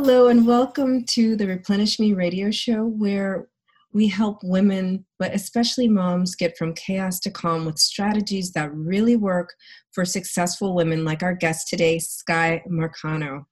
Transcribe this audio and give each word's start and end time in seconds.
Hello, 0.00 0.28
and 0.28 0.46
welcome 0.46 1.04
to 1.06 1.34
the 1.34 1.48
Replenish 1.48 1.98
Me 1.98 2.12
radio 2.12 2.52
show, 2.52 2.84
where 2.84 3.48
we 3.92 4.06
help 4.06 4.38
women, 4.44 5.04
but 5.18 5.34
especially 5.34 5.88
moms, 5.88 6.36
get 6.36 6.56
from 6.56 6.72
chaos 6.74 7.18
to 7.18 7.32
calm 7.32 7.64
with 7.64 7.80
strategies 7.80 8.52
that 8.52 8.72
really 8.72 9.16
work 9.16 9.52
for 9.90 10.04
successful 10.04 10.76
women, 10.76 11.04
like 11.04 11.24
our 11.24 11.34
guest 11.34 11.66
today, 11.66 11.98
Sky 11.98 12.62
Marcano. 12.70 13.46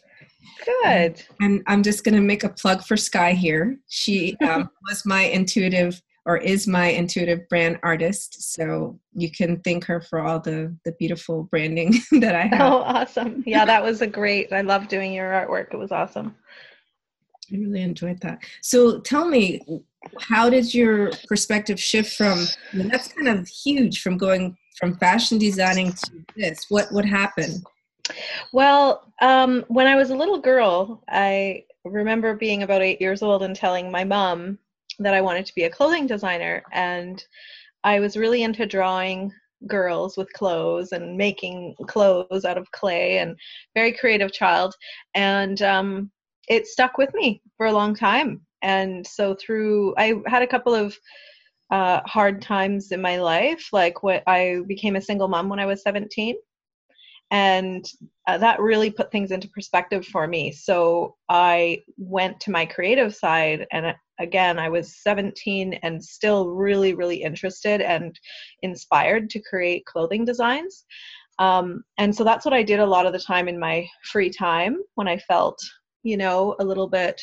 Good. 0.83 1.21
And 1.41 1.63
I'm 1.67 1.83
just 1.83 2.05
going 2.05 2.15
to 2.15 2.21
make 2.21 2.45
a 2.45 2.49
plug 2.49 2.85
for 2.85 2.95
Sky 2.95 3.33
here. 3.33 3.77
She 3.89 4.37
um, 4.49 4.69
was 4.87 5.05
my 5.05 5.23
intuitive 5.23 6.01
or 6.25 6.37
is 6.37 6.67
my 6.67 6.87
intuitive 6.87 7.47
brand 7.49 7.79
artist. 7.83 8.53
So 8.53 8.99
you 9.13 9.29
can 9.29 9.59
thank 9.59 9.83
her 9.85 10.01
for 10.01 10.19
all 10.19 10.39
the 10.39 10.75
the 10.85 10.93
beautiful 10.93 11.43
branding 11.43 11.95
that 12.11 12.35
I 12.35 12.43
have. 12.43 12.61
Oh, 12.61 12.77
awesome. 12.77 13.43
Yeah, 13.45 13.65
that 13.65 13.83
was 13.83 14.01
a 14.01 14.07
great. 14.07 14.51
I 14.53 14.61
love 14.61 14.87
doing 14.87 15.13
your 15.13 15.31
artwork. 15.31 15.73
It 15.73 15.77
was 15.77 15.91
awesome. 15.91 16.35
I 17.51 17.57
really 17.57 17.81
enjoyed 17.81 18.21
that. 18.21 18.39
So 18.61 18.99
tell 18.99 19.27
me, 19.27 19.61
how 20.19 20.49
did 20.49 20.73
your 20.73 21.11
perspective 21.27 21.79
shift 21.79 22.15
from 22.15 22.45
I 22.71 22.77
mean, 22.77 22.87
that's 22.87 23.09
kind 23.09 23.27
of 23.27 23.47
huge 23.47 24.01
from 24.01 24.17
going 24.17 24.57
from 24.77 24.97
fashion 24.97 25.37
designing 25.37 25.93
to 25.93 26.11
this. 26.35 26.65
What 26.69 26.91
what 26.91 27.05
happened? 27.05 27.63
Well, 28.51 29.13
um, 29.21 29.63
when 29.67 29.87
I 29.87 29.95
was 29.95 30.09
a 30.09 30.15
little 30.15 30.39
girl, 30.39 31.03
I 31.07 31.63
remember 31.85 32.35
being 32.35 32.63
about 32.63 32.81
eight 32.81 33.01
years 33.01 33.21
old 33.21 33.43
and 33.43 33.55
telling 33.55 33.91
my 33.91 34.03
mom 34.03 34.57
that 34.99 35.13
I 35.13 35.21
wanted 35.21 35.45
to 35.45 35.55
be 35.55 35.63
a 35.63 35.69
clothing 35.69 36.07
designer. 36.07 36.63
And 36.71 37.23
I 37.83 37.99
was 37.99 38.17
really 38.17 38.43
into 38.43 38.65
drawing 38.65 39.31
girls 39.67 40.17
with 40.17 40.31
clothes 40.33 40.91
and 40.91 41.17
making 41.17 41.75
clothes 41.87 42.45
out 42.45 42.57
of 42.57 42.71
clay 42.71 43.19
and 43.19 43.37
very 43.75 43.93
creative 43.93 44.31
child. 44.31 44.75
And 45.15 45.61
um, 45.61 46.11
it 46.47 46.67
stuck 46.67 46.97
with 46.97 47.13
me 47.13 47.41
for 47.57 47.67
a 47.67 47.73
long 47.73 47.95
time. 47.95 48.41
And 48.61 49.05
so 49.05 49.35
through, 49.35 49.93
I 49.97 50.15
had 50.27 50.41
a 50.41 50.47
couple 50.47 50.73
of 50.73 50.97
uh, 51.71 52.01
hard 52.05 52.41
times 52.41 52.91
in 52.91 53.01
my 53.01 53.17
life. 53.17 53.69
Like 53.73 54.03
what 54.03 54.23
I 54.27 54.59
became 54.67 54.95
a 54.95 55.01
single 55.01 55.27
mom 55.27 55.49
when 55.49 55.59
I 55.59 55.65
was 55.65 55.81
17 55.83 56.35
and 57.31 57.85
uh, 58.27 58.37
that 58.37 58.59
really 58.59 58.89
put 58.89 59.11
things 59.11 59.31
into 59.31 59.49
perspective 59.49 60.05
for 60.05 60.27
me. 60.27 60.51
So 60.51 61.15
i 61.29 61.79
went 61.97 62.39
to 62.41 62.51
my 62.51 62.65
creative 62.65 63.15
side 63.15 63.65
and 63.71 63.85
uh, 63.85 63.93
again 64.19 64.59
i 64.59 64.69
was 64.69 64.97
17 65.01 65.73
and 65.81 66.03
still 66.03 66.49
really 66.49 66.93
really 66.93 67.23
interested 67.23 67.81
and 67.81 68.19
inspired 68.61 69.29
to 69.31 69.41
create 69.41 69.85
clothing 69.85 70.25
designs. 70.25 70.85
Um, 71.39 71.83
and 71.97 72.15
so 72.15 72.23
that's 72.23 72.45
what 72.45 72.53
i 72.53 72.63
did 72.63 72.79
a 72.79 72.85
lot 72.85 73.05
of 73.07 73.13
the 73.13 73.19
time 73.19 73.47
in 73.47 73.59
my 73.59 73.87
free 74.11 74.29
time 74.29 74.77
when 74.95 75.07
i 75.07 75.17
felt 75.17 75.59
you 76.03 76.17
know 76.17 76.55
a 76.59 76.65
little 76.65 76.87
bit 76.87 77.19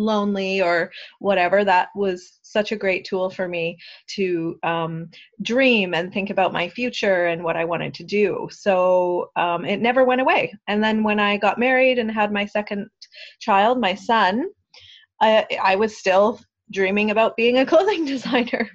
lonely 0.00 0.62
or 0.62 0.90
whatever 1.18 1.64
that 1.64 1.88
was 1.94 2.38
such 2.42 2.72
a 2.72 2.76
great 2.76 3.04
tool 3.04 3.30
for 3.30 3.46
me 3.46 3.78
to 4.08 4.58
um, 4.62 5.08
dream 5.42 5.94
and 5.94 6.12
think 6.12 6.30
about 6.30 6.52
my 6.52 6.68
future 6.68 7.26
and 7.26 7.42
what 7.42 7.56
i 7.56 7.64
wanted 7.64 7.94
to 7.94 8.04
do. 8.04 8.48
So 8.50 9.30
um, 9.36 9.64
it 9.64 9.80
never 9.80 10.04
went 10.04 10.20
away. 10.20 10.52
And 10.66 10.82
then 10.82 11.02
when 11.02 11.20
i 11.20 11.36
got 11.36 11.58
married 11.58 11.98
and 11.98 12.10
had 12.10 12.32
my 12.32 12.46
second 12.46 12.88
child 13.38 13.80
my 13.80 13.94
son 13.94 14.46
I, 15.20 15.46
I 15.62 15.76
was 15.76 15.98
still 15.98 16.40
dreaming 16.72 17.10
about 17.10 17.36
being 17.36 17.58
a 17.58 17.66
clothing 17.72 18.04
designer. 18.04 18.68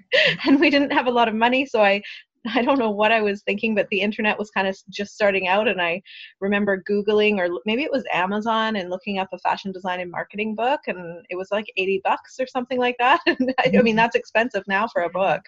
And 0.45 0.59
we 0.59 0.69
didn't 0.69 0.91
have 0.91 1.07
a 1.07 1.11
lot 1.11 1.27
of 1.27 1.35
money 1.35 1.65
so 1.65 1.81
i 1.81 2.01
I 2.53 2.61
don't 2.61 2.79
know 2.79 2.91
what 2.91 3.11
I 3.11 3.21
was 3.21 3.41
thinking, 3.41 3.75
but 3.75 3.87
the 3.89 4.01
internet 4.01 4.37
was 4.37 4.51
kind 4.51 4.67
of 4.67 4.77
just 4.89 5.13
starting 5.13 5.47
out. 5.47 5.67
And 5.67 5.81
I 5.81 6.01
remember 6.39 6.83
Googling, 6.89 7.37
or 7.37 7.59
maybe 7.65 7.83
it 7.83 7.91
was 7.91 8.03
Amazon, 8.11 8.75
and 8.75 8.89
looking 8.89 9.19
up 9.19 9.29
a 9.33 9.39
fashion 9.39 9.71
design 9.71 9.99
and 9.99 10.11
marketing 10.11 10.55
book. 10.55 10.81
And 10.87 11.25
it 11.29 11.35
was 11.35 11.49
like 11.51 11.65
80 11.77 12.01
bucks 12.03 12.39
or 12.39 12.47
something 12.47 12.79
like 12.79 12.97
that. 12.99 13.21
I 13.27 13.35
mean, 13.39 13.49
mm-hmm. 13.59 13.95
that's 13.95 14.15
expensive 14.15 14.63
now 14.67 14.87
for 14.87 15.03
a 15.03 15.09
book. 15.09 15.41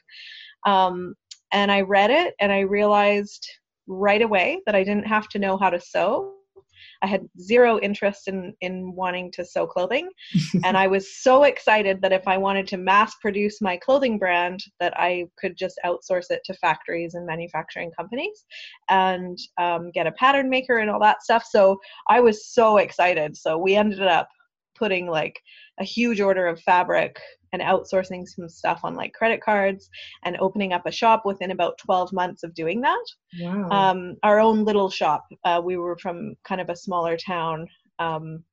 Um, 0.65 1.15
and 1.51 1.71
I 1.71 1.81
read 1.81 2.11
it 2.11 2.35
and 2.39 2.51
I 2.51 2.61
realized 2.61 3.47
right 3.87 4.21
away 4.21 4.61
that 4.65 4.75
I 4.75 4.83
didn't 4.83 5.07
have 5.07 5.29
to 5.29 5.39
know 5.39 5.57
how 5.57 5.69
to 5.69 5.79
sew. 5.79 6.33
I 7.01 7.07
had 7.07 7.27
zero 7.39 7.79
interest 7.79 8.27
in 8.27 8.53
in 8.61 8.93
wanting 8.95 9.31
to 9.33 9.45
sew 9.45 9.67
clothing, 9.67 10.09
and 10.63 10.77
I 10.77 10.87
was 10.87 11.17
so 11.17 11.43
excited 11.43 12.01
that 12.01 12.13
if 12.13 12.27
I 12.27 12.37
wanted 12.37 12.67
to 12.67 12.77
mass 12.77 13.15
produce 13.21 13.61
my 13.61 13.77
clothing 13.77 14.17
brand, 14.17 14.63
that 14.79 14.93
I 14.97 15.25
could 15.37 15.57
just 15.57 15.79
outsource 15.85 16.29
it 16.29 16.41
to 16.45 16.53
factories 16.55 17.13
and 17.13 17.25
manufacturing 17.25 17.91
companies, 17.91 18.45
and 18.89 19.37
um, 19.57 19.91
get 19.91 20.07
a 20.07 20.11
pattern 20.13 20.49
maker 20.49 20.77
and 20.77 20.89
all 20.89 20.99
that 21.01 21.23
stuff. 21.23 21.45
So 21.49 21.79
I 22.09 22.19
was 22.19 22.47
so 22.47 22.77
excited. 22.77 23.37
So 23.37 23.57
we 23.57 23.75
ended 23.75 24.01
up 24.01 24.27
putting 24.77 25.07
like 25.07 25.39
a 25.79 25.83
huge 25.83 26.21
order 26.21 26.47
of 26.47 26.61
fabric 26.61 27.19
and 27.53 27.61
outsourcing 27.61 28.27
some 28.27 28.49
stuff 28.49 28.81
on 28.83 28.95
like 28.95 29.13
credit 29.13 29.41
cards 29.41 29.89
and 30.25 30.37
opening 30.39 30.73
up 30.73 30.85
a 30.85 30.91
shop 30.91 31.23
within 31.25 31.51
about 31.51 31.77
12 31.77 32.11
months 32.13 32.43
of 32.43 32.53
doing 32.53 32.81
that. 32.81 33.05
Wow. 33.39 33.69
Um, 33.69 34.15
our 34.23 34.39
own 34.39 34.65
little 34.65 34.89
shop. 34.89 35.25
Uh, 35.43 35.61
we 35.63 35.77
were 35.77 35.97
from 35.97 36.35
kind 36.43 36.61
of 36.61 36.69
a 36.69 36.75
smaller 36.75 37.17
town 37.17 37.67
um, 37.99 38.43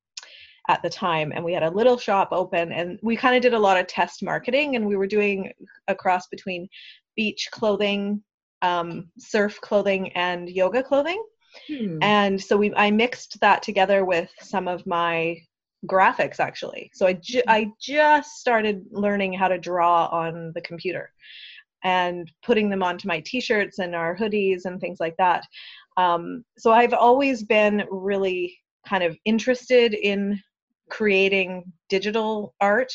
at 0.69 0.83
the 0.83 0.91
time, 0.91 1.33
and 1.33 1.45
we 1.45 1.53
had 1.53 1.63
a 1.63 1.71
little 1.71 1.99
shop 1.99 2.29
open, 2.33 2.73
and 2.73 2.99
we 3.03 3.17
kind 3.17 3.37
of 3.37 3.43
did 3.43 3.55
a 3.55 3.59
lot 3.59 3.79
of 3.79 3.87
test 3.87 4.23
marketing, 4.23 4.77
and 4.77 4.87
we 4.87 4.97
were 4.97 5.07
doing 5.07 5.53
a 5.89 5.95
cross 5.95 6.27
between 6.29 6.69
beach 7.17 7.49
clothing, 7.53 8.23
um, 8.63 9.11
surf 9.19 9.61
clothing, 9.61 10.13
and 10.13 10.49
yoga 10.49 10.83
clothing. 10.83 11.23
Hmm. 11.69 11.99
And 12.03 12.41
so 12.41 12.57
we, 12.57 12.75
I 12.75 12.91
mixed 12.91 13.41
that 13.41 13.63
together 13.63 14.05
with 14.05 14.31
some 14.41 14.69
of 14.69 14.87
my 14.87 15.37
graphics 15.87 16.41
actually. 16.41 16.91
So 16.95 17.07
I, 17.07 17.15
ju- 17.15 17.43
I 17.49 17.71
just 17.81 18.37
started 18.37 18.85
learning 18.91 19.33
how 19.33 19.49
to 19.49 19.59
draw 19.59 20.07
on 20.07 20.53
the 20.55 20.61
computer 20.61 21.11
and 21.83 22.31
putting 22.43 22.71
them 22.71 22.83
onto 22.83 23.09
my 23.09 23.21
t-shirts 23.21 23.79
and 23.79 23.95
our 23.95 24.17
hoodies 24.17 24.65
and 24.65 24.81
things 24.81 24.99
like 25.01 25.17
that. 25.19 25.45
Um, 25.97 26.45
so 26.57 26.73
I've 26.73 26.95
always 26.95 27.45
been 27.45 27.85
really 27.91 28.57
kind 28.87 29.05
of 29.05 29.17
interested 29.25 29.95
in 29.95 30.41
creating 30.91 31.65
digital 31.89 32.55
art 32.61 32.93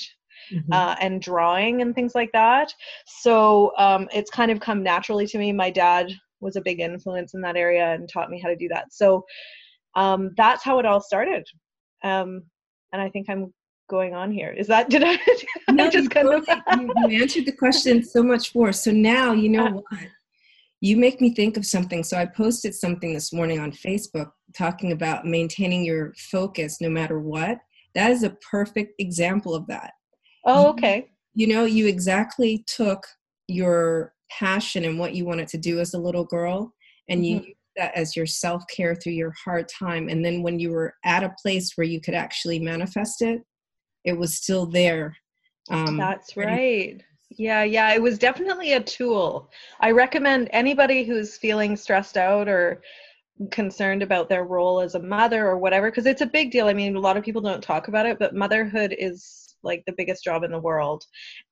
Mm-hmm. 0.54 0.74
Uh, 0.74 0.96
and 1.00 1.22
drawing 1.22 1.82
and 1.82 1.94
things 1.94 2.16
like 2.16 2.32
that. 2.32 2.74
So 3.06 3.72
um, 3.78 4.08
it's 4.12 4.32
kind 4.32 4.50
of 4.50 4.60
come 4.60 4.82
naturally 4.82 5.28
to 5.28 5.38
me. 5.38 5.52
My 5.52 5.70
dad 5.70 6.12
was 6.40 6.56
a 6.56 6.62
big 6.62 6.80
influence 6.80 7.34
in 7.36 7.42
that 7.42 7.58
area 7.58 7.94
and 7.94 8.10
taught 8.10 8.32
me 8.32 8.40
how 8.40 8.50
to 8.50 8.56
do 8.56 8.68
that. 8.70 8.92
So 8.92 9.26
um, 9.96 10.32
that's 10.38 10.64
how 10.64 10.80
it 10.80 10.86
all 10.86 11.02
started. 11.02 11.46
Um, 12.04 12.44
and 12.94 13.02
I 13.02 13.10
think 13.10 13.30
I'm 13.30 13.54
going 13.90 14.14
on 14.14 14.32
here. 14.32 14.52
Is 14.52 14.68
that 14.68 14.90
did 14.92 15.04
I, 15.04 15.18
did 15.18 15.46
no, 15.72 15.86
I 15.86 15.90
just 15.90 16.12
kind 16.12 16.28
of 16.28 16.48
you, 16.80 17.22
answered 17.22 17.46
the 17.46 17.52
question 17.52 18.04
so 18.04 18.24
much 18.24 18.56
more. 18.56 18.72
So 18.72 18.92
now 18.92 19.34
you 19.34 19.50
know 19.50 19.66
what 19.70 19.84
you 20.82 20.96
make 20.96 21.20
me 21.20 21.34
think 21.34 21.58
of 21.58 21.66
something. 21.66 22.04
So 22.04 22.18
I 22.18 22.26
posted 22.26 22.74
something 22.74 23.14
this 23.14 23.34
morning 23.34 23.60
on 23.60 23.72
Facebook 23.72 24.32
talking 24.58 24.92
about 24.92 25.26
maintaining 25.26 25.84
your 25.84 26.14
focus 26.32 26.80
no 26.80 26.90
matter 26.90 27.20
what. 27.20 27.60
That 27.96 28.12
is 28.12 28.24
a 28.24 28.38
perfect 28.50 28.94
example 29.00 29.56
of 29.56 29.68
that. 29.68 29.92
Oh, 30.46 30.70
okay. 30.70 31.10
You, 31.34 31.48
you 31.48 31.54
know, 31.54 31.66
you 31.66 31.88
exactly 31.88 32.64
took 32.68 33.06
your 33.48 34.14
passion 34.32 34.86
and 34.86 34.98
what 34.98 35.16
you 35.16 35.26
wanted 35.26 35.48
to 35.50 35.58
do 35.58 35.80
as 35.80 35.94
a 35.94 36.00
little 36.00 36.24
girl 36.24 36.74
and 37.10 37.24
mm-hmm. 37.24 37.46
you 37.46 37.54
that 37.80 37.96
as 37.96 38.16
your 38.16 38.26
self 38.26 38.64
care 38.68 38.94
through 38.94 39.14
your 39.14 39.34
hard 39.44 39.68
time. 39.68 40.10
And 40.10 40.24
then 40.24 40.44
when 40.44 40.60
you 40.60 40.72
were 40.72 40.94
at 41.06 41.24
a 41.24 41.34
place 41.42 41.72
where 41.76 41.88
you 41.88 42.02
could 42.02 42.14
actually 42.14 42.60
manifest 42.60 43.22
it, 43.22 43.42
it 44.06 44.18
was 44.18 44.36
still 44.36 44.66
there. 44.66 45.16
Um, 45.72 45.98
That's 45.98 46.36
right. 46.38 47.02
Yeah, 47.32 47.64
yeah, 47.64 47.94
it 47.94 48.02
was 48.02 48.18
definitely 48.18 48.74
a 48.74 48.82
tool. 48.82 49.52
I 49.80 49.92
recommend 49.92 50.50
anybody 50.52 51.04
who's 51.04 51.38
feeling 51.38 51.78
stressed 51.78 52.18
out 52.18 52.48
or 52.48 52.82
concerned 53.52 54.02
about 54.02 54.30
their 54.30 54.44
role 54.44 54.82
as 54.82 54.96
a 54.96 55.00
mother 55.00 55.48
or 55.48 55.58
whatever, 55.58 55.92
because 55.92 56.08
it's 56.08 56.22
a 56.22 56.26
big 56.26 56.52
deal. 56.52 56.68
I 56.68 56.74
mean, 56.74 56.96
a 56.96 57.00
lot 57.00 57.18
of 57.18 57.24
people 57.24 57.42
don't 57.42 57.64
talk 57.64 57.88
about 57.88 58.08
it, 58.08 58.20
but 58.20 58.36
motherhood 58.36 58.96
is 58.98 59.49
like 59.64 59.84
the 59.86 59.94
biggest 59.98 60.24
job 60.24 60.44
in 60.44 60.52
the 60.52 60.60
world 60.60 61.04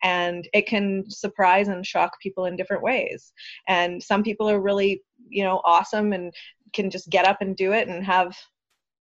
and 0.04 0.48
it 0.54 0.68
can 0.68 1.04
surprise 1.10 1.68
and 1.68 1.86
shock 1.86 2.20
people 2.22 2.46
in 2.46 2.56
different 2.56 2.84
ways. 2.84 3.34
And 3.68 4.02
some 4.02 4.24
people 4.24 4.50
are 4.50 4.62
really 4.62 5.02
you 5.30 5.44
know 5.44 5.62
awesome 5.64 6.14
and 6.14 6.34
can 6.74 6.90
just 6.90 7.10
get 7.10 7.26
up 7.26 7.38
and 7.42 7.56
do 7.56 7.74
it 7.74 7.88
and 7.88 8.04
have 8.06 8.36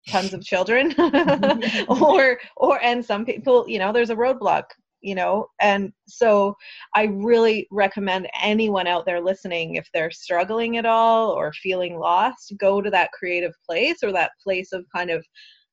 tons 0.07 0.33
of 0.33 0.43
children. 0.43 0.93
Or 1.87 2.39
or 2.57 2.81
and 2.81 3.03
some 3.03 3.25
people 3.25 3.65
you 3.67 3.79
know 3.79 3.91
there's 3.91 4.09
a 4.09 4.15
roadblock 4.15 4.65
you 5.01 5.13
know? 5.13 5.47
And 5.61 5.93
so 6.07 6.55
i 6.95 7.03
really 7.03 7.67
recommend 7.71 8.27
anyone 8.41 8.87
out 8.87 9.05
there 9.05 9.21
listening 9.21 9.75
if 9.75 9.87
they're 9.93 10.11
struggling 10.11 10.77
at 10.77 10.85
all 10.85 11.29
or 11.29 11.53
feeling 11.53 11.99
lost 11.99 12.53
go 12.57 12.81
to 12.81 12.89
that 12.89 13.11
creative 13.11 13.53
place 13.67 13.99
or 14.03 14.11
that 14.11 14.31
place 14.43 14.71
of 14.71 14.83
kind 14.95 15.11
of 15.11 15.23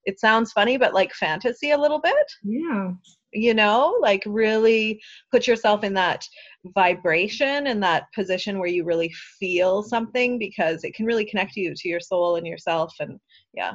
it 0.05 0.21
sounds 0.21 0.53
funny 0.53 0.77
but 0.77 0.95
like 0.95 1.13
fantasy 1.15 1.71
a 1.71 1.79
little 1.79 2.01
bit. 2.01 2.27
Yeah 2.43 2.93
you 3.33 3.55
know 3.55 3.97
like 4.01 4.23
really 4.27 5.01
put 5.31 5.47
yourself 5.47 5.85
in 5.85 5.95
that 5.95 6.27
vibration 6.75 7.67
and 7.67 7.83
that 7.83 8.05
position 8.15 8.59
where 8.59 8.69
you 8.69 8.85
really 8.85 9.13
feel 9.39 9.83
something 9.83 10.39
because 10.39 10.85
it 10.85 10.95
can 10.95 11.07
really 11.07 11.25
connect 11.25 11.57
you 11.57 11.75
to 11.75 11.89
your 11.89 12.01
soul 12.01 12.37
and 12.37 12.47
yourself 12.47 12.95
and 13.01 13.19
yeah. 13.55 13.73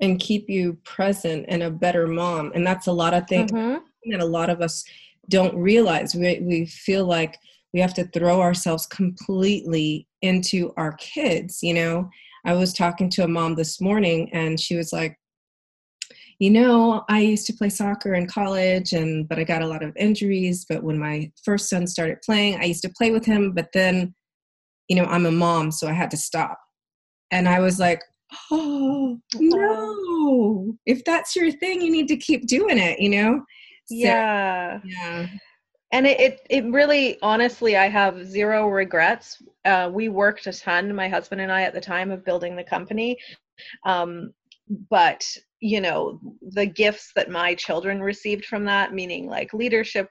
And 0.00 0.20
keep 0.20 0.50
you 0.50 0.78
present 0.84 1.46
and 1.48 1.62
a 1.62 1.70
better 1.70 2.06
mom 2.06 2.52
and 2.54 2.66
that's 2.66 2.86
a 2.86 2.92
lot 2.92 3.14
of 3.14 3.26
things 3.28 3.50
mm-hmm. 3.50 3.78
that 4.10 4.20
a 4.20 4.26
lot 4.26 4.50
of 4.50 4.60
us 4.60 4.84
don't 5.28 5.56
realize. 5.56 6.14
We, 6.14 6.40
we 6.40 6.66
feel 6.66 7.06
like 7.06 7.38
we 7.72 7.80
have 7.80 7.94
to 7.94 8.06
throw 8.08 8.40
ourselves 8.40 8.86
completely 8.86 10.06
into 10.22 10.72
our 10.76 10.92
kids 10.94 11.62
you 11.62 11.74
know? 11.74 12.08
I 12.44 12.54
was 12.54 12.72
talking 12.72 13.10
to 13.10 13.24
a 13.24 13.28
mom 13.28 13.56
this 13.56 13.80
morning 13.80 14.30
and 14.32 14.60
she 14.60 14.76
was 14.76 14.92
like 14.92 15.18
you 16.38 16.50
know, 16.50 17.04
I 17.08 17.20
used 17.20 17.46
to 17.46 17.54
play 17.54 17.70
soccer 17.70 18.14
in 18.14 18.26
college 18.26 18.92
and 18.92 19.28
but 19.28 19.38
I 19.38 19.44
got 19.44 19.62
a 19.62 19.66
lot 19.66 19.82
of 19.82 19.96
injuries, 19.96 20.66
but 20.68 20.82
when 20.82 20.98
my 20.98 21.30
first 21.44 21.68
son 21.68 21.86
started 21.86 22.18
playing, 22.24 22.60
I 22.60 22.64
used 22.64 22.82
to 22.82 22.92
play 22.96 23.10
with 23.10 23.24
him, 23.24 23.52
but 23.52 23.68
then 23.72 24.14
you 24.88 24.96
know, 24.96 25.04
I'm 25.04 25.26
a 25.26 25.32
mom, 25.32 25.70
so 25.70 25.88
I 25.88 25.92
had 25.92 26.10
to 26.12 26.16
stop. 26.16 26.58
And 27.30 27.48
I 27.48 27.60
was 27.60 27.78
like, 27.78 28.02
"Oh, 28.50 29.18
no. 29.34 30.76
If 30.86 31.04
that's 31.04 31.34
your 31.34 31.50
thing, 31.50 31.82
you 31.82 31.90
need 31.90 32.08
to 32.08 32.16
keep 32.16 32.46
doing 32.46 32.78
it, 32.78 33.00
you 33.00 33.08
know?" 33.08 33.38
So, 33.86 33.94
yeah. 33.94 34.80
Yeah. 34.84 35.26
And 35.92 36.06
it, 36.06 36.20
it, 36.20 36.40
it 36.50 36.64
really, 36.66 37.18
honestly, 37.22 37.76
I 37.76 37.88
have 37.88 38.26
zero 38.26 38.68
regrets. 38.68 39.40
Uh, 39.64 39.88
we 39.92 40.08
worked 40.08 40.46
a 40.46 40.52
ton, 40.52 40.94
my 40.94 41.08
husband 41.08 41.40
and 41.40 41.50
I, 41.50 41.62
at 41.62 41.74
the 41.74 41.80
time 41.80 42.10
of 42.10 42.24
building 42.24 42.56
the 42.56 42.64
company. 42.64 43.16
Um, 43.84 44.32
but 44.90 45.24
you 45.60 45.80
know 45.80 46.20
the 46.52 46.66
gifts 46.66 47.12
that 47.16 47.30
my 47.30 47.54
children 47.54 48.00
received 48.00 48.44
from 48.44 48.64
that 48.64 48.92
meaning 48.92 49.26
like 49.26 49.54
leadership 49.54 50.08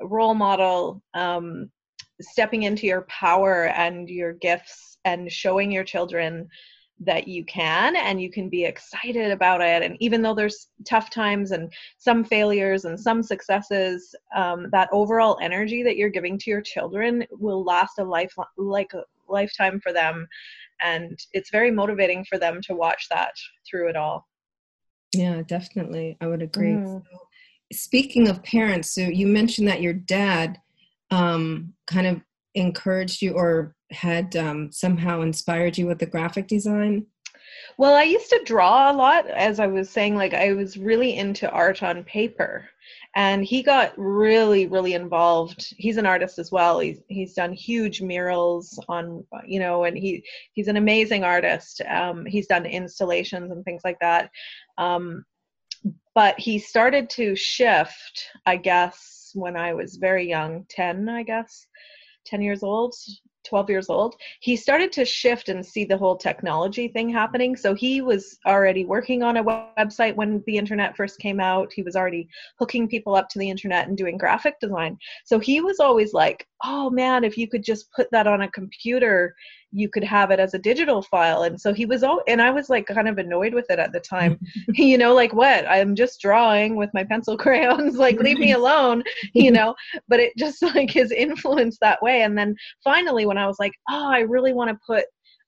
role 0.00 0.34
model 0.34 1.02
um, 1.14 1.70
stepping 2.20 2.64
into 2.64 2.86
your 2.86 3.02
power 3.02 3.66
and 3.68 4.08
your 4.08 4.34
gifts 4.34 4.98
and 5.04 5.30
showing 5.30 5.70
your 5.70 5.84
children 5.84 6.48
that 7.00 7.28
you 7.28 7.44
can 7.44 7.94
and 7.94 8.20
you 8.20 8.28
can 8.30 8.48
be 8.48 8.64
excited 8.64 9.30
about 9.30 9.60
it. 9.60 9.82
And 9.82 9.96
even 10.00 10.20
though 10.20 10.34
there's 10.34 10.68
tough 10.84 11.10
times 11.10 11.52
and 11.52 11.72
some 11.98 12.24
failures 12.24 12.86
and 12.86 12.98
some 12.98 13.22
successes 13.22 14.14
um, 14.34 14.68
that 14.72 14.88
overall 14.90 15.38
energy 15.40 15.84
that 15.84 15.96
you're 15.96 16.08
giving 16.08 16.36
to 16.38 16.50
your 16.50 16.60
children 16.60 17.24
will 17.30 17.62
last 17.62 18.00
a 18.00 18.04
life 18.04 18.34
like 18.56 18.94
a 18.94 19.04
lifetime 19.28 19.80
for 19.80 19.92
them. 19.92 20.26
And 20.80 21.18
it's 21.32 21.50
very 21.50 21.70
motivating 21.70 22.24
for 22.24 22.36
them 22.36 22.60
to 22.62 22.74
watch 22.74 23.06
that 23.10 23.34
through 23.68 23.90
it 23.90 23.96
all 23.96 24.26
yeah 25.14 25.42
definitely 25.46 26.16
i 26.20 26.26
would 26.26 26.42
agree. 26.42 26.72
Mm. 26.72 27.02
so, 27.02 27.02
speaking 27.72 28.28
of 28.28 28.42
parents 28.42 28.90
so 28.94 29.02
you 29.02 29.26
mentioned 29.26 29.68
that 29.68 29.82
your 29.82 29.92
dad 29.92 30.60
um, 31.10 31.72
kind 31.86 32.06
of 32.06 32.20
encouraged 32.54 33.22
you 33.22 33.32
or 33.32 33.74
had 33.90 34.36
um, 34.36 34.70
somehow 34.70 35.22
inspired 35.22 35.78
you 35.78 35.86
with 35.86 35.98
the 35.98 36.06
graphic 36.06 36.46
design? 36.46 37.06
Well 37.78 37.94
i 37.94 38.02
used 38.02 38.28
to 38.30 38.42
draw 38.44 38.90
a 38.90 38.94
lot 38.94 39.26
as 39.28 39.60
i 39.60 39.66
was 39.66 39.88
saying 39.88 40.16
like 40.16 40.34
i 40.34 40.52
was 40.52 40.76
really 40.76 41.16
into 41.16 41.50
art 41.50 41.82
on 41.82 42.04
paper 42.04 42.68
and 43.16 43.44
he 43.44 43.62
got 43.62 43.92
really 43.96 44.66
really 44.66 44.94
involved. 44.94 45.74
He's 45.76 45.96
an 45.96 46.06
artist 46.06 46.38
as 46.38 46.52
well. 46.52 46.78
He's 46.78 47.00
he's 47.08 47.34
done 47.34 47.52
huge 47.52 48.00
murals 48.02 48.78
on 48.88 49.24
you 49.46 49.60
know 49.60 49.84
and 49.84 49.96
he 49.96 50.24
he's 50.52 50.68
an 50.68 50.76
amazing 50.76 51.24
artist. 51.24 51.80
Um, 51.88 52.26
he's 52.26 52.46
done 52.46 52.66
installations 52.66 53.50
and 53.50 53.64
things 53.64 53.82
like 53.84 53.98
that. 54.00 54.30
Um, 54.76 55.24
but 56.14 56.36
he 56.36 56.58
started 56.58 57.08
to 57.08 57.36
shift 57.36 58.30
i 58.44 58.56
guess 58.56 59.30
when 59.34 59.56
i 59.56 59.72
was 59.72 59.96
very 59.96 60.28
young 60.28 60.64
10 60.68 61.08
i 61.08 61.22
guess 61.22 61.66
10 62.26 62.42
years 62.42 62.62
old 62.62 62.94
12 63.48 63.70
years 63.70 63.88
old, 63.88 64.16
he 64.40 64.56
started 64.56 64.92
to 64.92 65.04
shift 65.04 65.48
and 65.48 65.64
see 65.64 65.84
the 65.84 65.96
whole 65.96 66.16
technology 66.16 66.88
thing 66.88 67.08
happening. 67.08 67.56
So 67.56 67.74
he 67.74 68.00
was 68.00 68.38
already 68.46 68.84
working 68.84 69.22
on 69.22 69.38
a 69.38 69.44
website 69.44 70.14
when 70.14 70.42
the 70.46 70.56
internet 70.56 70.96
first 70.96 71.18
came 71.18 71.40
out. 71.40 71.72
He 71.72 71.82
was 71.82 71.96
already 71.96 72.28
hooking 72.58 72.88
people 72.88 73.14
up 73.14 73.28
to 73.30 73.38
the 73.38 73.48
internet 73.48 73.88
and 73.88 73.96
doing 73.96 74.18
graphic 74.18 74.60
design. 74.60 74.98
So 75.24 75.38
he 75.38 75.60
was 75.60 75.80
always 75.80 76.12
like, 76.12 76.46
oh 76.64 76.90
man, 76.90 77.24
if 77.24 77.36
you 77.36 77.48
could 77.48 77.62
just 77.62 77.90
put 77.92 78.08
that 78.10 78.26
on 78.26 78.42
a 78.42 78.50
computer 78.50 79.34
you 79.70 79.88
could 79.88 80.04
have 80.04 80.30
it 80.30 80.40
as 80.40 80.54
a 80.54 80.58
digital 80.58 81.02
file. 81.02 81.42
And 81.42 81.60
so 81.60 81.74
he 81.74 81.84
was 81.84 82.02
all 82.02 82.22
and 82.26 82.40
i 82.40 82.50
was 82.50 82.70
like 82.70 82.86
kind 82.86 83.08
of 83.08 83.18
annoyed 83.18 83.54
with 83.54 83.66
it 83.70 83.78
at 83.78 83.92
the 83.92 84.00
time. 84.00 84.38
You 84.74 84.98
know 84.98 85.14
like 85.14 85.34
what? 85.34 85.68
I'm 85.68 85.94
just 85.94 86.20
drawing 86.20 86.76
with 86.76 86.90
my 86.94 87.04
pencil 87.04 87.36
crayons 87.44 87.96
like 87.96 88.20
leave 88.20 88.38
me 88.38 88.52
alone 88.52 89.02
you 89.34 89.50
know? 89.50 89.74
But 90.08 90.20
it 90.20 90.32
just 90.36 90.62
like 90.62 90.90
his 90.90 91.10
influence 91.10 91.78
that 91.80 92.02
way. 92.02 92.22
And 92.22 92.36
then 92.36 92.54
finally 92.82 93.26
when 93.26 93.38
i 93.38 93.46
was 93.46 93.56
like 93.58 93.72
oh 93.90 94.10
i 94.10 94.20
really 94.20 94.52
want 94.52 94.70
to 94.70 94.78
put 94.86 95.04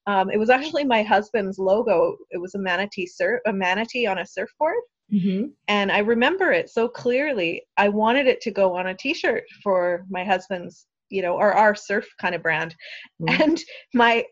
um, 0.07 0.31
it 0.31 0.38
was 0.38 0.50
actually 0.50 0.83
my 0.83 1.02
husband's 1.02 1.59
logo. 1.59 2.17
It 2.31 2.38
was 2.38 2.55
a 2.55 2.59
manatee 2.59 3.07
surf 3.07 3.40
a 3.47 3.52
manatee 3.52 4.07
on 4.07 4.19
a 4.19 4.26
surfboard. 4.26 4.83
Mm-hmm. 5.12 5.49
And 5.69 5.93
I 5.93 5.99
remember 5.99 6.52
it 6.52 6.71
so 6.71 6.88
clearly. 6.88 7.62
I 7.76 7.88
wanted 7.88 8.26
it 8.26 8.40
to 8.43 8.50
go 8.50 8.75
on 8.76 8.88
a 8.88 8.95
t 8.95 9.12
shirt 9.12 9.45
for 9.62 10.05
my 10.09 10.25
husband's 10.25 10.87
you 11.11 11.23
know, 11.23 11.35
or 11.35 11.52
our 11.52 11.75
surf 11.75 12.09
kind 12.21 12.35
of 12.35 12.43
brand. 12.43 12.75
Mm-hmm. 13.21 13.43
And 13.43 13.61
my 13.95 14.25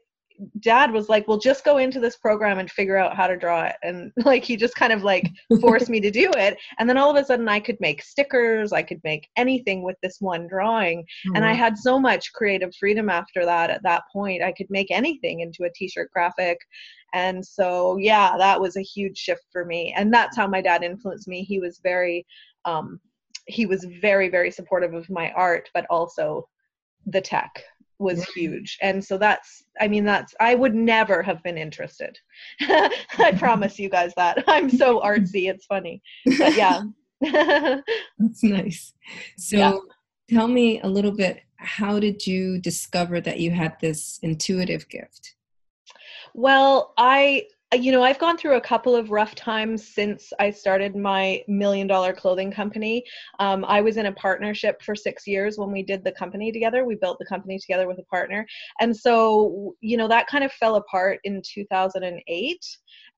dad 0.61 0.93
was 0.93 1.09
like, 1.09 1.27
well, 1.27 1.39
just 1.39 1.65
go 1.65 1.79
into 1.79 2.01
this 2.01 2.17
program 2.17 2.59
and 2.59 2.71
figure 2.71 2.97
out 2.97 3.17
how 3.17 3.27
to 3.27 3.37
draw 3.37 3.65
it. 3.65 3.77
And 3.83 4.13
like, 4.25 4.45
he 4.45 4.57
just 4.57 4.75
kind 4.75 4.93
of 4.93 5.03
like 5.03 5.29
forced 5.61 5.89
me 5.89 6.01
to 6.01 6.11
do 6.11 6.31
it. 6.37 6.57
And 6.79 6.89
then 6.89 6.97
all 6.97 7.11
of 7.11 7.17
a 7.17 7.25
sudden 7.25 7.49
I 7.49 7.61
could 7.61 7.79
make 7.81 8.03
stickers, 8.03 8.73
I 8.73 8.83
could 8.83 9.01
make 9.05 9.29
anything 9.37 9.83
with 9.83 9.97
this 10.03 10.19
one 10.21 10.47
drawing. 10.47 11.01
Mm-hmm. 11.01 11.37
And 11.37 11.45
I 11.45 11.53
mm-hmm. 11.53 11.59
had 11.59 11.79
so 11.79 11.99
much 11.99 12.33
creative 12.33 12.75
freedom 12.79 13.09
after 13.09 13.45
that. 13.45 13.71
At 13.71 13.83
that 13.83 14.05
point, 14.13 14.43
I 14.43 14.53
could 14.53 14.71
make 14.71 14.91
anything 14.91 15.41
into 15.41 15.65
a 15.65 15.73
t 15.75 15.89
shirt 15.89 16.11
graphic. 16.13 16.59
And 17.15 17.45
so, 17.45 17.97
yeah, 17.97 18.37
that 18.37 18.61
was 18.61 18.77
a 18.77 18.83
huge 18.83 19.17
shift 19.17 19.45
for 19.51 19.65
me. 19.65 19.95
And 19.97 20.13
that's 20.13 20.37
how 20.37 20.47
my 20.47 20.61
dad 20.61 20.83
influenced 20.83 21.27
me. 21.27 21.43
He 21.43 21.59
was 21.59 21.81
very, 21.83 22.27
um, 22.65 23.01
he 23.47 23.65
was 23.65 23.87
very, 24.03 24.29
very 24.29 24.51
supportive 24.51 24.93
of 24.93 25.09
my 25.09 25.33
art, 25.33 25.71
but 25.73 25.87
also 25.89 26.47
the 27.07 27.21
tech 27.21 27.63
was 27.99 28.25
huge. 28.31 28.79
And 28.81 29.05
so 29.05 29.19
that's 29.19 29.65
i 29.81 29.89
mean 29.89 30.05
that's 30.05 30.35
i 30.41 30.55
would 30.55 30.75
never 30.75 31.23
have 31.23 31.43
been 31.43 31.59
interested. 31.59 32.19
I 32.61 33.35
promise 33.39 33.79
you 33.79 33.89
guys 33.89 34.13
that. 34.17 34.45
I'm 34.49 34.71
so 34.71 35.01
artsy. 35.05 35.51
It's 35.51 35.67
funny. 35.67 36.03
But 36.39 36.57
yeah. 36.57 36.83
That's 37.21 38.45
nice. 38.45 38.95
So 39.37 39.57
yeah. 39.57 39.79
tell 40.31 40.49
me 40.49 40.81
a 40.81 40.89
little 40.89 41.13
bit 41.13 41.41
how 41.57 41.99
did 41.99 42.25
you 42.25 42.61
discover 42.61 43.21
that 43.21 43.41
you 43.41 43.51
had 43.51 43.77
this 43.81 44.21
intuitive 44.23 44.89
gift? 44.89 45.35
Well 46.35 46.95
i 46.97 47.45
you 47.75 47.93
know, 47.93 48.03
I've 48.03 48.19
gone 48.19 48.39
through 48.39 48.57
a 48.57 48.61
couple 48.61 48.97
of 48.97 49.11
rough 49.11 49.35
times 49.35 49.87
since 49.87 50.33
I 50.41 50.51
started 50.51 50.97
my 50.97 51.43
million 51.49 51.87
dollar 51.87 52.15
clothing 52.15 52.51
company. 52.51 53.05
Um, 53.41 53.63
I 53.67 53.83
was 53.83 53.99
in 53.99 54.07
a 54.07 54.13
partnership 54.13 54.81
for 54.81 54.95
six 54.95 55.27
years 55.27 55.59
when 55.59 55.71
we 55.71 55.83
did 55.83 56.03
the 56.03 56.13
company 56.13 56.51
together. 56.51 56.87
We 56.87 56.95
built 56.95 57.19
the 57.19 57.27
company 57.27 57.59
together 57.59 57.87
with 57.87 57.99
a 57.99 58.05
partner. 58.05 58.47
And 58.81 58.97
so, 58.97 59.75
you 59.83 59.99
know, 59.99 60.09
that 60.09 60.29
kind 60.29 60.45
of 60.45 60.53
fell 60.53 60.77
apart 60.77 61.21
in 61.25 61.43
2008. 61.45 62.67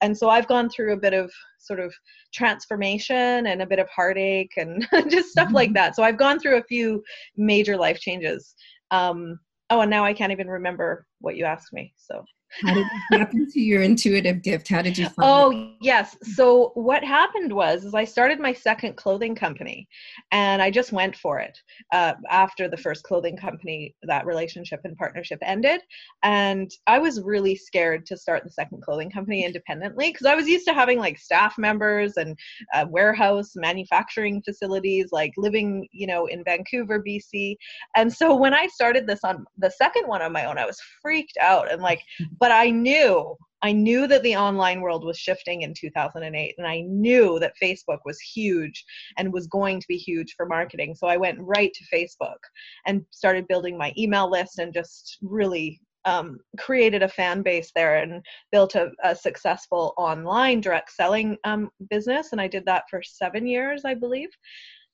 And 0.01 0.19
so 0.19 0.29
I've 0.29 0.49
gone 0.49 0.69
through 0.69 0.95
a 0.95 1.01
bit 1.01 1.15
of 1.15 1.31
sort 1.59 1.79
of 1.79 1.95
transformation 2.35 3.47
and 3.47 3.63
a 3.63 3.67
bit 3.67 3.79
of 3.79 3.89
heartache 3.89 4.55
and 4.57 4.85
just 5.09 5.29
stuff 5.29 5.53
like 5.53 5.69
mm-hmm. 5.69 5.75
that. 5.75 5.95
So 5.95 6.03
I've 6.03 6.19
gone 6.19 6.41
through 6.41 6.59
a 6.59 6.65
few 6.65 7.05
major 7.37 7.77
life 7.77 8.01
changes. 8.01 8.57
Um, 8.91 9.39
oh, 9.69 9.83
and 9.83 9.91
now 9.91 10.05
I 10.05 10.13
can't 10.13 10.33
even 10.33 10.49
remember 10.49 11.07
what 11.21 11.37
you 11.37 11.45
asked 11.45 11.73
me. 11.73 11.93
So 11.97 12.25
How 12.63 12.75
did 12.75 12.87
it 12.87 13.19
happen 13.19 13.49
to 13.51 13.61
your 13.61 13.83
intuitive 13.83 14.43
gift? 14.43 14.69
How 14.69 14.83
did 14.83 14.99
you 14.99 15.05
find 15.05 15.15
Oh, 15.19 15.51
it? 15.51 15.77
yes. 15.81 16.17
So 16.35 16.73
what 16.75 17.05
happened 17.05 17.53
was 17.53 17.85
is 17.85 17.95
I 17.95 18.05
started 18.05 18.41
my 18.41 18.53
second 18.53 18.97
clothing 18.97 19.35
company 19.35 19.89
and 20.33 20.61
I 20.61 20.71
just 20.71 20.93
went 20.93 21.17
for 21.17 21.39
it 21.39 21.57
uh, 21.93 22.15
after 22.29 22.69
the 22.69 22.77
first 22.77 23.05
clothing 23.05 23.37
company, 23.37 23.95
that 24.03 24.27
relationship 24.27 24.81
and 24.85 24.97
partnership 24.97 25.39
ended. 25.43 25.81
And 26.23 26.71
I 26.87 26.99
was 26.99 27.23
really 27.23 27.55
scared 27.55 28.05
to 28.07 28.17
start 28.17 28.43
the 28.45 28.51
second 28.51 28.83
clothing 28.83 29.11
company 29.11 29.45
independently 29.45 30.11
because 30.11 30.27
I 30.27 30.35
was 30.35 30.49
used 30.49 30.67
to 30.67 30.75
having 30.75 30.99
like 30.99 31.19
staff 31.19 31.57
members 31.57 32.17
and 32.17 32.37
uh, 32.75 32.87
warehouse 32.89 33.53
manufacturing 33.55 34.43
facilities, 34.43 35.11
like 35.13 35.33
living, 35.37 35.89
you 35.93 36.07
know, 36.07 36.27
in 36.27 36.43
Vancouver, 36.45 37.03
BC. 37.03 37.57
And 37.95 38.13
so 38.13 38.35
when 38.35 38.55
I 38.55 38.67
started 38.67 39.07
this 39.07 39.21
on 39.25 39.45
the 39.57 39.71
second 39.71 40.09
one 40.09 40.23
on 40.23 40.33
my 40.33 40.47
own, 40.47 40.59
I 40.59 40.67
was 40.67 40.81
freaked 41.01 41.39
out 41.41 41.71
and 41.71 41.81
like, 41.81 42.03
but 42.41 42.51
I 42.51 42.71
knew 42.71 43.37
I 43.63 43.73
knew 43.73 44.07
that 44.07 44.23
the 44.23 44.37
online 44.37 44.81
world 44.81 45.05
was 45.05 45.19
shifting 45.19 45.63
in 45.63 45.75
2008, 45.75 46.55
and 46.57 46.67
I 46.67 46.81
knew 46.81 47.39
that 47.41 47.53
Facebook 47.63 47.99
was 48.05 48.19
huge 48.19 48.85
and 49.19 49.33
was 49.33 49.47
going 49.47 49.81
to 49.81 49.87
be 49.87 49.99
huge 49.99 50.35
for 50.35 50.47
marketing. 50.47 50.95
So 50.95 51.07
I 51.07 51.19
went 51.19 51.39
right 51.41 51.73
to 51.75 51.97
Facebook 51.97 52.39
and 52.87 53.05
started 53.11 53.49
building 53.49 53.77
my 53.77 53.93
email 53.99 54.31
list 54.31 54.59
and 54.59 54.73
just 54.73 55.19
really 55.21 55.81
um, 56.07 56.39
created 56.59 57.03
a 57.03 57.09
fan 57.09 57.43
base 57.43 57.71
there 57.75 57.97
and 57.97 58.25
built 58.51 58.75
a, 58.77 58.91
a 59.05 59.15
successful 59.15 59.93
online 59.99 60.63
direct 60.63 60.93
selling 60.93 61.37
um, 61.45 61.71
business. 61.91 62.33
And 62.33 62.41
I 62.41 62.49
did 62.49 62.65
that 62.65 62.85
for 62.89 63.03
seven 63.03 63.47
years, 63.47 63.83
I 63.85 63.93
believe. 63.93 64.31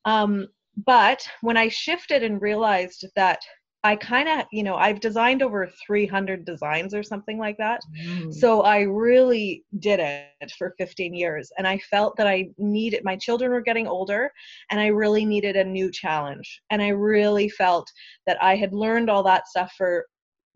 Um, 0.05 0.49
but 0.85 1.27
when 1.41 1.57
I 1.57 1.69
shifted 1.69 2.23
and 2.23 2.43
realized 2.43 3.07
that 3.15 3.41
I 3.87 3.95
kind 3.95 4.29
of, 4.29 4.47
you 4.51 4.65
know, 4.65 4.75
I've 4.75 4.99
designed 4.99 5.43
over 5.43 5.71
300 5.87 6.45
designs 6.45 6.93
or 6.93 7.05
something 7.05 7.39
like 7.39 7.57
that. 7.59 7.81
Wow. 7.97 8.31
So 8.33 8.63
I 8.63 8.81
really 8.81 9.65
did 9.79 10.01
it 10.01 10.53
for 10.59 10.75
15 10.77 11.15
years. 11.15 11.53
And 11.57 11.69
I 11.69 11.79
felt 11.79 12.17
that 12.17 12.27
I 12.27 12.49
needed, 12.59 13.05
my 13.05 13.17
children 13.17 13.53
were 13.53 13.61
getting 13.61 13.87
older, 13.87 14.33
and 14.71 14.81
I 14.81 14.89
really 14.89 15.25
needed 15.25 15.55
a 15.55 15.63
new 15.63 15.93
challenge. 15.93 16.63
And 16.71 16.83
I 16.83 16.89
really 16.89 17.49
felt 17.49 17.89
that 18.27 18.43
I 18.43 18.57
had 18.57 18.73
learned 18.73 19.09
all 19.09 19.23
that 19.23 19.47
stuff 19.47 19.73
for 19.79 20.07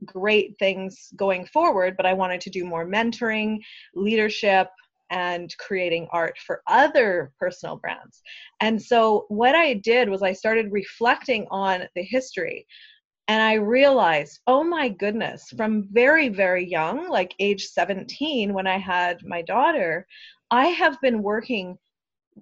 great 0.04 0.56
things 0.58 1.10
going 1.14 1.46
forward, 1.46 1.94
but 1.96 2.06
I 2.06 2.14
wanted 2.14 2.40
to 2.40 2.50
do 2.50 2.64
more 2.64 2.84
mentoring, 2.84 3.58
leadership, 3.94 4.68
and 5.10 5.56
creating 5.58 6.08
art 6.10 6.36
for 6.44 6.62
other 6.66 7.32
personal 7.38 7.76
brands. 7.76 8.22
And 8.60 8.80
so 8.80 9.26
what 9.28 9.54
I 9.54 9.74
did 9.74 10.08
was 10.08 10.22
I 10.22 10.32
started 10.32 10.72
reflecting 10.72 11.46
on 11.50 11.82
the 11.94 12.02
history 12.02 12.66
and 13.30 13.40
I 13.40 13.52
realized, 13.54 14.40
oh 14.48 14.64
my 14.64 14.88
goodness, 14.88 15.50
from 15.56 15.86
very, 15.92 16.28
very 16.28 16.66
young, 16.68 17.08
like 17.08 17.32
age 17.38 17.64
17, 17.64 18.52
when 18.52 18.66
I 18.66 18.76
had 18.76 19.24
my 19.24 19.40
daughter, 19.42 20.04
I 20.50 20.66
have 20.66 21.00
been 21.00 21.22
working 21.22 21.78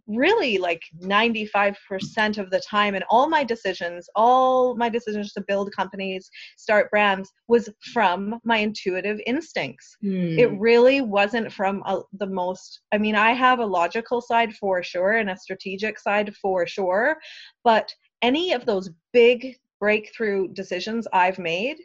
really 0.07 0.57
like 0.57 0.83
95% 1.03 2.39
of 2.39 2.51
the 2.51 2.61
time 2.61 2.95
and 2.95 3.05
all 3.11 3.29
my 3.29 3.43
decisions 3.43 4.09
all 4.15 4.77
my 4.77 4.89
decisions 4.89 5.33
to 5.33 5.45
build 5.49 5.73
companies 5.75 6.31
start 6.57 6.91
brands 6.91 7.33
was 7.49 7.69
from 7.93 8.39
my 8.45 8.59
intuitive 8.59 9.19
instincts 9.27 9.97
Hmm. 10.01 10.39
it 10.39 10.51
really 10.59 11.01
wasn't 11.01 11.51
from 11.53 11.83
a, 11.87 12.03
the 12.13 12.27
most 12.27 12.81
i 12.93 12.99
mean 12.99 13.17
i 13.17 13.33
have 13.33 13.59
a 13.61 13.67
logical 13.67 14.21
side 14.21 14.55
for 14.55 14.83
sure 14.83 15.13
and 15.13 15.31
a 15.31 15.37
strategic 15.37 15.99
side 15.99 16.33
for 16.37 16.67
sure 16.67 17.17
but 17.65 17.93
any 18.23 18.53
of 18.53 18.67
those 18.67 18.91
big 19.13 19.57
breakthrough 19.81 20.49
decisions 20.49 21.07
i've 21.13 21.39
made 21.39 21.79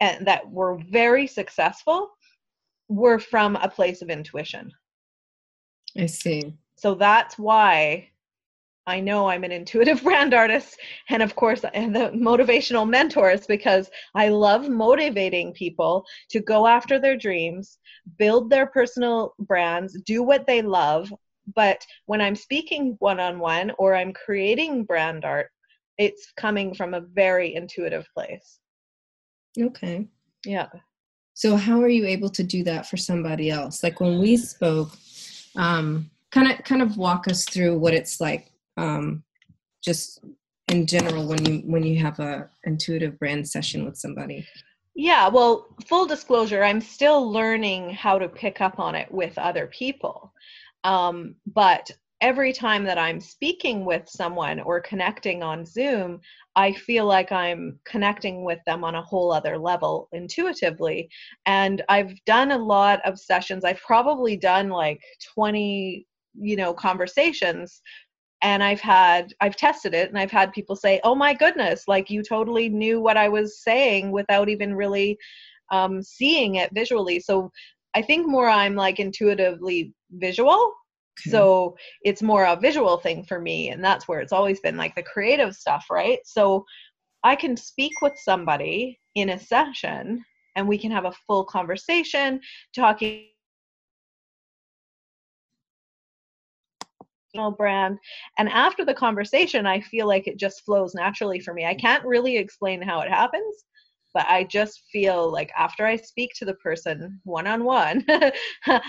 and 0.00 0.26
that 0.26 0.48
were 0.50 0.78
very 0.90 1.26
successful 1.26 2.10
were 2.88 3.18
from 3.18 3.56
a 3.56 3.68
place 3.68 4.02
of 4.02 4.10
intuition 4.10 4.70
I 5.96 6.06
see. 6.06 6.54
so 6.76 6.94
that's 6.94 7.38
why 7.38 8.10
I 8.86 9.00
know 9.00 9.28
I'm 9.28 9.44
an 9.44 9.52
intuitive 9.52 10.02
brand 10.02 10.34
artist 10.34 10.78
and 11.08 11.22
of 11.22 11.34
course 11.36 11.64
and 11.72 11.94
the 11.94 12.10
motivational 12.10 12.88
mentors 12.88 13.46
because 13.46 13.90
I 14.14 14.28
love 14.28 14.68
motivating 14.68 15.52
people 15.52 16.04
to 16.30 16.40
go 16.40 16.66
after 16.66 16.98
their 16.98 17.16
dreams, 17.16 17.78
build 18.18 18.50
their 18.50 18.66
personal 18.66 19.34
brands, 19.38 19.98
do 20.02 20.22
what 20.22 20.46
they 20.46 20.60
love, 20.60 21.12
but 21.54 21.84
when 22.06 22.20
I'm 22.20 22.36
speaking 22.36 22.96
one-on-one 22.98 23.72
or 23.78 23.94
I'm 23.94 24.12
creating 24.12 24.84
brand 24.84 25.24
art, 25.24 25.50
it's 25.98 26.32
coming 26.36 26.74
from 26.74 26.94
a 26.94 27.00
very 27.00 27.54
intuitive 27.54 28.06
place. 28.14 28.58
Okay. 29.60 30.08
Yeah. 30.44 30.68
So 31.34 31.56
how 31.56 31.80
are 31.80 31.88
you 31.88 32.06
able 32.06 32.30
to 32.30 32.42
do 32.42 32.62
that 32.64 32.86
for 32.86 32.96
somebody 32.96 33.50
else? 33.50 33.82
Like 33.82 34.00
when 34.00 34.18
we 34.20 34.36
spoke, 34.36 34.90
um, 35.56 36.10
kind 36.30 36.50
of 36.50 36.64
kind 36.64 36.82
of 36.82 36.96
walk 36.96 37.28
us 37.28 37.44
through 37.44 37.78
what 37.78 37.94
it's 37.94 38.20
like, 38.20 38.50
um, 38.76 39.22
just 39.82 40.20
in 40.68 40.86
general 40.86 41.26
when 41.26 41.44
you 41.44 41.58
when 41.66 41.82
you 41.82 41.98
have 42.00 42.18
a 42.20 42.48
intuitive 42.64 43.18
brand 43.18 43.48
session 43.48 43.84
with 43.84 43.96
somebody. 43.96 44.46
Yeah, 44.96 45.28
well, 45.28 45.66
full 45.88 46.06
disclosure, 46.06 46.62
I'm 46.62 46.80
still 46.80 47.30
learning 47.30 47.90
how 47.90 48.16
to 48.16 48.28
pick 48.28 48.60
up 48.60 48.78
on 48.78 48.94
it 48.94 49.10
with 49.10 49.36
other 49.38 49.66
people. 49.66 50.32
Um, 50.84 51.34
but 51.46 51.90
every 52.24 52.54
time 52.54 52.84
that 52.84 52.96
I'm 52.96 53.20
speaking 53.20 53.84
with 53.84 54.08
someone 54.08 54.58
or 54.58 54.80
connecting 54.80 55.42
on 55.42 55.66
Zoom, 55.66 56.20
I 56.56 56.72
feel 56.72 57.04
like 57.04 57.30
I'm 57.30 57.78
connecting 57.84 58.44
with 58.44 58.60
them 58.64 58.82
on 58.82 58.94
a 58.94 59.02
whole 59.02 59.30
other 59.30 59.58
level 59.58 60.08
intuitively. 60.12 61.10
And 61.44 61.82
I've 61.90 62.14
done 62.24 62.52
a 62.52 62.56
lot 62.56 63.02
of 63.04 63.20
sessions. 63.20 63.62
I've 63.62 63.82
probably 63.82 64.38
done 64.38 64.70
like 64.70 65.02
20, 65.34 66.06
you 66.40 66.56
know, 66.56 66.72
conversations 66.72 67.82
and 68.40 68.62
I've 68.62 68.80
had 68.80 69.34
I've 69.42 69.56
tested 69.56 69.92
it 69.92 70.08
and 70.08 70.18
I've 70.18 70.30
had 70.30 70.54
people 70.54 70.76
say, 70.76 71.02
"Oh 71.04 71.14
my 71.14 71.34
goodness, 71.34 71.84
like 71.88 72.08
you 72.08 72.22
totally 72.22 72.70
knew 72.70 73.00
what 73.02 73.18
I 73.18 73.28
was 73.28 73.62
saying 73.62 74.10
without 74.12 74.48
even 74.48 74.74
really 74.74 75.18
um, 75.70 76.02
seeing 76.02 76.54
it 76.54 76.70
visually." 76.72 77.20
So 77.20 77.50
I 77.94 78.00
think 78.00 78.26
more 78.26 78.48
I'm 78.48 78.74
like 78.74 78.98
intuitively 78.98 79.92
visual. 80.12 80.72
Okay. 81.20 81.30
So 81.30 81.76
it's 82.02 82.22
more 82.22 82.44
a 82.44 82.56
visual 82.56 82.98
thing 82.98 83.24
for 83.24 83.40
me, 83.40 83.70
and 83.70 83.84
that's 83.84 84.08
where 84.08 84.20
it's 84.20 84.32
always 84.32 84.60
been 84.60 84.76
like 84.76 84.94
the 84.94 85.02
creative 85.02 85.54
stuff, 85.54 85.86
right? 85.90 86.18
So 86.24 86.64
I 87.22 87.36
can 87.36 87.56
speak 87.56 87.92
with 88.02 88.14
somebody 88.16 88.98
in 89.14 89.30
a 89.30 89.38
session 89.38 90.24
and 90.56 90.68
we 90.68 90.78
can 90.78 90.90
have 90.90 91.04
a 91.04 91.12
full 91.26 91.44
conversation 91.44 92.40
talking 92.74 93.28
brand 97.58 97.98
and 98.38 98.48
after 98.48 98.84
the 98.84 98.94
conversation 98.94 99.66
i 99.66 99.80
feel 99.80 100.06
like 100.06 100.28
it 100.28 100.38
just 100.38 100.64
flows 100.64 100.94
naturally 100.94 101.40
for 101.40 101.52
me 101.52 101.66
i 101.66 101.74
can't 101.74 102.04
really 102.04 102.36
explain 102.36 102.80
how 102.80 103.00
it 103.00 103.10
happens 103.10 103.64
but 104.14 104.24
i 104.28 104.44
just 104.44 104.84
feel 104.90 105.30
like 105.30 105.50
after 105.58 105.84
i 105.84 105.96
speak 105.96 106.30
to 106.34 106.44
the 106.44 106.54
person 106.54 107.20
one 107.24 107.46
on 107.46 107.64
one 107.64 108.04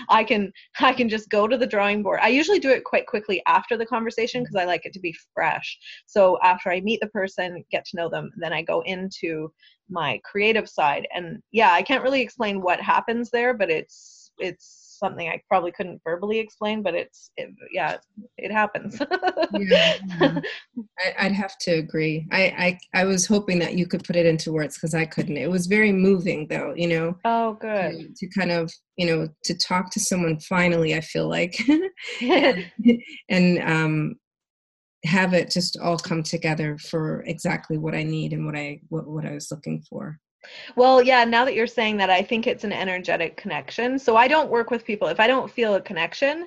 i 0.08 0.24
can 0.24 0.50
i 0.80 0.92
can 0.92 1.08
just 1.08 1.28
go 1.28 1.46
to 1.46 1.58
the 1.58 1.66
drawing 1.66 2.02
board. 2.02 2.20
I 2.22 2.28
usually 2.28 2.58
do 2.58 2.70
it 2.70 2.84
quite 2.84 3.06
quickly 3.06 3.42
after 3.46 3.76
the 3.76 3.84
conversation 3.86 4.40
mm-hmm. 4.40 4.52
because 4.52 4.62
i 4.62 4.64
like 4.64 4.86
it 4.86 4.92
to 4.94 5.00
be 5.00 5.14
fresh. 5.34 5.78
So 6.06 6.38
after 6.42 6.70
i 6.70 6.80
meet 6.80 7.00
the 7.00 7.08
person 7.08 7.64
get 7.70 7.84
to 7.86 7.96
know 7.96 8.08
them 8.08 8.30
then 8.36 8.52
i 8.52 8.62
go 8.62 8.82
into 8.82 9.52
my 9.88 10.20
creative 10.24 10.68
side. 10.68 11.06
And 11.14 11.42
yeah 11.52 11.72
i 11.72 11.82
can't 11.82 12.02
really 12.02 12.22
explain 12.22 12.62
what 12.62 12.80
happens 12.80 13.30
there 13.30 13.54
but 13.54 13.70
it's 13.70 14.30
it's 14.38 14.85
something 14.98 15.28
i 15.28 15.40
probably 15.48 15.72
couldn't 15.72 16.00
verbally 16.04 16.38
explain 16.38 16.82
but 16.82 16.94
it's 16.94 17.30
it, 17.36 17.50
yeah 17.72 17.96
it 18.38 18.52
happens 18.52 19.00
Yeah, 19.52 19.94
yeah. 20.20 20.40
I, 20.98 21.26
I'd 21.26 21.32
have 21.32 21.56
to 21.58 21.72
agree. 21.72 22.26
I, 22.32 22.78
I 22.94 23.00
I 23.00 23.04
was 23.04 23.26
hoping 23.26 23.58
that 23.60 23.74
you 23.74 23.86
could 23.86 24.04
put 24.04 24.16
it 24.16 24.26
into 24.26 24.52
words 24.52 24.76
because 24.76 24.94
I 24.94 25.04
couldn't. 25.04 25.36
It 25.36 25.50
was 25.50 25.66
very 25.66 25.92
moving, 25.92 26.46
though. 26.48 26.74
You 26.76 26.88
know, 26.88 27.18
oh 27.24 27.54
good 27.54 28.16
to, 28.16 28.26
to 28.26 28.38
kind 28.38 28.50
of 28.50 28.72
you 28.96 29.06
know 29.06 29.28
to 29.44 29.54
talk 29.58 29.90
to 29.92 30.00
someone 30.00 30.38
finally. 30.40 30.94
I 30.94 31.00
feel 31.00 31.28
like 31.28 31.58
and 33.28 33.62
um, 33.62 34.14
have 35.04 35.34
it 35.34 35.50
just 35.50 35.78
all 35.78 35.98
come 35.98 36.22
together 36.22 36.78
for 36.78 37.22
exactly 37.22 37.78
what 37.78 37.94
I 37.94 38.02
need 38.02 38.32
and 38.32 38.46
what 38.46 38.56
I 38.56 38.80
what, 38.88 39.06
what 39.06 39.26
I 39.26 39.32
was 39.32 39.50
looking 39.50 39.82
for. 39.88 40.18
Well, 40.76 41.02
yeah, 41.02 41.24
now 41.24 41.44
that 41.44 41.54
you're 41.54 41.66
saying 41.66 41.96
that, 41.98 42.10
I 42.10 42.22
think 42.22 42.46
it's 42.46 42.64
an 42.64 42.72
energetic 42.72 43.36
connection. 43.36 43.98
So 43.98 44.16
I 44.16 44.28
don't 44.28 44.50
work 44.50 44.70
with 44.70 44.84
people 44.84 45.08
if 45.08 45.20
I 45.20 45.26
don't 45.26 45.50
feel 45.50 45.74
a 45.74 45.80
connection, 45.80 46.46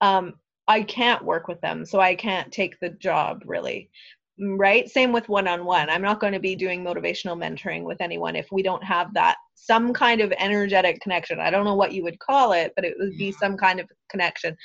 um, 0.00 0.34
I 0.66 0.82
can't 0.82 1.24
work 1.24 1.48
with 1.48 1.60
them. 1.60 1.84
So 1.84 2.00
I 2.00 2.14
can't 2.14 2.52
take 2.52 2.78
the 2.80 2.90
job 2.90 3.42
really. 3.46 3.90
Mm, 4.40 4.58
Right? 4.58 4.88
Same 4.88 5.12
with 5.12 5.28
one 5.28 5.48
on 5.48 5.64
one. 5.64 5.90
I'm 5.90 6.02
not 6.02 6.20
going 6.20 6.32
to 6.32 6.40
be 6.40 6.54
doing 6.54 6.84
motivational 6.84 7.36
mentoring 7.36 7.82
with 7.82 8.00
anyone 8.00 8.36
if 8.36 8.52
we 8.52 8.62
don't 8.62 8.84
have 8.84 9.12
that 9.14 9.36
some 9.54 9.92
kind 9.92 10.20
of 10.20 10.32
energetic 10.38 11.00
connection. 11.00 11.40
I 11.40 11.50
don't 11.50 11.64
know 11.64 11.74
what 11.74 11.92
you 11.92 12.02
would 12.04 12.18
call 12.20 12.52
it, 12.52 12.72
but 12.76 12.84
it 12.84 12.94
would 12.98 13.18
be 13.18 13.32
some 13.32 13.56
kind 13.56 13.80
of 13.80 13.88
connection. 14.08 14.56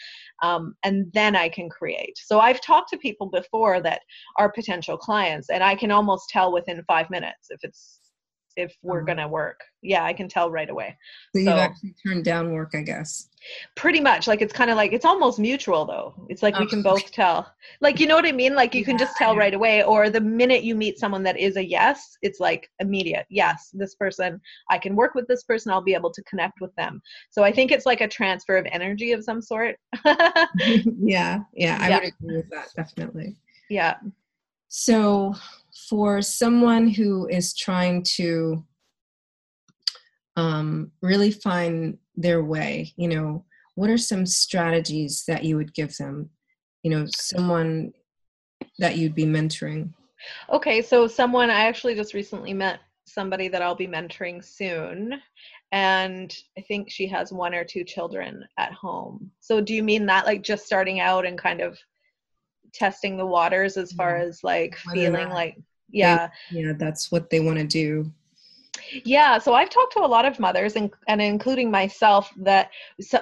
Um, 0.43 0.75
and 0.83 1.11
then 1.13 1.35
I 1.35 1.49
can 1.49 1.69
create. 1.69 2.17
So 2.17 2.39
I've 2.39 2.61
talked 2.61 2.89
to 2.91 2.97
people 2.97 3.27
before 3.27 3.81
that 3.81 4.01
are 4.37 4.51
potential 4.51 4.97
clients, 4.97 5.49
and 5.49 5.63
I 5.63 5.75
can 5.75 5.91
almost 5.91 6.29
tell 6.29 6.53
within 6.53 6.83
five 6.87 7.09
minutes 7.09 7.47
if 7.49 7.59
it's 7.63 7.99
if 8.55 8.75
we're 8.81 9.01
Oh. 9.01 9.05
gonna 9.05 9.27
work. 9.27 9.61
Yeah, 9.81 10.03
I 10.05 10.13
can 10.13 10.29
tell 10.29 10.49
right 10.49 10.69
away. 10.69 10.97
So 11.35 11.41
you've 11.41 11.49
actually 11.49 11.93
turned 12.05 12.23
down 12.23 12.53
work, 12.53 12.71
I 12.73 12.81
guess. 12.81 13.27
Pretty 13.75 13.99
much, 13.99 14.27
like 14.27 14.41
it's 14.41 14.53
kind 14.53 14.69
of 14.71 14.77
like 14.77 14.93
it's 14.93 15.03
almost 15.03 15.37
mutual 15.39 15.85
though. 15.85 16.13
It's 16.29 16.41
like 16.41 16.57
we 16.57 16.65
can 16.67 16.79
uh-huh. 16.79 16.91
both 16.95 17.11
tell. 17.11 17.53
Like 17.81 17.99
you 17.99 18.07
know 18.07 18.15
what 18.15 18.25
I 18.25 18.31
mean? 18.31 18.55
Like 18.55 18.73
you 18.73 18.85
can 18.85 18.97
just 18.97 19.17
tell 19.17 19.35
right 19.35 19.53
away. 19.53 19.83
Or 19.83 20.09
the 20.09 20.21
minute 20.21 20.63
you 20.63 20.75
meet 20.75 20.97
someone 20.99 21.23
that 21.23 21.37
is 21.37 21.57
a 21.57 21.65
yes, 21.65 22.17
it's 22.21 22.39
like 22.39 22.69
immediate. 22.79 23.25
Yes, 23.29 23.69
this 23.73 23.95
person, 23.95 24.39
I 24.69 24.77
can 24.77 24.95
work 24.95 25.13
with 25.15 25.27
this 25.27 25.43
person. 25.43 25.71
I'll 25.71 25.81
be 25.81 25.93
able 25.93 26.11
to 26.13 26.23
connect 26.23 26.61
with 26.61 26.73
them. 26.75 27.01
So 27.31 27.43
I 27.43 27.51
think 27.51 27.71
it's 27.71 27.85
like 27.85 27.99
a 28.01 28.07
transfer 28.07 28.55
of 28.57 28.65
energy 28.71 29.11
of 29.11 29.23
some 29.23 29.41
sort. 29.41 29.75
yeah, 30.05 31.39
yeah, 31.53 31.77
I 31.81 31.89
Yeah. 31.89 31.99
would 31.99 32.13
agree 32.21 32.37
with 32.37 32.49
that 32.51 32.69
definitely. 32.75 33.35
yeah. 33.69 33.95
So, 34.69 35.35
for 35.89 36.21
someone 36.21 36.87
who 36.87 37.27
is 37.27 37.53
trying 37.53 38.03
to 38.03 38.63
um, 40.35 40.91
really 41.01 41.31
find 41.31 41.97
their 42.15 42.43
way, 42.43 42.93
you 42.95 43.07
know, 43.07 43.45
what 43.75 43.89
are 43.89 43.97
some 43.97 44.25
strategies 44.25 45.23
that 45.27 45.43
you 45.43 45.57
would 45.57 45.73
give 45.73 45.95
them? 45.97 46.29
You 46.83 46.91
know, 46.91 47.05
someone 47.09 47.93
that 48.79 48.97
you'd 48.97 49.15
be 49.15 49.25
mentoring. 49.25 49.93
Okay, 50.51 50.81
so 50.81 51.07
someone 51.07 51.49
I 51.49 51.65
actually 51.65 51.95
just 51.95 52.13
recently 52.13 52.53
met 52.53 52.79
somebody 53.05 53.47
that 53.49 53.61
I'll 53.61 53.75
be 53.75 53.87
mentoring 53.87 54.43
soon, 54.43 55.19
and 55.71 56.35
I 56.57 56.61
think 56.61 56.89
she 56.89 57.07
has 57.07 57.33
one 57.33 57.53
or 57.53 57.63
two 57.63 57.83
children 57.83 58.45
at 58.57 58.71
home. 58.73 59.31
So, 59.39 59.59
do 59.59 59.73
you 59.73 59.83
mean 59.83 60.05
that 60.05 60.25
like 60.25 60.43
just 60.43 60.65
starting 60.65 60.99
out 60.99 61.25
and 61.25 61.37
kind 61.37 61.61
of 61.61 61.77
testing 62.73 63.17
the 63.17 63.25
waters 63.25 63.77
as 63.77 63.91
far 63.93 64.17
mm. 64.17 64.27
as 64.27 64.43
like 64.43 64.77
Whether 64.85 64.99
feeling 64.99 65.29
like, 65.29 65.57
yeah, 65.89 66.29
Yeah, 66.51 66.73
that's 66.73 67.11
what 67.11 67.29
they 67.29 67.39
want 67.39 67.59
to 67.59 67.67
do. 67.67 68.11
yeah. 69.05 69.37
So, 69.37 69.53
I've 69.53 69.69
talked 69.69 69.93
to 69.93 70.05
a 70.05 70.07
lot 70.07 70.25
of 70.25 70.39
mothers, 70.39 70.75
and, 70.75 70.91
and 71.07 71.21
including 71.21 71.69
myself, 71.69 72.31
that 72.37 72.71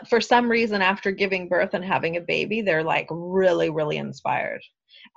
for 0.09 0.21
some 0.21 0.49
reason 0.49 0.81
after 0.81 1.11
giving 1.11 1.47
birth 1.47 1.73
and 1.73 1.83
having 1.83 2.17
a 2.17 2.21
baby, 2.21 2.61
they're 2.61 2.83
like 2.83 3.07
really, 3.09 3.69
really 3.69 3.97
inspired. 3.97 4.61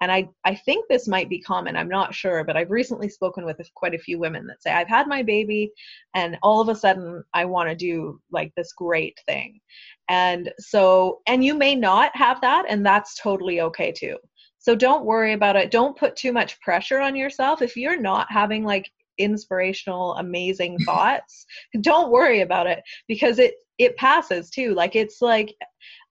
And 0.01 0.11
I, 0.11 0.29
I 0.45 0.55
think 0.55 0.87
this 0.89 1.09
might 1.09 1.29
be 1.29 1.41
common 1.41 1.77
i'm 1.77 1.89
not 1.89 2.15
sure 2.15 2.45
but 2.45 2.57
i've 2.57 2.71
recently 2.71 3.09
spoken 3.09 3.45
with 3.45 3.61
quite 3.75 3.95
a 3.95 3.99
few 3.99 4.19
women 4.19 4.47
that 4.47 4.63
say 4.63 4.73
i've 4.73 4.89
had 4.89 5.07
my 5.07 5.23
baby 5.23 5.71
and 6.15 6.39
all 6.43 6.61
of 6.61 6.69
a 6.69 6.75
sudden 6.75 7.23
i 7.33 7.45
want 7.45 7.69
to 7.69 7.75
do 7.75 8.21
like 8.31 8.53
this 8.57 8.73
great 8.73 9.19
thing. 9.27 9.61
And 10.09 10.53
so 10.59 11.21
and 11.27 11.45
you 11.45 11.55
may 11.55 11.75
not 11.75 12.15
have 12.17 12.41
that 12.41 12.67
and 12.69 12.85
that's 12.85 13.15
totally 13.21 13.61
okay 13.63 13.93
too. 13.93 14.19
So 14.59 14.75
don't 14.75 15.05
worry 15.05 15.33
about 15.33 15.57
it. 15.57 15.71
Don't 15.71 15.97
put 15.97 16.17
too 16.17 16.33
much 16.33 16.61
pressure 16.61 17.01
on 17.01 17.17
yourself. 17.17 17.63
If 17.63 17.77
you're 17.77 18.01
not 18.01 18.31
having 18.31 18.65
like 18.65 18.91
inspirational 19.19 20.15
amazing 20.17 20.77
thoughts 20.85 21.47
don't 21.83 22.11
worry 22.11 22.41
about 22.41 22.67
it 22.67 22.83
because 23.07 23.39
it 23.39 23.55
it 23.79 23.97
passes 23.97 24.51
too. 24.51 24.75
Like 24.75 24.97
it's 24.97 25.21
like 25.21 25.55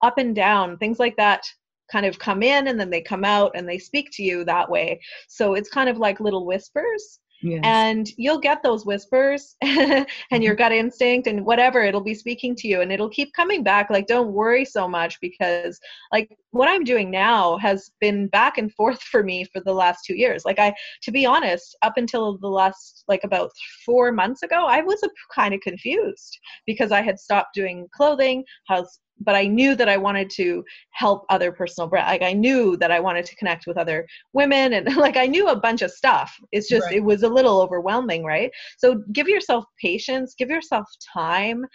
up 0.02 0.18
and 0.18 0.36
down 0.36 0.78
things 0.78 1.00
like 1.00 1.16
that 1.18 1.46
kind 1.92 2.06
of 2.06 2.20
come 2.20 2.44
in 2.44 2.68
and 2.68 2.80
then 2.80 2.90
they 2.90 3.02
come 3.02 3.24
out 3.24 3.52
and 3.56 3.68
they 3.68 3.78
speak 3.78 4.10
to 4.14 4.24
you 4.24 4.44
that 4.46 4.70
way. 4.70 5.00
So 5.28 5.54
it's 5.54 5.70
kind 5.70 5.90
of 5.90 5.98
like 5.98 6.20
little 6.20 6.46
whispers. 6.46 7.20
Yes. 7.44 7.60
and 7.66 8.10
you'll 8.16 8.40
get 8.40 8.64
those 8.64 8.86
whispers 8.86 9.58
and 9.62 10.08
your 10.32 10.54
mm-hmm. 10.54 10.58
gut 10.60 10.72
instinct 10.72 11.28
and 11.28 11.46
whatever 11.46 11.82
it'll 11.82 12.00
be 12.00 12.14
speaking 12.14 12.56
to 12.56 12.70
you 12.70 12.80
and 12.80 12.90
it'll 12.90 13.10
keep 13.10 13.34
coming 13.34 13.64
back. 13.64 13.90
Like 13.90 14.08
don't 14.08 14.32
worry 14.32 14.64
so 14.64 14.88
much 14.88 15.20
because 15.20 15.78
like 16.14 16.30
what 16.52 16.70
i'm 16.70 16.86
doing 16.86 17.12
now 17.12 17.58
has 17.58 17.92
been 18.00 18.28
back 18.28 18.58
and 18.58 18.72
forth 18.74 19.02
for 19.02 19.24
me 19.24 19.44
for 19.52 19.60
the 19.60 19.74
last 19.74 20.06
two 20.06 20.16
years. 20.16 20.46
Like 20.46 20.58
i 20.58 20.74
to 21.02 21.12
be 21.12 21.26
honest 21.26 21.76
up 21.82 21.98
until 21.98 22.38
the 22.38 22.48
last 22.48 23.04
like 23.10 23.26
about 23.26 23.52
four 23.86 24.12
months 24.14 24.44
ago 24.44 24.66
i 24.66 24.82
was 24.82 25.04
a, 25.04 25.10
kind 25.34 25.54
of 25.54 25.60
confused 25.60 26.40
because 26.66 26.92
i 26.92 27.02
had 27.02 27.20
stopped 27.20 27.54
doing 27.54 27.88
clothing 27.94 28.44
has 28.68 29.00
but 29.20 29.36
i 29.36 29.46
knew 29.46 29.76
that 29.76 29.90
i 29.90 29.98
wanted 29.98 30.30
to 30.30 30.64
help 30.92 31.26
other 31.30 31.52
personal 31.52 31.88
brand 31.88 32.08
like 32.08 32.22
i 32.22 32.34
knew 32.34 32.76
that 32.78 32.92
i 32.92 33.00
wanted 33.00 33.26
to 33.26 33.36
connect 33.36 33.68
with 33.68 33.78
other 33.78 34.08
women 34.34 34.74
and 34.74 34.96
like 34.98 35.18
i 35.18 35.26
knew 35.26 35.48
a 35.50 35.60
bunch 35.60 35.82
of 35.82 35.92
stuff 35.92 36.34
it's 36.52 36.68
just 36.70 36.86
Right. 36.86 36.96
it 36.96 37.04
was 37.04 37.24
a 37.24 37.30
little 37.30 37.62
overwhelming 37.62 38.24
right 38.24 38.52
so 38.78 39.04
give 39.12 39.28
yourself 39.28 39.66
patience 39.82 40.36
give 40.38 40.50
yourself 40.50 40.88
time 41.14 41.66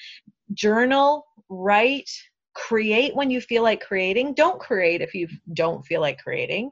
journal 0.54 1.24
write 1.48 2.10
create 2.54 3.14
when 3.14 3.30
you 3.30 3.40
feel 3.40 3.62
like 3.62 3.80
creating 3.80 4.34
don't 4.34 4.58
create 4.58 5.00
if 5.00 5.14
you 5.14 5.28
don't 5.52 5.84
feel 5.86 6.00
like 6.00 6.18
creating 6.18 6.70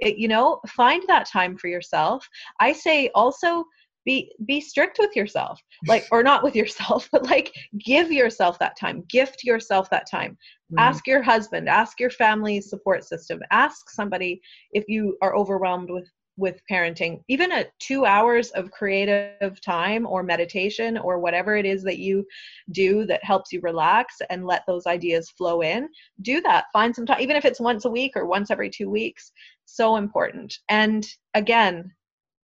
it, 0.00 0.16
you 0.16 0.26
know 0.26 0.60
find 0.66 1.02
that 1.06 1.28
time 1.28 1.56
for 1.56 1.68
yourself 1.68 2.26
i 2.60 2.72
say 2.72 3.08
also 3.14 3.64
be 4.04 4.32
be 4.46 4.60
strict 4.60 4.98
with 4.98 5.14
yourself 5.14 5.60
like 5.86 6.06
or 6.10 6.22
not 6.22 6.42
with 6.42 6.56
yourself 6.56 7.08
but 7.12 7.24
like 7.24 7.52
give 7.84 8.10
yourself 8.10 8.58
that 8.58 8.76
time 8.78 9.04
gift 9.08 9.44
yourself 9.44 9.90
that 9.90 10.08
time. 10.10 10.36
Mhm. 10.72 10.80
ask 10.80 11.06
your 11.06 11.22
husband 11.22 11.68
ask 11.68 11.98
your 12.00 12.10
family 12.10 12.60
support 12.60 13.04
system 13.04 13.40
ask 13.50 13.90
somebody 13.90 14.40
if 14.72 14.84
you 14.88 15.16
are 15.22 15.36
overwhelmed 15.36 15.90
with 15.90 16.08
with 16.38 16.62
parenting. 16.70 17.20
Even 17.28 17.52
at 17.52 17.72
two 17.80 18.06
hours 18.06 18.50
of 18.52 18.70
creative 18.70 19.60
time 19.60 20.06
or 20.06 20.22
meditation 20.22 20.96
or 20.96 21.18
whatever 21.18 21.56
it 21.56 21.66
is 21.66 21.82
that 21.82 21.98
you 21.98 22.24
do 22.70 23.04
that 23.06 23.22
helps 23.24 23.52
you 23.52 23.60
relax 23.60 24.14
and 24.30 24.46
let 24.46 24.62
those 24.66 24.86
ideas 24.86 25.30
flow 25.30 25.60
in 25.62 25.88
do 26.22 26.40
that. 26.42 26.66
Find 26.72 26.94
some 26.94 27.04
time 27.04 27.20
even 27.20 27.36
if 27.36 27.44
it's 27.44 27.60
once 27.60 27.84
a 27.84 27.90
week 27.90 28.12
or 28.14 28.26
once 28.26 28.50
every 28.50 28.70
two 28.70 28.88
weeks 28.88 29.32
so 29.66 29.96
important. 29.96 30.54
And 30.68 31.06
again 31.34 31.92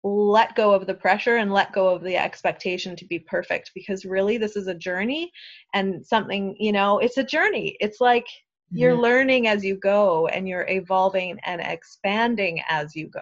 let 0.03 0.55
go 0.55 0.73
of 0.73 0.87
the 0.87 0.93
pressure 0.93 1.37
and 1.37 1.53
let 1.53 1.73
go 1.73 1.87
of 1.87 2.01
the 2.01 2.17
expectation 2.17 2.95
to 2.95 3.05
be 3.05 3.19
perfect 3.19 3.71
because 3.75 4.03
really 4.03 4.37
this 4.37 4.55
is 4.55 4.67
a 4.67 4.73
journey 4.73 5.31
and 5.73 6.03
something 6.05 6.55
you 6.59 6.71
know 6.71 6.97
it's 6.97 7.17
a 7.17 7.23
journey 7.23 7.77
it's 7.79 8.01
like 8.01 8.25
you're 8.73 8.95
learning 8.95 9.47
as 9.47 9.63
you 9.65 9.75
go 9.75 10.27
and 10.27 10.47
you're 10.47 10.67
evolving 10.69 11.37
and 11.43 11.61
expanding 11.61 12.61
as 12.69 12.95
you 12.95 13.07
go 13.09 13.19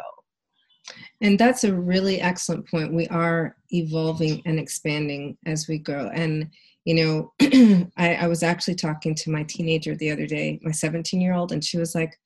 And 1.22 1.38
that's 1.38 1.64
a 1.64 1.74
really 1.74 2.22
excellent 2.22 2.68
point. 2.70 2.94
We 2.94 3.08
are 3.08 3.56
evolving 3.72 4.42
and 4.46 4.60
expanding 4.60 5.38
as 5.46 5.68
we 5.68 5.78
grow. 5.78 6.10
And, 6.10 6.50
you 6.86 6.96
know, 6.96 7.34
I, 7.98 8.16
I 8.16 8.28
was 8.28 8.44
actually 8.44 8.76
talking 8.76 9.16
to 9.16 9.32
my 9.32 9.44
teenager 9.44 9.96
the 9.96 10.12
other 10.12 10.26
day, 10.26 10.60
my 10.64 10.72
17 10.72 11.20
year 11.22 11.34
old, 11.34 11.52
and 11.52 11.64
she 11.64 11.78
was 11.78 11.94
like, 11.94 12.18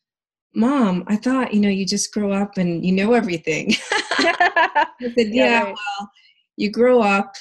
Mom, 0.55 1.03
I 1.07 1.15
thought, 1.15 1.53
you 1.53 1.59
know, 1.59 1.69
you 1.69 1.85
just 1.85 2.13
grow 2.13 2.31
up 2.31 2.57
and 2.57 2.85
you 2.85 2.91
know 2.91 3.13
everything. 3.13 3.73
I 4.25 4.85
said, 5.01 5.27
Yeah, 5.33 5.45
Yeah, 5.45 5.63
right. 5.63 5.75
well, 5.75 6.09
you 6.57 6.71
grow 6.71 7.01
up 7.01 7.33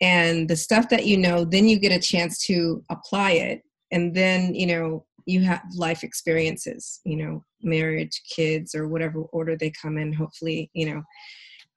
and 0.00 0.48
the 0.48 0.56
stuff 0.56 0.88
that 0.88 1.06
you 1.06 1.16
know, 1.16 1.44
then 1.44 1.68
you 1.68 1.78
get 1.78 1.92
a 1.92 2.00
chance 2.00 2.44
to 2.46 2.82
apply 2.90 3.32
it. 3.32 3.62
And 3.92 4.14
then, 4.14 4.54
you 4.54 4.66
know, 4.66 5.04
you 5.26 5.42
have 5.42 5.62
life 5.74 6.02
experiences, 6.04 7.00
you 7.04 7.16
know, 7.16 7.44
marriage, 7.62 8.22
kids, 8.34 8.74
or 8.74 8.88
whatever 8.88 9.20
order 9.32 9.56
they 9.56 9.70
come 9.70 9.98
in, 9.98 10.12
hopefully, 10.12 10.70
you 10.72 10.86
know, 10.86 11.02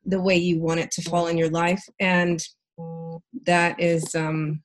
the 0.06 0.21
way 0.21 0.36
you 0.36 0.60
want 0.60 0.80
it 0.80 0.91
to 0.91 1.02
fall 1.02 1.28
in 1.28 1.38
your 1.38 1.49
life. 1.49 1.84
And 1.99 2.43
that 3.45 3.80
is, 3.80 4.15
um, 4.15 4.62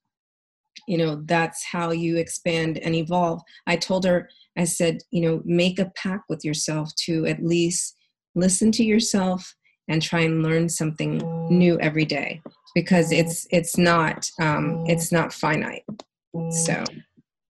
you 0.86 0.96
know, 0.98 1.22
that's 1.24 1.64
how 1.64 1.90
you 1.90 2.16
expand 2.16 2.78
and 2.78 2.94
evolve. 2.94 3.40
I 3.66 3.76
told 3.76 4.04
her, 4.04 4.28
I 4.56 4.64
said, 4.64 4.98
you 5.10 5.20
know, 5.22 5.42
make 5.44 5.78
a 5.78 5.90
pact 5.96 6.24
with 6.28 6.44
yourself 6.44 6.90
to 7.06 7.26
at 7.26 7.44
least 7.44 7.94
listen 8.34 8.72
to 8.72 8.84
yourself 8.84 9.54
and 9.88 10.02
try 10.02 10.20
and 10.20 10.42
learn 10.42 10.68
something 10.68 11.18
new 11.48 11.78
every 11.80 12.04
day 12.04 12.40
because 12.74 13.12
it's 13.12 13.46
it's 13.50 13.76
not 13.76 14.30
um, 14.40 14.84
it's 14.86 15.10
not 15.12 15.32
finite. 15.32 15.84
So. 16.50 16.84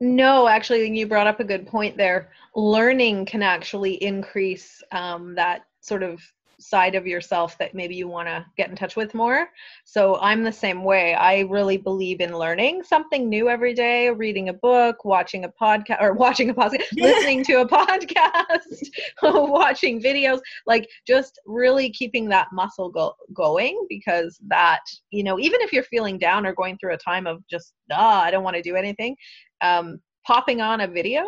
No, 0.01 0.47
actually, 0.47 0.97
you 0.97 1.09
brought 1.09 1.27
up 1.27 1.41
a 1.41 1.45
good 1.45 1.67
point 1.67 1.97
there. 1.97 2.31
Learning 2.55 3.27
can 3.27 3.43
actually 3.43 3.95
increase 3.95 4.81
um, 4.93 5.35
that 5.35 5.63
sort 5.81 6.05
of 6.05 6.23
side 6.61 6.95
of 6.95 7.07
yourself 7.07 7.57
that 7.59 7.75
maybe 7.75 7.95
you 7.95 8.09
want 8.09 8.29
to 8.29 8.45
get 8.57 8.69
in 8.69 8.77
touch 8.77 8.97
with 8.97 9.15
more. 9.15 9.49
So 9.85 10.19
I'm 10.21 10.43
the 10.43 10.53
same 10.53 10.83
way. 10.83 11.15
I 11.15 11.41
really 11.43 11.77
believe 11.77 12.21
in 12.21 12.37
learning 12.37 12.83
something 12.83 13.29
new 13.29 13.49
every 13.49 13.75
day, 13.75 14.11
reading 14.11 14.49
a 14.49 14.53
book, 14.53 15.05
watching 15.05 15.45
a 15.45 15.49
podcast, 15.49 16.01
or 16.01 16.13
watching 16.15 16.51
a 16.51 16.55
podcast, 16.55 16.85
listening 16.97 17.45
to 17.45 17.61
a 17.61 17.69
podcast, 17.69 18.91
watching 19.23 20.03
videos, 20.03 20.41
like 20.67 20.89
just 21.07 21.39
really 21.47 21.91
keeping 21.91 22.29
that 22.29 22.49
muscle 22.53 22.91
go- 22.91 23.15
going 23.33 23.87
because 23.89 24.39
that, 24.49 24.81
you 25.11 25.23
know, 25.23 25.39
even 25.39 25.61
if 25.61 25.73
you're 25.73 25.85
feeling 25.85 26.19
down 26.19 26.45
or 26.45 26.55
going 26.55 26.77
through 26.79 26.95
a 26.95 26.99
time 26.99 27.27
of 27.27 27.47
just, 27.49 27.75
ah, 27.93 28.23
I 28.23 28.31
don't 28.31 28.45
want 28.45 28.57
to 28.57 28.63
do 28.63 28.75
anything, 28.75 29.17
um, 29.61 30.01
popping 30.27 30.61
on 30.61 30.81
a 30.81 30.89
video 30.89 31.25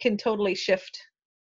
can 0.00 0.16
totally 0.16 0.54
shift 0.54 0.98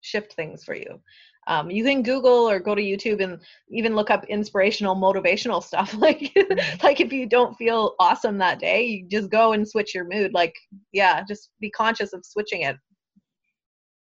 shift 0.02 0.34
things 0.34 0.64
for 0.64 0.76
you. 0.76 1.02
Um, 1.48 1.70
you 1.70 1.84
can 1.84 2.02
Google 2.02 2.50
or 2.50 2.60
go 2.60 2.74
to 2.74 2.82
YouTube 2.82 3.22
and 3.24 3.40
even 3.70 3.96
look 3.96 4.10
up 4.10 4.26
inspirational, 4.26 4.96
motivational 4.96 5.64
stuff. 5.64 5.94
Like, 6.06 6.36
like 6.84 7.00
if 7.00 7.12
you 7.12 7.28
don't 7.28 7.56
feel 7.56 7.96
awesome 8.00 8.38
that 8.40 8.60
day, 8.60 8.86
you 8.86 9.08
just 9.08 9.30
go 9.30 9.54
and 9.54 9.68
switch 9.68 9.94
your 9.96 10.06
mood. 10.08 10.34
Like, 10.34 10.56
yeah, 10.92 11.24
just 11.24 11.52
be 11.60 11.70
conscious 11.70 12.14
of 12.14 12.26
switching 12.26 12.62
it. 12.62 12.78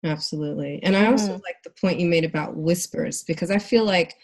Absolutely. 0.04 0.80
And 0.84 0.96
I 0.96 1.08
also 1.08 1.34
Mhm. 1.34 1.44
like 1.44 1.58
the 1.64 1.72
point 1.82 2.00
you 2.00 2.08
made 2.08 2.26
about 2.26 2.56
whispers 2.56 3.24
because 3.24 3.50
I 3.50 3.58
feel 3.58 3.86
like, 3.86 4.16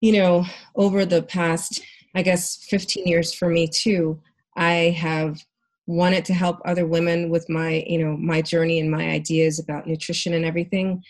you 0.00 0.12
know, 0.12 0.44
over 0.74 1.04
the 1.06 1.22
past 1.22 1.82
I 2.16 2.22
guess 2.22 2.64
15 2.70 3.06
years 3.06 3.34
for 3.34 3.48
me 3.50 3.68
too, 3.68 4.18
I 4.56 4.96
have 4.98 5.38
wanted 5.86 6.24
to 6.24 6.34
help 6.34 6.60
other 6.64 6.86
women 6.86 7.28
with 7.28 7.48
my, 7.50 7.84
you 7.86 7.98
know, 7.98 8.16
my 8.16 8.40
journey 8.40 8.80
and 8.80 8.90
my 8.90 9.10
ideas 9.10 9.58
about 9.58 9.86
nutrition 9.86 10.32
and 10.32 10.44
everything. 10.44 11.02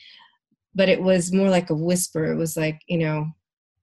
But 0.77 0.89
it 0.89 1.03
was 1.03 1.33
more 1.33 1.51
like 1.51 1.71
a 1.71 1.75
whisper. 1.75 2.31
It 2.31 2.37
was 2.37 2.57
like, 2.57 2.81
you 2.87 2.99
know, 2.99 3.27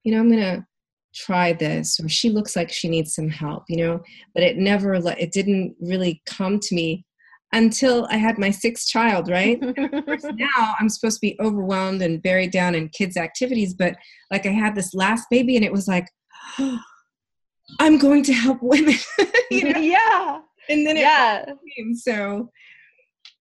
you 0.05 0.13
know, 0.13 0.19
I'm 0.19 0.29
gonna 0.29 0.65
try 1.13 1.53
this, 1.53 1.99
or 1.99 2.07
she 2.07 2.29
looks 2.29 2.55
like 2.55 2.71
she 2.71 2.87
needs 2.87 3.13
some 3.13 3.29
help, 3.29 3.63
you 3.67 3.77
know. 3.77 4.01
But 4.33 4.43
it 4.43 4.57
never, 4.57 4.93
it 4.93 5.31
didn't 5.33 5.75
really 5.81 6.21
come 6.25 6.59
to 6.59 6.75
me 6.75 7.05
until 7.53 8.07
I 8.09 8.17
had 8.17 8.39
my 8.39 8.49
sixth 8.49 8.87
child, 8.87 9.29
right? 9.29 9.61
now 10.07 10.75
I'm 10.79 10.89
supposed 10.89 11.17
to 11.17 11.21
be 11.21 11.37
overwhelmed 11.39 12.01
and 12.01 12.21
buried 12.21 12.51
down 12.51 12.73
in 12.75 12.89
kids' 12.89 13.15
activities, 13.15 13.75
but 13.75 13.95
like 14.31 14.45
I 14.45 14.49
had 14.49 14.75
this 14.75 14.93
last 14.93 15.27
baby 15.29 15.55
and 15.55 15.63
it 15.63 15.71
was 15.71 15.87
like, 15.87 16.07
oh, 16.59 16.79
I'm 17.79 17.97
going 17.97 18.23
to 18.23 18.33
help 18.33 18.57
women. 18.61 18.95
you 19.51 19.71
know? 19.71 19.79
Yeah. 19.79 20.39
And 20.69 20.85
then 20.85 20.97
it 20.97 21.01
yeah. 21.01 21.45
came. 21.77 21.95
So, 21.95 22.49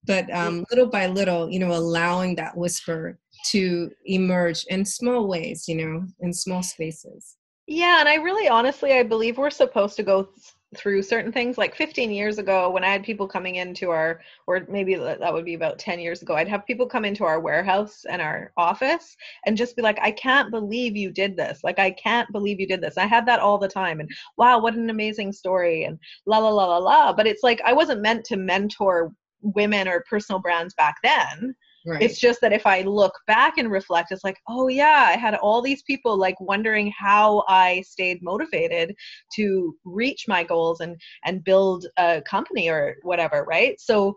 but 0.06 0.32
um, 0.32 0.64
little 0.70 0.86
by 0.86 1.06
little, 1.06 1.50
you 1.50 1.58
know, 1.58 1.72
allowing 1.72 2.36
that 2.36 2.56
whisper 2.56 3.18
to 3.50 3.90
emerge 4.04 4.64
in 4.68 4.84
small 4.84 5.26
ways, 5.26 5.64
you 5.68 5.76
know, 5.76 6.06
in 6.20 6.32
small 6.32 6.62
spaces. 6.62 7.36
Yeah, 7.66 8.00
and 8.00 8.08
I 8.08 8.16
really 8.16 8.48
honestly 8.48 8.92
I 8.92 9.02
believe 9.02 9.38
we're 9.38 9.50
supposed 9.50 9.96
to 9.96 10.02
go 10.02 10.28
through 10.76 11.02
certain 11.02 11.30
things. 11.30 11.58
Like 11.58 11.74
15 11.74 12.10
years 12.10 12.38
ago 12.38 12.70
when 12.70 12.82
i 12.82 12.88
had 12.88 13.04
people 13.04 13.28
coming 13.28 13.56
into 13.56 13.90
our 13.90 14.20
or 14.46 14.66
maybe 14.68 14.94
that 14.94 15.32
would 15.32 15.44
be 15.44 15.54
about 15.54 15.78
10 15.78 16.00
years 16.00 16.22
ago 16.22 16.34
i'd 16.34 16.48
have 16.48 16.66
people 16.66 16.86
come 16.86 17.04
into 17.04 17.24
our 17.24 17.40
warehouse 17.40 18.04
and 18.08 18.20
our 18.22 18.52
office 18.56 19.16
and 19.46 19.56
just 19.56 19.76
be 19.76 19.82
like 19.82 19.98
i 20.02 20.10
can't 20.10 20.50
believe 20.50 20.96
you 20.96 21.10
did 21.10 21.36
this. 21.36 21.60
Like 21.62 21.78
i 21.78 21.90
can't 21.90 22.30
believe 22.32 22.58
you 22.58 22.66
did 22.66 22.80
this. 22.80 22.98
I 22.98 23.06
had 23.06 23.26
that 23.26 23.40
all 23.40 23.58
the 23.58 23.68
time 23.68 24.00
and 24.00 24.10
wow 24.36 24.60
what 24.60 24.74
an 24.74 24.90
amazing 24.90 25.32
story 25.32 25.84
and 25.84 25.98
la 26.26 26.38
la 26.38 26.48
la 26.48 26.66
la 26.66 26.78
la. 26.78 27.12
But 27.12 27.26
it's 27.26 27.42
like 27.42 27.60
i 27.64 27.72
wasn't 27.72 28.02
meant 28.02 28.24
to 28.26 28.36
mentor 28.36 29.12
women 29.42 29.88
or 29.88 30.04
personal 30.08 30.40
brands 30.40 30.74
back 30.74 30.96
then 31.02 31.54
Right. 31.86 32.02
It's 32.02 32.18
just 32.18 32.40
that 32.40 32.52
if 32.52 32.66
I 32.66 32.82
look 32.82 33.12
back 33.26 33.58
and 33.58 33.70
reflect, 33.70 34.12
it's 34.12 34.24
like, 34.24 34.38
oh 34.48 34.68
yeah, 34.68 35.06
I 35.08 35.16
had 35.16 35.34
all 35.34 35.60
these 35.60 35.82
people 35.82 36.16
like 36.16 36.40
wondering 36.40 36.92
how 36.96 37.44
I 37.48 37.82
stayed 37.82 38.22
motivated 38.22 38.94
to 39.34 39.76
reach 39.84 40.26
my 40.28 40.44
goals 40.44 40.80
and 40.80 41.00
and 41.24 41.44
build 41.44 41.86
a 41.98 42.22
company 42.22 42.68
or 42.68 42.96
whatever, 43.02 43.44
right? 43.48 43.80
So 43.80 44.16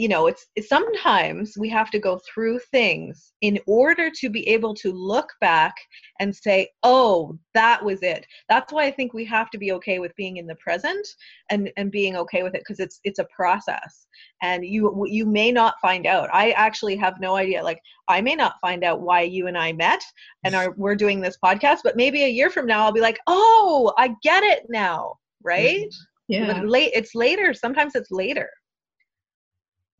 you 0.00 0.08
know 0.08 0.28
it's, 0.28 0.46
it's, 0.56 0.68
sometimes 0.70 1.52
we 1.58 1.68
have 1.68 1.90
to 1.90 1.98
go 1.98 2.18
through 2.26 2.58
things 2.70 3.34
in 3.42 3.58
order 3.66 4.10
to 4.10 4.30
be 4.30 4.48
able 4.48 4.72
to 4.72 4.92
look 4.92 5.28
back 5.42 5.74
and 6.20 6.34
say 6.34 6.66
oh 6.82 7.38
that 7.52 7.84
was 7.84 8.02
it. 8.02 8.24
That's 8.48 8.72
why 8.72 8.86
i 8.86 8.90
think 8.90 9.12
we 9.12 9.26
have 9.26 9.50
to 9.50 9.58
be 9.58 9.72
okay 9.72 9.98
with 9.98 10.16
being 10.16 10.38
in 10.38 10.46
the 10.46 10.54
present 10.54 11.06
and 11.50 11.70
and 11.76 11.90
being 11.90 12.16
okay 12.16 12.42
with 12.42 12.54
it 12.54 12.62
because 12.62 12.80
it's 12.80 13.00
it's 13.04 13.18
a 13.18 13.28
process. 13.36 14.06
And 14.42 14.64
you 14.64 15.04
you 15.06 15.26
may 15.26 15.52
not 15.52 15.74
find 15.82 16.06
out. 16.06 16.30
I 16.32 16.52
actually 16.52 16.96
have 16.96 17.20
no 17.20 17.36
idea. 17.36 17.62
Like 17.62 17.80
i 18.08 18.22
may 18.22 18.34
not 18.34 18.54
find 18.62 18.82
out 18.82 19.02
why 19.02 19.20
you 19.20 19.46
and 19.46 19.56
i 19.56 19.72
met 19.72 20.02
and 20.44 20.54
are 20.54 20.72
we're 20.76 20.96
doing 20.96 21.20
this 21.20 21.38
podcast 21.44 21.78
but 21.84 21.96
maybe 21.96 22.24
a 22.24 22.28
year 22.38 22.50
from 22.50 22.66
now 22.66 22.84
i'll 22.84 22.98
be 23.00 23.08
like 23.08 23.20
oh 23.26 23.92
i 23.98 24.08
get 24.22 24.42
it 24.42 24.62
now. 24.68 25.02
Mm-hmm. 25.02 25.48
Right? 25.48 25.94
Yeah. 26.28 26.46
but 26.46 26.68
late 26.68 26.92
it's 26.94 27.14
later. 27.14 27.52
Sometimes 27.52 27.94
it's 27.94 28.10
later 28.10 28.48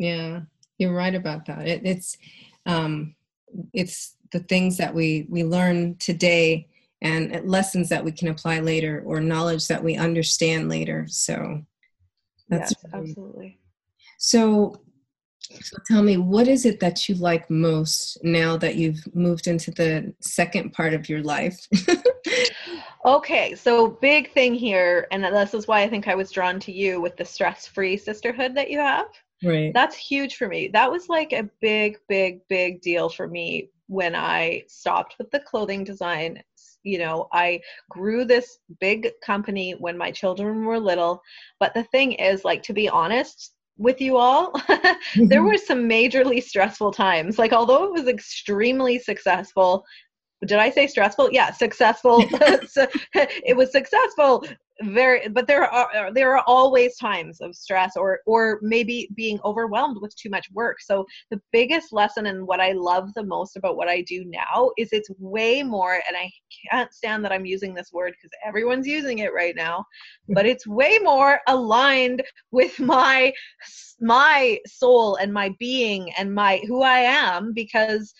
yeah, 0.00 0.40
you're 0.78 0.94
right 0.94 1.14
about 1.14 1.44
that. 1.44 1.68
It, 1.68 1.82
it's 1.84 2.16
um, 2.64 3.14
it's 3.74 4.16
the 4.32 4.40
things 4.40 4.78
that 4.78 4.94
we 4.94 5.26
we 5.28 5.44
learn 5.44 5.96
today 5.96 6.68
and 7.02 7.48
lessons 7.48 7.90
that 7.90 8.04
we 8.04 8.12
can 8.12 8.28
apply 8.28 8.60
later 8.60 9.02
or 9.04 9.20
knowledge 9.20 9.68
that 9.68 9.84
we 9.84 9.96
understand 9.96 10.70
later. 10.70 11.06
So 11.08 11.62
that's 12.48 12.72
yes, 12.72 12.92
really, 12.92 13.10
absolutely. 13.10 13.58
So 14.18 14.80
so 15.38 15.76
tell 15.86 16.02
me, 16.02 16.16
what 16.16 16.48
is 16.48 16.64
it 16.64 16.80
that 16.80 17.08
you 17.08 17.14
like 17.16 17.50
most 17.50 18.22
now 18.24 18.56
that 18.56 18.76
you've 18.76 19.02
moved 19.14 19.48
into 19.48 19.70
the 19.70 20.14
second 20.20 20.72
part 20.72 20.94
of 20.94 21.10
your 21.10 21.22
life? 21.22 21.58
okay, 23.04 23.54
so 23.54 23.88
big 23.88 24.32
thing 24.32 24.54
here, 24.54 25.08
and 25.10 25.24
this 25.24 25.52
is 25.52 25.66
why 25.66 25.82
I 25.82 25.88
think 25.90 26.08
I 26.08 26.14
was 26.14 26.30
drawn 26.30 26.58
to 26.60 26.72
you 26.72 27.02
with 27.02 27.16
the 27.16 27.24
stress 27.24 27.66
free 27.66 27.98
sisterhood 27.98 28.54
that 28.54 28.70
you 28.70 28.78
have. 28.78 29.08
Right. 29.42 29.72
That's 29.72 29.96
huge 29.96 30.36
for 30.36 30.48
me. 30.48 30.68
That 30.68 30.90
was 30.90 31.08
like 31.08 31.32
a 31.32 31.48
big, 31.60 31.98
big, 32.08 32.40
big 32.48 32.80
deal 32.82 33.08
for 33.08 33.26
me 33.26 33.70
when 33.86 34.14
I 34.14 34.64
stopped 34.68 35.16
with 35.18 35.30
the 35.30 35.40
clothing 35.40 35.82
design. 35.84 36.42
You 36.82 36.98
know, 36.98 37.28
I 37.32 37.60
grew 37.90 38.24
this 38.24 38.58
big 38.80 39.10
company 39.22 39.72
when 39.72 39.96
my 39.96 40.10
children 40.10 40.64
were 40.64 40.78
little. 40.78 41.22
But 41.58 41.74
the 41.74 41.84
thing 41.84 42.12
is, 42.12 42.44
like, 42.44 42.62
to 42.64 42.72
be 42.72 42.88
honest, 42.88 43.52
with 43.76 44.00
you 44.00 44.18
all, 44.18 44.52
there 44.68 44.96
mm-hmm. 45.16 45.44
were 45.44 45.56
some 45.56 45.88
majorly 45.88 46.42
stressful 46.42 46.92
times. 46.92 47.38
Like, 47.38 47.52
although 47.52 47.84
it 47.84 47.92
was 47.92 48.08
extremely 48.08 48.98
successful, 48.98 49.84
did 50.46 50.58
I 50.58 50.70
say 50.70 50.86
stressful? 50.86 51.30
Yeah, 51.32 51.50
successful. 51.50 52.24
it 52.30 53.56
was 53.56 53.72
successful 53.72 54.44
very 54.82 55.28
but 55.28 55.46
there 55.46 55.64
are 55.64 56.12
there 56.12 56.36
are 56.36 56.44
always 56.46 56.96
times 56.96 57.40
of 57.40 57.54
stress 57.54 57.96
or 57.96 58.20
or 58.26 58.58
maybe 58.62 59.08
being 59.14 59.38
overwhelmed 59.44 59.98
with 60.00 60.14
too 60.16 60.30
much 60.30 60.48
work. 60.52 60.80
So 60.80 61.04
the 61.30 61.40
biggest 61.52 61.92
lesson 61.92 62.26
and 62.26 62.46
what 62.46 62.60
i 62.60 62.72
love 62.72 63.12
the 63.14 63.24
most 63.24 63.56
about 63.56 63.76
what 63.76 63.88
i 63.88 64.02
do 64.02 64.24
now 64.26 64.70
is 64.76 64.88
it's 64.92 65.10
way 65.18 65.62
more 65.62 65.94
and 65.94 66.16
i 66.16 66.30
can't 66.70 66.92
stand 66.92 67.24
that 67.24 67.32
i'm 67.32 67.46
using 67.46 67.74
this 67.74 67.92
word 67.92 68.12
because 68.12 68.30
everyone's 68.44 68.86
using 68.86 69.18
it 69.18 69.32
right 69.32 69.54
now 69.56 69.84
but 70.28 70.46
it's 70.46 70.66
way 70.66 70.98
more 71.02 71.40
aligned 71.48 72.22
with 72.50 72.78
my 72.80 73.32
my 74.00 74.58
soul 74.66 75.16
and 75.16 75.32
my 75.32 75.54
being 75.58 76.12
and 76.14 76.34
my 76.34 76.60
who 76.66 76.82
i 76.82 76.98
am 76.98 77.52
because 77.52 78.14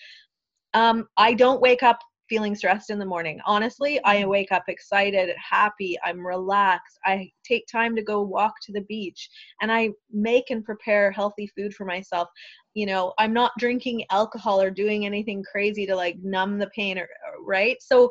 um, 0.75 1.09
I 1.17 1.35
don't 1.35 1.61
wake 1.61 1.83
up 1.83 1.99
feeling 2.31 2.55
stressed 2.55 2.89
in 2.89 2.99
the 2.99 3.05
morning. 3.05 3.41
Honestly, 3.45 4.01
I 4.05 4.21
mm-hmm. 4.21 4.31
wake 4.31 4.53
up 4.53 4.65
excited, 4.69 5.35
happy, 5.37 5.99
I'm 6.03 6.27
relaxed. 6.27 6.99
I 7.05 7.31
take 7.45 7.67
time 7.67 7.95
to 7.97 8.03
go 8.03 8.23
walk 8.23 8.55
to 8.63 8.73
the 8.73 8.83
beach 8.83 9.29
and 9.61 9.71
I 9.71 9.91
make 10.11 10.51
and 10.51 10.65
prepare 10.65 11.11
healthy 11.11 11.51
food 11.55 11.75
for 11.75 11.85
myself. 11.85 12.29
You 12.75 12.87
know, 12.87 13.13
I'm 13.19 13.33
not 13.33 13.51
drinking 13.59 14.05
alcohol 14.11 14.63
or 14.63 14.71
doing 14.71 15.05
anything 15.05 15.43
crazy 15.43 15.85
to 15.87 15.97
like 15.97 16.17
numb 16.23 16.59
the 16.59 16.71
pain 16.75 16.99
or 16.99 17.09
right? 17.45 17.77
So 17.83 18.11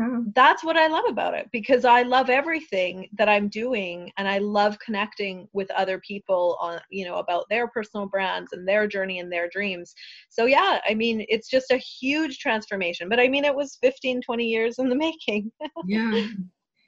Mm-hmm. 0.00 0.30
That's 0.34 0.64
what 0.64 0.76
I 0.76 0.86
love 0.86 1.04
about 1.08 1.34
it 1.34 1.48
because 1.52 1.84
I 1.84 2.02
love 2.02 2.30
everything 2.30 3.08
that 3.18 3.28
I'm 3.28 3.48
doing 3.48 4.10
and 4.16 4.26
I 4.26 4.38
love 4.38 4.78
connecting 4.78 5.46
with 5.52 5.70
other 5.72 5.98
people 5.98 6.56
on, 6.60 6.80
you 6.90 7.04
know, 7.04 7.16
about 7.16 7.44
their 7.50 7.68
personal 7.68 8.06
brands 8.06 8.52
and 8.52 8.66
their 8.66 8.86
journey 8.86 9.18
and 9.18 9.30
their 9.30 9.48
dreams. 9.50 9.94
So 10.30 10.46
yeah, 10.46 10.78
I 10.88 10.94
mean, 10.94 11.26
it's 11.28 11.48
just 11.48 11.70
a 11.70 11.76
huge 11.76 12.38
transformation, 12.38 13.08
but 13.08 13.20
I 13.20 13.28
mean, 13.28 13.44
it 13.44 13.54
was 13.54 13.78
15, 13.82 14.22
20 14.22 14.44
years 14.44 14.78
in 14.78 14.88
the 14.88 14.96
making. 15.10 15.52
yeah. 15.86 16.28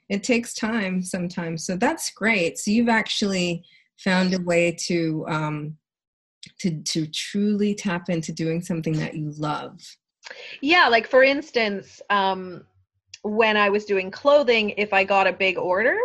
It 0.09 0.23
takes 0.23 0.53
time 0.53 1.01
sometimes. 1.01 1.65
So 1.65 1.77
that's 1.77 2.11
great. 2.11 2.57
So 2.57 2.71
you've 2.71 2.89
actually 2.89 3.63
found 3.97 4.33
a 4.33 4.41
way 4.41 4.75
to, 4.87 5.25
um, 5.27 5.77
to, 6.59 6.81
to 6.81 7.07
truly 7.07 7.73
tap 7.73 8.09
into 8.09 8.33
doing 8.33 8.61
something 8.61 8.93
that 8.93 9.15
you 9.15 9.31
love. 9.37 9.79
Yeah, 10.61 10.87
like 10.87 11.07
for 11.07 11.23
instance, 11.23 12.01
um, 12.09 12.65
when 13.23 13.57
I 13.57 13.69
was 13.69 13.85
doing 13.85 14.11
clothing, 14.11 14.71
if 14.71 14.93
I 14.93 15.03
got 15.03 15.27
a 15.27 15.33
big 15.33 15.57
order, 15.57 15.97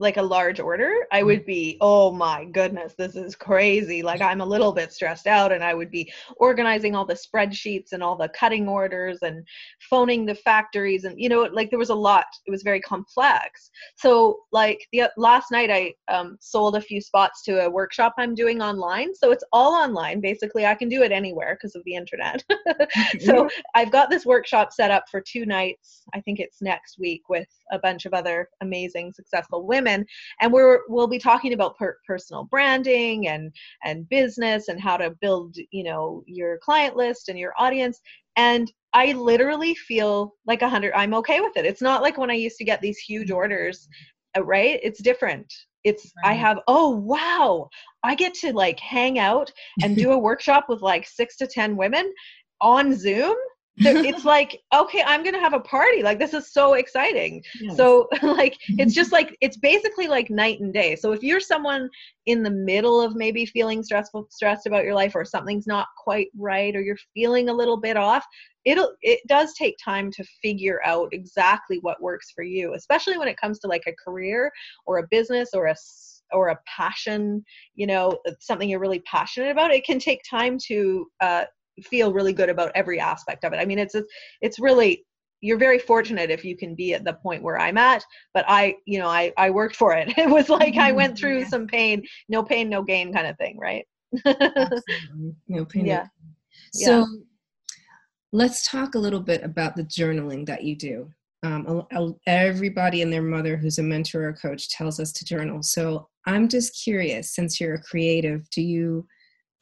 like 0.00 0.16
a 0.16 0.22
large 0.22 0.58
order, 0.60 1.06
I 1.12 1.20
mm. 1.20 1.26
would 1.26 1.44
be, 1.44 1.76
oh 1.82 2.10
my 2.10 2.46
goodness, 2.46 2.94
this 2.96 3.14
is 3.16 3.36
crazy. 3.36 4.02
Like 4.02 4.22
I'm 4.22 4.40
a 4.40 4.46
little 4.46 4.72
bit 4.72 4.92
stressed 4.92 5.26
out 5.26 5.52
and 5.52 5.62
I 5.62 5.74
would 5.74 5.90
be 5.90 6.10
organizing 6.38 6.96
all 6.96 7.04
the 7.04 7.14
spreadsheets 7.14 7.92
and 7.92 8.02
all 8.02 8.16
the 8.16 8.30
cutting 8.30 8.66
orders 8.66 9.18
and 9.20 9.46
phoning 9.90 10.24
the 10.24 10.34
factories 10.34 11.04
and 11.04 11.20
you 11.20 11.28
know, 11.28 11.42
like 11.52 11.68
there 11.68 11.78
was 11.78 11.90
a 11.90 11.94
lot. 11.94 12.24
It 12.46 12.50
was 12.50 12.62
very 12.62 12.80
complex. 12.80 13.70
So 13.96 14.40
like 14.52 14.80
the 14.92 15.04
last 15.18 15.50
night 15.50 15.70
I 15.70 15.92
um, 16.12 16.38
sold 16.40 16.76
a 16.76 16.80
few 16.80 17.02
spots 17.02 17.42
to 17.44 17.64
a 17.66 17.70
workshop 17.70 18.14
I'm 18.16 18.34
doing 18.34 18.62
online. 18.62 19.14
So 19.14 19.32
it's 19.32 19.44
all 19.52 19.74
online. 19.74 20.20
Basically, 20.20 20.64
I 20.64 20.74
can 20.74 20.88
do 20.88 21.02
it 21.02 21.12
anywhere 21.12 21.58
because 21.60 21.76
of 21.76 21.84
the 21.84 21.94
internet. 21.94 22.42
so 23.20 23.50
I've 23.74 23.92
got 23.92 24.08
this 24.08 24.24
workshop 24.24 24.72
set 24.72 24.90
up 24.90 25.04
for 25.10 25.20
two 25.20 25.44
nights. 25.44 26.04
I 26.14 26.22
think 26.22 26.40
it's 26.40 26.62
next 26.62 26.98
week 26.98 27.28
with 27.28 27.48
a 27.70 27.78
bunch 27.78 28.06
of 28.06 28.14
other 28.14 28.48
amazing 28.62 29.12
successful 29.12 29.66
women 29.66 29.89
women 29.90 30.06
and 30.40 30.52
we're 30.52 30.80
we'll 30.88 31.06
be 31.06 31.18
talking 31.18 31.52
about 31.52 31.76
per- 31.76 31.98
personal 32.06 32.44
branding 32.44 33.28
and 33.28 33.52
and 33.84 34.08
business 34.08 34.68
and 34.68 34.80
how 34.80 34.96
to 34.96 35.10
build 35.20 35.56
you 35.70 35.84
know 35.84 36.22
your 36.26 36.58
client 36.58 36.96
list 36.96 37.28
and 37.28 37.38
your 37.38 37.52
audience. 37.58 38.00
And 38.36 38.70
i 38.92 39.12
literally 39.12 39.74
feel 39.74 40.34
like 40.46 40.62
a 40.62 40.68
hundred 40.68 40.92
i'm 40.94 41.14
okay 41.14 41.40
with 41.40 41.56
it. 41.56 41.66
It's 41.66 41.82
not 41.82 42.02
like 42.02 42.18
when 42.18 42.30
i 42.30 42.34
used 42.34 42.56
to 42.58 42.64
get 42.64 42.80
these 42.80 42.98
huge 42.98 43.30
orders 43.30 43.88
uh, 44.36 44.44
right? 44.44 44.78
It's 44.84 45.02
different. 45.02 45.52
It's 45.82 46.12
right. 46.24 46.30
i 46.30 46.34
have 46.34 46.58
oh 46.68 46.90
wow. 46.90 47.68
I 48.04 48.14
get 48.14 48.34
to 48.34 48.52
like 48.52 48.78
hang 48.78 49.18
out 49.18 49.52
and 49.82 49.96
do 49.96 50.12
a 50.12 50.18
workshop 50.18 50.66
with 50.68 50.82
like 50.82 51.06
six 51.06 51.36
to 51.38 51.46
ten 51.46 51.76
women 51.76 52.12
on 52.60 52.94
zoom 52.94 53.36
it's 53.82 54.24
like 54.24 54.60
okay 54.74 55.02
i'm 55.06 55.24
gonna 55.24 55.40
have 55.40 55.54
a 55.54 55.60
party. 55.60 56.02
Like 56.02 56.18
this 56.18 56.34
is 56.34 56.52
so 56.52 56.74
exciting. 56.74 57.42
Yes. 57.60 57.76
so 57.76 58.08
like 58.22 58.58
it's 58.68 58.94
just 58.94 59.12
like 59.12 59.36
it's 59.40 59.56
basically 59.56 60.08
like 60.08 60.30
night 60.30 60.60
and 60.60 60.72
day. 60.72 60.96
So 60.96 61.12
if 61.12 61.22
you're 61.22 61.40
someone 61.40 61.88
in 62.26 62.42
the 62.42 62.50
middle 62.50 63.00
of 63.00 63.14
maybe 63.14 63.46
feeling 63.46 63.82
stressful 63.82 64.26
stressed 64.30 64.66
about 64.66 64.84
your 64.84 64.94
life 64.94 65.14
or 65.14 65.24
something's 65.24 65.66
not 65.66 65.86
quite 66.02 66.28
right 66.36 66.74
or 66.76 66.80
you're 66.80 66.96
feeling 67.14 67.48
a 67.48 67.54
little 67.54 67.76
bit 67.76 67.96
off 67.96 68.24
it'll 68.66 68.92
it 69.00 69.20
does 69.26 69.54
take 69.54 69.74
time 69.82 70.10
to 70.10 70.22
figure 70.42 70.80
out 70.84 71.08
exactly 71.12 71.78
what 71.80 72.02
works 72.02 72.30
for 72.34 72.44
you 72.44 72.74
especially 72.74 73.16
when 73.16 73.26
it 73.26 73.40
comes 73.40 73.58
to 73.58 73.66
like 73.66 73.82
a 73.86 73.94
career 74.04 74.52
or 74.84 74.98
a 74.98 75.06
business 75.10 75.50
or 75.54 75.66
a 75.66 75.74
or 76.32 76.48
a 76.48 76.58
passion 76.66 77.44
you 77.74 77.86
know 77.86 78.18
something 78.38 78.68
you're 78.68 78.80
really 78.80 79.00
passionate 79.00 79.50
about. 79.50 79.72
It 79.72 79.84
can 79.84 79.98
take 79.98 80.20
time 80.28 80.58
to 80.66 81.06
uh, 81.20 81.44
feel 81.82 82.12
really 82.12 82.32
good 82.32 82.48
about 82.48 82.72
every 82.74 83.00
aspect 83.00 83.44
of 83.44 83.52
it. 83.52 83.56
I 83.56 83.64
mean, 83.64 83.78
it's 83.78 83.96
it's 84.40 84.58
really 84.58 85.04
you're 85.40 85.58
very 85.58 85.78
fortunate 85.78 86.30
if 86.30 86.44
you 86.44 86.56
can 86.56 86.74
be 86.74 86.94
at 86.94 87.04
the 87.04 87.14
point 87.14 87.42
where 87.42 87.58
I'm 87.58 87.78
at, 87.78 88.04
but 88.34 88.44
I, 88.46 88.76
you 88.86 88.98
know, 88.98 89.08
I 89.08 89.32
I 89.36 89.50
worked 89.50 89.76
for 89.76 89.94
it. 89.94 90.12
It 90.18 90.28
was 90.28 90.48
like 90.48 90.76
I 90.76 90.92
went 90.92 91.18
through 91.18 91.46
some 91.46 91.66
pain, 91.66 92.02
no 92.28 92.42
pain, 92.42 92.68
no 92.68 92.82
gain 92.82 93.12
kind 93.12 93.26
of 93.26 93.36
thing, 93.38 93.58
right? 93.58 93.86
no 95.48 95.64
pain. 95.64 95.86
Yeah. 95.86 96.06
No 96.74 96.80
so 96.84 96.98
yeah. 96.98 97.04
let's 98.32 98.68
talk 98.68 98.94
a 98.94 98.98
little 98.98 99.20
bit 99.20 99.42
about 99.42 99.76
the 99.76 99.84
journaling 99.84 100.46
that 100.46 100.64
you 100.64 100.76
do. 100.76 101.10
Um, 101.42 101.86
everybody 102.26 103.00
and 103.00 103.10
their 103.10 103.22
mother 103.22 103.56
who's 103.56 103.78
a 103.78 103.82
mentor 103.82 104.28
or 104.28 104.34
coach 104.34 104.68
tells 104.68 105.00
us 105.00 105.10
to 105.12 105.24
journal. 105.24 105.62
So 105.62 106.08
I'm 106.26 106.48
just 106.48 106.78
curious, 106.82 107.34
since 107.34 107.58
you're 107.58 107.76
a 107.76 107.82
creative, 107.82 108.48
do 108.50 108.60
you 108.60 109.06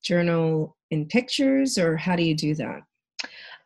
journal 0.03 0.77
in 0.91 1.07
pictures 1.07 1.79
or 1.79 1.97
how 1.97 2.17
do 2.17 2.23
you 2.23 2.35
do 2.35 2.55
that? 2.55 2.83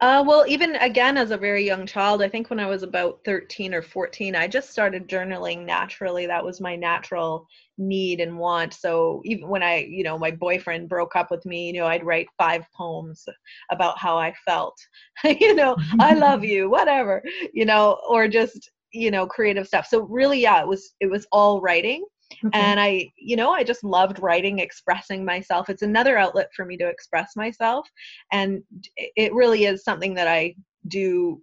Uh, 0.03 0.21
well, 0.27 0.45
even 0.49 0.75
again, 0.77 1.17
as 1.17 1.31
a 1.31 1.37
very 1.37 1.65
young 1.65 1.87
child, 1.87 2.23
I 2.23 2.29
think 2.29 2.51
when 2.51 2.59
I 2.59 2.67
was 2.67 2.83
about 2.83 3.21
13 3.25 3.73
or 3.73 3.83
14, 3.83 4.35
I 4.35 4.49
just 4.49 4.71
started 4.71 5.09
journaling 5.09 5.65
naturally. 5.65 6.27
That 6.27 6.45
was 6.45 6.61
my 6.61 6.75
natural 6.75 7.47
need 7.79 8.19
and 8.19 8.37
want. 8.37 8.75
So 8.75 9.23
even 9.25 9.47
when 9.47 9.63
I, 9.63 9.87
you 9.89 10.03
know, 10.03 10.19
my 10.19 10.33
boyfriend 10.33 10.89
broke 10.89 11.15
up 11.15 11.31
with 11.31 11.47
me, 11.47 11.69
you 11.69 11.75
know, 11.75 11.87
I'd 11.87 12.05
write 12.05 12.27
five 12.37 12.65
poems 12.75 13.25
about 13.71 13.97
how 13.97 14.19
I 14.19 14.35
felt, 14.45 14.77
you 15.25 15.55
know, 15.55 15.77
I 16.01 16.15
love 16.19 16.43
you, 16.43 16.69
whatever, 16.69 17.23
you 17.55 17.65
know, 17.65 18.01
or 18.09 18.27
just, 18.27 18.73
you 18.93 19.13
know, 19.13 19.25
creative 19.25 19.69
stuff. 19.69 19.87
So 19.87 20.03
really, 20.03 20.41
yeah, 20.41 20.61
it 20.63 20.67
was, 20.67 20.95
it 20.99 21.09
was 21.09 21.29
all 21.31 21.61
writing. 21.61 22.05
Okay. 22.45 22.59
And 22.59 22.81
I, 22.81 23.11
you 23.17 23.37
know, 23.37 23.53
I 23.53 23.65
just 23.65 23.85
loved 23.85 24.21
writing, 24.21 24.59
expressing 24.59 25.25
myself. 25.25 25.69
It's 25.69 25.83
another 25.83 26.19
outlet 26.19 26.51
for 26.55 26.65
me 26.65 26.77
to 26.79 26.89
express 26.89 27.37
myself. 27.37 27.89
And 28.31 28.63
it 28.97 29.33
really 29.35 29.65
is 29.65 29.85
something 29.85 30.15
that 30.15 30.29
I 30.29 30.55
do 30.89 31.41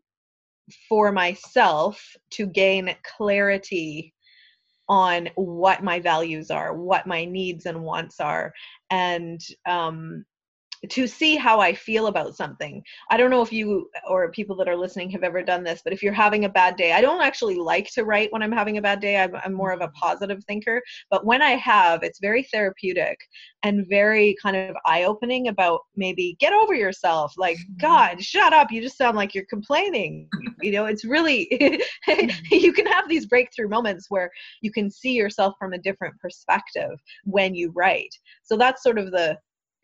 for 0.88 1.12
myself 1.12 2.04
to 2.32 2.45
gain 2.45 2.95
clarity 3.04 4.13
on 4.88 5.30
what 5.36 5.84
my 5.84 5.99
values 5.99 6.49
are, 6.49 6.73
what 6.73 7.06
my 7.06 7.25
needs 7.25 7.65
and 7.65 7.82
wants 7.84 8.19
are. 8.19 8.54
And 8.89 9.39
um, 9.67 10.25
to 10.88 11.08
see 11.08 11.36
how 11.36 11.60
I 11.60 11.74
feel 11.74 12.08
about 12.08 12.36
something. 12.36 12.82
I 13.10 13.18
don't 13.18 13.30
know 13.30 13.42
if 13.42 13.52
you 13.52 13.89
or 14.08 14.32
people 14.32 14.56
that 14.58 14.70
are 14.70 14.78
listening 14.78 15.10
have 15.12 15.24
ever 15.24 15.44
done 15.44 15.63
this, 15.63 15.82
but 15.84 15.92
if 15.92 16.02
you're 16.02 16.13
having 16.13 16.46
a 16.46 16.50
bad 16.50 16.78
day, 16.78 16.94
I 16.94 17.02
don't 17.02 17.22
actually 17.22 17.56
like 17.56 17.92
to 17.92 18.06
write 18.06 18.32
when 18.32 18.42
I'm 18.42 18.52
having 18.52 18.78
a 18.78 18.82
bad 18.82 19.02
day. 19.02 19.18
I'm, 19.18 19.36
I'm 19.44 19.54
more 19.54 19.72
of 19.72 19.82
a 19.82 19.89
positive 19.89 20.44
thinker. 20.46 20.82
But 21.10 21.26
when 21.26 21.42
I 21.42 21.52
have, 21.52 22.04
it's 22.04 22.20
very 22.20 22.44
therapeutic 22.44 23.20
and 23.63 23.88
very 23.89 24.36
kind 24.42 24.56
of 24.56 24.76
eye 24.86 25.04
opening 25.04 25.50
about 25.50 25.82
maybe 25.96 26.38
get 26.39 26.54
over 26.54 26.74
yourself. 26.74 27.34
Like, 27.38 27.58
mm-hmm. 27.58 27.78
God, 27.82 28.24
shut 28.24 28.54
up. 28.54 28.72
You 28.72 28.82
just 28.82 28.98
sound 28.98 29.18
like 29.18 29.36
you're 29.36 29.46
complaining. 29.50 30.30
You 30.62 30.72
know, 30.72 30.86
it's 30.86 31.06
really, 31.06 31.48
you 32.52 32.74
can 32.74 32.86
have 32.86 33.08
these 33.10 33.26
breakthrough 33.26 33.70
moments 33.70 34.08
where 34.10 34.32
you 34.62 34.72
can 34.72 34.89
see 34.89 35.13
yourself 35.13 35.56
from 35.60 35.74
a 35.74 35.78
different 35.78 36.18
perspective 36.20 36.92
when 37.26 37.56
you 37.56 37.72
write. 37.76 38.13
So 38.44 38.58
that's 38.58 38.84
sort 38.84 38.98
of 38.98 39.12
the 39.12 39.38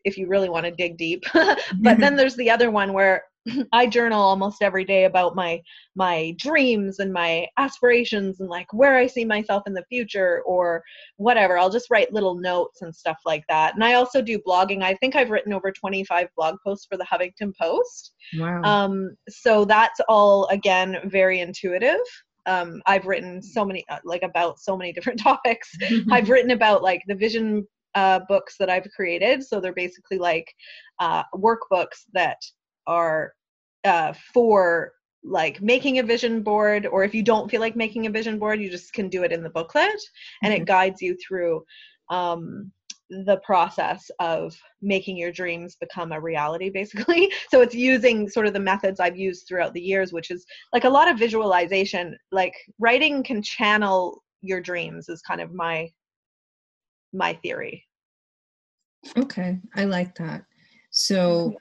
if 0.06 0.16
you 0.16 0.28
really 0.28 0.48
want 0.48 0.64
to 0.64 0.70
dig 0.70 0.96
deep. 0.96 1.24
but 1.34 1.98
then 1.98 2.16
there's 2.16 2.36
the 2.36 2.50
other 2.50 2.70
one 2.70 2.92
where 2.92 3.24
I 3.72 3.86
journal 3.86 4.20
almost 4.20 4.62
every 4.62 4.84
day 4.84 5.04
about 5.04 5.36
my 5.36 5.60
my 5.94 6.34
dreams 6.38 6.98
and 6.98 7.12
my 7.12 7.46
aspirations 7.58 8.40
and 8.40 8.48
like 8.48 8.72
where 8.72 8.96
I 8.96 9.06
see 9.06 9.24
myself 9.24 9.62
in 9.66 9.74
the 9.74 9.84
future 9.88 10.42
or 10.46 10.82
whatever. 11.16 11.58
I'll 11.58 11.70
just 11.70 11.90
write 11.90 12.12
little 12.12 12.34
notes 12.34 12.82
and 12.82 12.94
stuff 12.94 13.18
like 13.24 13.44
that. 13.48 13.74
And 13.74 13.84
I 13.84 13.94
also 13.94 14.20
do 14.20 14.40
blogging. 14.40 14.82
I 14.82 14.94
think 14.94 15.14
I've 15.14 15.30
written 15.30 15.52
over 15.52 15.70
25 15.70 16.28
blog 16.36 16.56
posts 16.64 16.86
for 16.90 16.96
the 16.96 17.04
Huffington 17.04 17.52
Post. 17.60 18.12
Wow. 18.36 18.62
Um, 18.62 19.16
so 19.28 19.64
that's 19.64 20.00
all 20.08 20.46
again 20.46 20.98
very 21.04 21.40
intuitive. 21.40 22.00
Um, 22.46 22.80
I've 22.86 23.06
written 23.06 23.42
so 23.42 23.64
many 23.64 23.84
uh, 23.88 23.98
like 24.04 24.22
about 24.22 24.60
so 24.60 24.76
many 24.76 24.92
different 24.96 25.20
topics. 25.20 25.70
I've 26.10 26.30
written 26.30 26.52
about 26.52 26.82
like 26.82 27.02
the 27.06 27.14
vision 27.14 27.66
uh, 27.96 28.20
books 28.28 28.56
that 28.58 28.70
I've 28.70 28.88
created. 28.94 29.42
So 29.42 29.58
they're 29.58 29.72
basically 29.72 30.18
like 30.18 30.46
uh, 31.00 31.24
workbooks 31.34 32.04
that 32.12 32.38
are 32.86 33.32
uh, 33.84 34.12
for 34.32 34.92
like 35.24 35.60
making 35.60 35.98
a 35.98 36.04
vision 36.04 36.42
board, 36.42 36.86
or 36.86 37.02
if 37.02 37.14
you 37.14 37.22
don't 37.22 37.50
feel 37.50 37.60
like 37.60 37.74
making 37.74 38.06
a 38.06 38.10
vision 38.10 38.38
board, 38.38 38.60
you 38.60 38.70
just 38.70 38.92
can 38.92 39.08
do 39.08 39.24
it 39.24 39.32
in 39.32 39.42
the 39.42 39.50
booklet, 39.50 40.00
and 40.42 40.52
mm-hmm. 40.52 40.62
it 40.62 40.66
guides 40.66 41.02
you 41.02 41.16
through 41.26 41.64
um, 42.10 42.70
the 43.10 43.38
process 43.38 44.08
of 44.20 44.56
making 44.82 45.16
your 45.16 45.32
dreams 45.32 45.76
become 45.76 46.10
a 46.10 46.20
reality 46.20 46.68
basically 46.70 47.32
so 47.52 47.60
it's 47.60 47.74
using 47.74 48.28
sort 48.28 48.48
of 48.48 48.52
the 48.52 48.58
methods 48.58 48.98
i've 48.98 49.16
used 49.16 49.46
throughout 49.46 49.72
the 49.74 49.80
years 49.80 50.12
which 50.12 50.28
is 50.28 50.44
like 50.72 50.82
a 50.82 50.88
lot 50.88 51.08
of 51.08 51.16
visualization 51.16 52.16
like 52.32 52.54
writing 52.80 53.22
can 53.22 53.40
channel 53.40 54.24
your 54.42 54.60
dreams 54.60 55.08
is 55.08 55.22
kind 55.22 55.40
of 55.40 55.54
my 55.54 55.88
my 57.16 57.34
theory. 57.42 57.85
Okay, 59.16 59.58
I 59.74 59.84
like 59.84 60.14
that. 60.16 60.44
So 60.90 61.54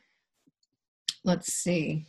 let's 1.23 1.53
see. 1.53 2.05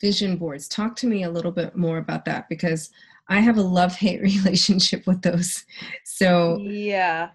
Vision 0.00 0.36
boards. 0.36 0.68
Talk 0.68 0.96
to 0.96 1.06
me 1.06 1.24
a 1.24 1.30
little 1.30 1.52
bit 1.52 1.76
more 1.76 1.98
about 1.98 2.24
that 2.26 2.48
because 2.48 2.90
I 3.28 3.40
have 3.40 3.56
a 3.56 3.62
love 3.62 3.94
hate 3.94 4.20
relationship 4.22 5.06
with 5.06 5.22
those. 5.22 5.64
So, 6.04 6.58
yeah. 6.58 7.30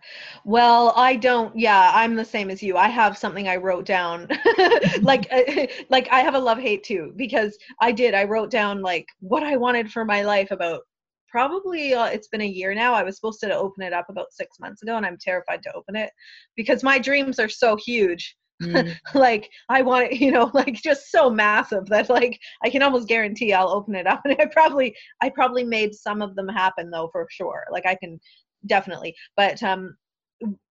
Well, 0.46 0.94
I 0.96 1.16
don't 1.16 1.58
yeah, 1.58 1.92
I'm 1.94 2.16
the 2.16 2.26
same 2.26 2.50
as 2.50 2.62
you. 2.62 2.78
I 2.78 2.88
have 2.90 3.18
something 3.18 3.48
I 3.48 3.56
wrote 3.56 3.86
down 3.86 4.28
like 5.02 5.28
uh, 5.32 5.68
like 5.90 6.08
I 6.12 6.20
have 6.20 6.36
a 6.36 6.40
love 6.40 6.60
hate 6.60 6.84
too 6.84 7.14
because 7.16 7.58
I 7.82 7.92
did 7.92 8.14
I 8.14 8.26
wrote 8.26 8.52
down 8.52 8.82
like 8.82 9.08
what 9.20 9.44
I 9.44 9.58
wanted 9.58 9.92
for 9.92 10.06
my 10.06 10.22
life 10.22 10.52
about 10.52 10.82
probably 11.30 11.94
uh, 11.94 12.06
it's 12.06 12.28
been 12.28 12.42
a 12.42 12.46
year 12.46 12.74
now. 12.74 12.94
I 12.94 13.04
was 13.04 13.16
supposed 13.16 13.40
to 13.42 13.56
open 13.56 13.84
it 13.84 13.94
up 13.94 14.08
about 14.10 14.34
six 14.34 14.60
months 14.60 14.82
ago, 14.82 14.98
and 14.98 15.06
I'm 15.06 15.18
terrified 15.20 15.62
to 15.64 15.74
open 15.74 15.96
it 15.96 16.12
because 16.56 16.84
my 16.84 17.00
dreams 17.00 17.40
are 17.40 17.50
so 17.50 17.76
huge. 17.76 18.36
Mm. 18.62 18.96
like 19.14 19.50
I 19.70 19.82
want 19.82 20.12
it, 20.12 20.14
you 20.22 20.32
know, 20.32 20.52
like 20.54 20.76
just 20.76 21.12
so 21.12 21.30
massive 21.30 21.86
that 21.88 22.10
like 22.10 22.40
I 22.64 22.70
can 22.70 22.84
almost 22.84 23.08
guarantee 23.08 23.54
I'll 23.54 23.70
open 23.70 23.96
it 23.96 24.08
up. 24.08 24.22
And 24.26 24.36
I 24.40 24.46
probably 24.46 24.96
I 25.22 25.30
probably 25.30 25.64
made 25.64 25.94
some 25.94 26.22
of 26.22 26.36
them 26.36 26.48
happen 26.48 26.90
though 26.90 27.10
for 27.12 27.28
sure. 27.32 27.66
Like 27.72 27.86
I 27.86 27.96
can 27.96 28.20
definitely. 28.66 29.16
But 29.38 29.62
um 29.64 29.96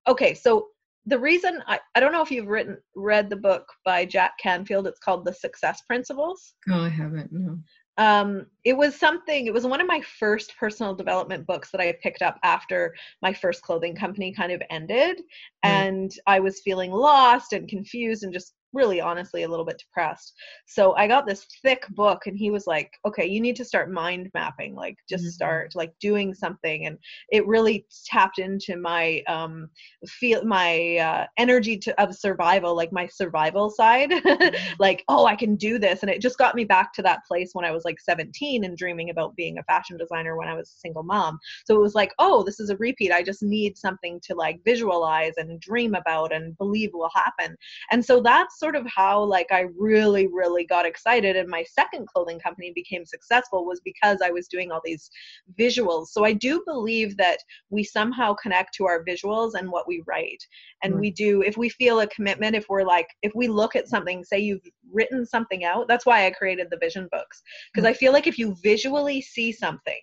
okay, 0.06 0.34
so 0.34 0.68
the 1.06 1.18
reason 1.18 1.62
I, 1.66 1.80
I 1.94 2.00
don't 2.00 2.12
know 2.12 2.22
if 2.22 2.30
you've 2.30 2.48
written 2.48 2.76
read 2.94 3.30
the 3.30 3.36
book 3.36 3.66
by 3.84 4.04
Jack 4.04 4.32
Canfield. 4.38 4.86
It's 4.86 4.98
called 4.98 5.24
The 5.24 5.32
Success 5.32 5.80
Principles. 5.86 6.54
Oh, 6.70 6.82
I 6.82 6.90
haven't. 6.90 7.32
No 7.32 7.58
um, 7.98 8.46
it 8.64 8.76
was 8.76 8.94
something 8.94 9.46
it 9.46 9.52
was 9.52 9.66
one 9.66 9.80
of 9.80 9.87
my 9.87 10.00
first 10.00 10.56
personal 10.56 10.94
development 10.94 11.46
books 11.46 11.70
that 11.70 11.80
i 11.80 11.92
picked 12.02 12.22
up 12.22 12.38
after 12.44 12.94
my 13.22 13.32
first 13.32 13.61
clothing 13.62 13.94
company 13.94 14.32
kind 14.32 14.52
of 14.52 14.62
ended 14.70 15.18
mm. 15.18 15.22
and 15.64 16.12
i 16.26 16.38
was 16.40 16.61
feeling 16.61 16.92
lost 16.92 17.52
and 17.52 17.68
confused 17.68 18.22
and 18.22 18.32
just 18.32 18.54
really 18.72 19.00
honestly 19.00 19.42
a 19.42 19.48
little 19.48 19.64
bit 19.64 19.78
depressed. 19.78 20.35
So 20.66 20.94
I 20.96 21.07
got 21.07 21.26
this 21.26 21.46
thick 21.62 21.87
book 21.90 22.26
and 22.26 22.37
he 22.37 22.50
was 22.50 22.66
like, 22.66 22.92
"Okay, 23.07 23.26
you 23.26 23.40
need 23.40 23.57
to 23.57 23.64
start 23.64 23.90
mind 23.90 24.31
mapping, 24.35 24.74
like 24.74 24.96
just 25.09 25.24
mm-hmm. 25.24 25.31
start 25.31 25.72
like 25.74 25.92
doing 26.00 26.35
something." 26.35 26.87
And 26.87 26.98
it 27.31 27.46
really 27.46 27.87
tapped 28.07 28.38
into 28.38 28.76
my 28.76 29.22
um 29.28 29.68
feel 30.07 30.44
my 30.44 30.96
uh, 30.96 31.26
energy 31.38 31.76
to 31.78 32.02
of 32.02 32.14
survival, 32.14 32.76
like 32.76 32.92
my 32.92 33.07
survival 33.07 33.70
side. 33.70 34.12
Mm-hmm. 34.28 34.74
like, 34.78 35.04
"Oh, 35.09 35.26
I 35.26 35.35
can 35.37 35.57
do 35.57 35.78
this." 35.78 36.02
And 36.02 36.11
it 36.11 36.20
just 36.20 36.38
got 36.38 36.54
me 36.54 36.64
back 36.64 36.92
to 36.94 37.02
that 37.02 37.20
place 37.26 37.50
when 37.54 37.64
I 37.64 37.70
was 37.70 37.85
like 37.85 37.98
17 37.98 38.64
and 38.64 38.76
dreaming 38.76 39.11
about 39.11 39.35
being 39.37 39.59
a 39.59 39.62
fashion 39.64 39.96
designer 39.96 40.37
when 40.37 40.48
I 40.48 40.54
was 40.54 40.68
a 40.68 40.78
single 40.78 41.02
mom. 41.02 41.38
So 41.64 41.74
it 41.74 41.81
was 41.81 41.94
like, 41.94 42.12
"Oh, 42.18 42.42
this 42.42 42.61
is 42.61 42.70
a 42.70 42.76
repeat. 42.76 43.11
I 43.12 43.22
just 43.22 43.42
need 43.42 43.78
something 43.78 44.20
to 44.24 44.35
like 44.35 44.61
visualize 44.64 45.35
and 45.38 45.61
dream 45.61 45.94
about 45.94 46.33
and 46.33 46.57
believe 46.59 46.90
will 46.92 47.11
happen." 47.14 47.57
And 47.90 48.04
so 48.04 48.20
that's 48.20 48.57
that's 48.58 48.60
sort 48.60 48.76
of 48.76 48.90
how 48.90 49.22
like 49.22 49.46
i 49.52 49.66
really 49.78 50.26
really 50.26 50.64
got 50.64 50.86
excited 50.86 51.36
and 51.36 51.48
my 51.48 51.64
second 51.64 52.06
clothing 52.06 52.38
company 52.40 52.72
became 52.74 53.04
successful 53.04 53.66
was 53.66 53.80
because 53.84 54.18
i 54.24 54.30
was 54.30 54.48
doing 54.48 54.70
all 54.70 54.80
these 54.84 55.10
visuals. 55.58 56.08
So 56.08 56.24
i 56.24 56.32
do 56.32 56.62
believe 56.66 57.16
that 57.16 57.38
we 57.70 57.84
somehow 57.84 58.34
connect 58.34 58.74
to 58.74 58.86
our 58.86 59.04
visuals 59.04 59.52
and 59.54 59.70
what 59.70 59.88
we 59.88 60.02
write. 60.06 60.42
And 60.82 60.94
Right. 60.94 61.00
we 61.00 61.10
do 61.10 61.42
if 61.42 61.56
we 61.56 61.68
feel 61.68 62.00
a 62.00 62.06
commitment 62.08 62.56
if 62.56 62.66
we're 62.68 62.84
like 62.84 63.08
if 63.22 63.32
we 63.34 63.48
look 63.48 63.76
at 63.76 63.88
something 63.88 64.24
say 64.24 64.38
you've 64.38 64.66
written 64.92 65.26
something 65.26 65.64
out 65.64 65.86
that's 65.88 66.06
why 66.06 66.26
i 66.26 66.30
created 66.30 66.68
the 66.70 66.78
vision 66.78 67.08
books. 67.12 67.42
Because 67.72 67.86
mm. 67.86 67.90
i 67.90 67.94
feel 67.94 68.12
like 68.12 68.26
if 68.26 68.38
you 68.38 68.56
visually 68.62 69.20
see 69.20 69.52
something 69.52 70.00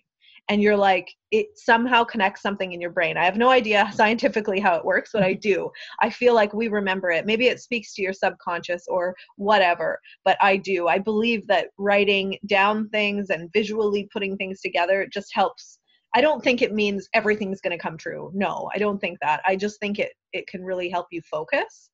and 0.48 0.62
you're 0.62 0.76
like 0.76 1.12
it 1.32 1.46
somehow 1.56 2.04
connects 2.04 2.40
something 2.40 2.72
in 2.72 2.80
your 2.80 2.90
brain. 2.90 3.16
I 3.16 3.24
have 3.24 3.36
no 3.36 3.50
idea 3.50 3.90
scientifically 3.94 4.60
how 4.60 4.74
it 4.76 4.84
works 4.84 5.10
but 5.12 5.22
i 5.22 5.32
mm-hmm. 5.32 5.40
do. 5.40 5.70
I 6.00 6.10
feel 6.10 6.34
like 6.34 6.52
we 6.52 6.68
remember 6.68 7.10
it. 7.10 7.26
Maybe 7.26 7.46
it 7.48 7.60
speaks 7.60 7.94
to 7.94 8.02
your 8.02 8.12
subconscious 8.12 8.84
or 8.88 9.14
whatever 9.36 10.00
but 10.24 10.36
i 10.40 10.56
do. 10.56 10.88
I 10.88 10.98
believe 10.98 11.46
that 11.48 11.68
writing 11.78 12.38
down 12.46 12.88
things 12.90 13.30
and 13.30 13.50
visually 13.52 14.08
putting 14.12 14.36
things 14.36 14.60
together 14.60 15.08
just 15.12 15.28
helps. 15.32 15.78
I 16.14 16.20
don't 16.20 16.42
think 16.42 16.62
it 16.62 16.72
means 16.72 17.08
everything's 17.12 17.60
going 17.60 17.76
to 17.76 17.82
come 17.82 17.96
true. 17.96 18.30
No 18.34 18.70
i 18.74 18.78
don't 18.78 19.00
think 19.00 19.18
that. 19.20 19.42
I 19.46 19.56
just 19.56 19.80
think 19.80 19.98
it 19.98 20.12
it 20.32 20.46
can 20.46 20.62
really 20.64 20.88
help 20.88 21.06
you 21.10 21.20
focus. 21.30 21.90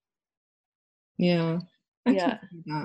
Yeah. 1.19 1.59
I 2.07 2.12
Yeah. 2.67 2.85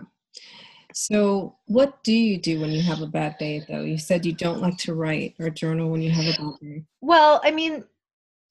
So, 0.99 1.55
what 1.67 2.03
do 2.03 2.11
you 2.11 2.39
do 2.39 2.59
when 2.59 2.71
you 2.71 2.81
have 2.81 3.03
a 3.03 3.05
bad 3.05 3.37
day, 3.37 3.63
though? 3.69 3.81
You 3.81 3.99
said 3.99 4.25
you 4.25 4.33
don't 4.33 4.61
like 4.61 4.77
to 4.77 4.95
write 4.95 5.35
or 5.37 5.51
journal 5.51 5.91
when 5.91 6.01
you 6.01 6.09
have 6.09 6.25
a 6.25 6.41
bad 6.41 6.59
day. 6.59 6.83
Well, 7.01 7.39
I 7.43 7.51
mean, 7.51 7.83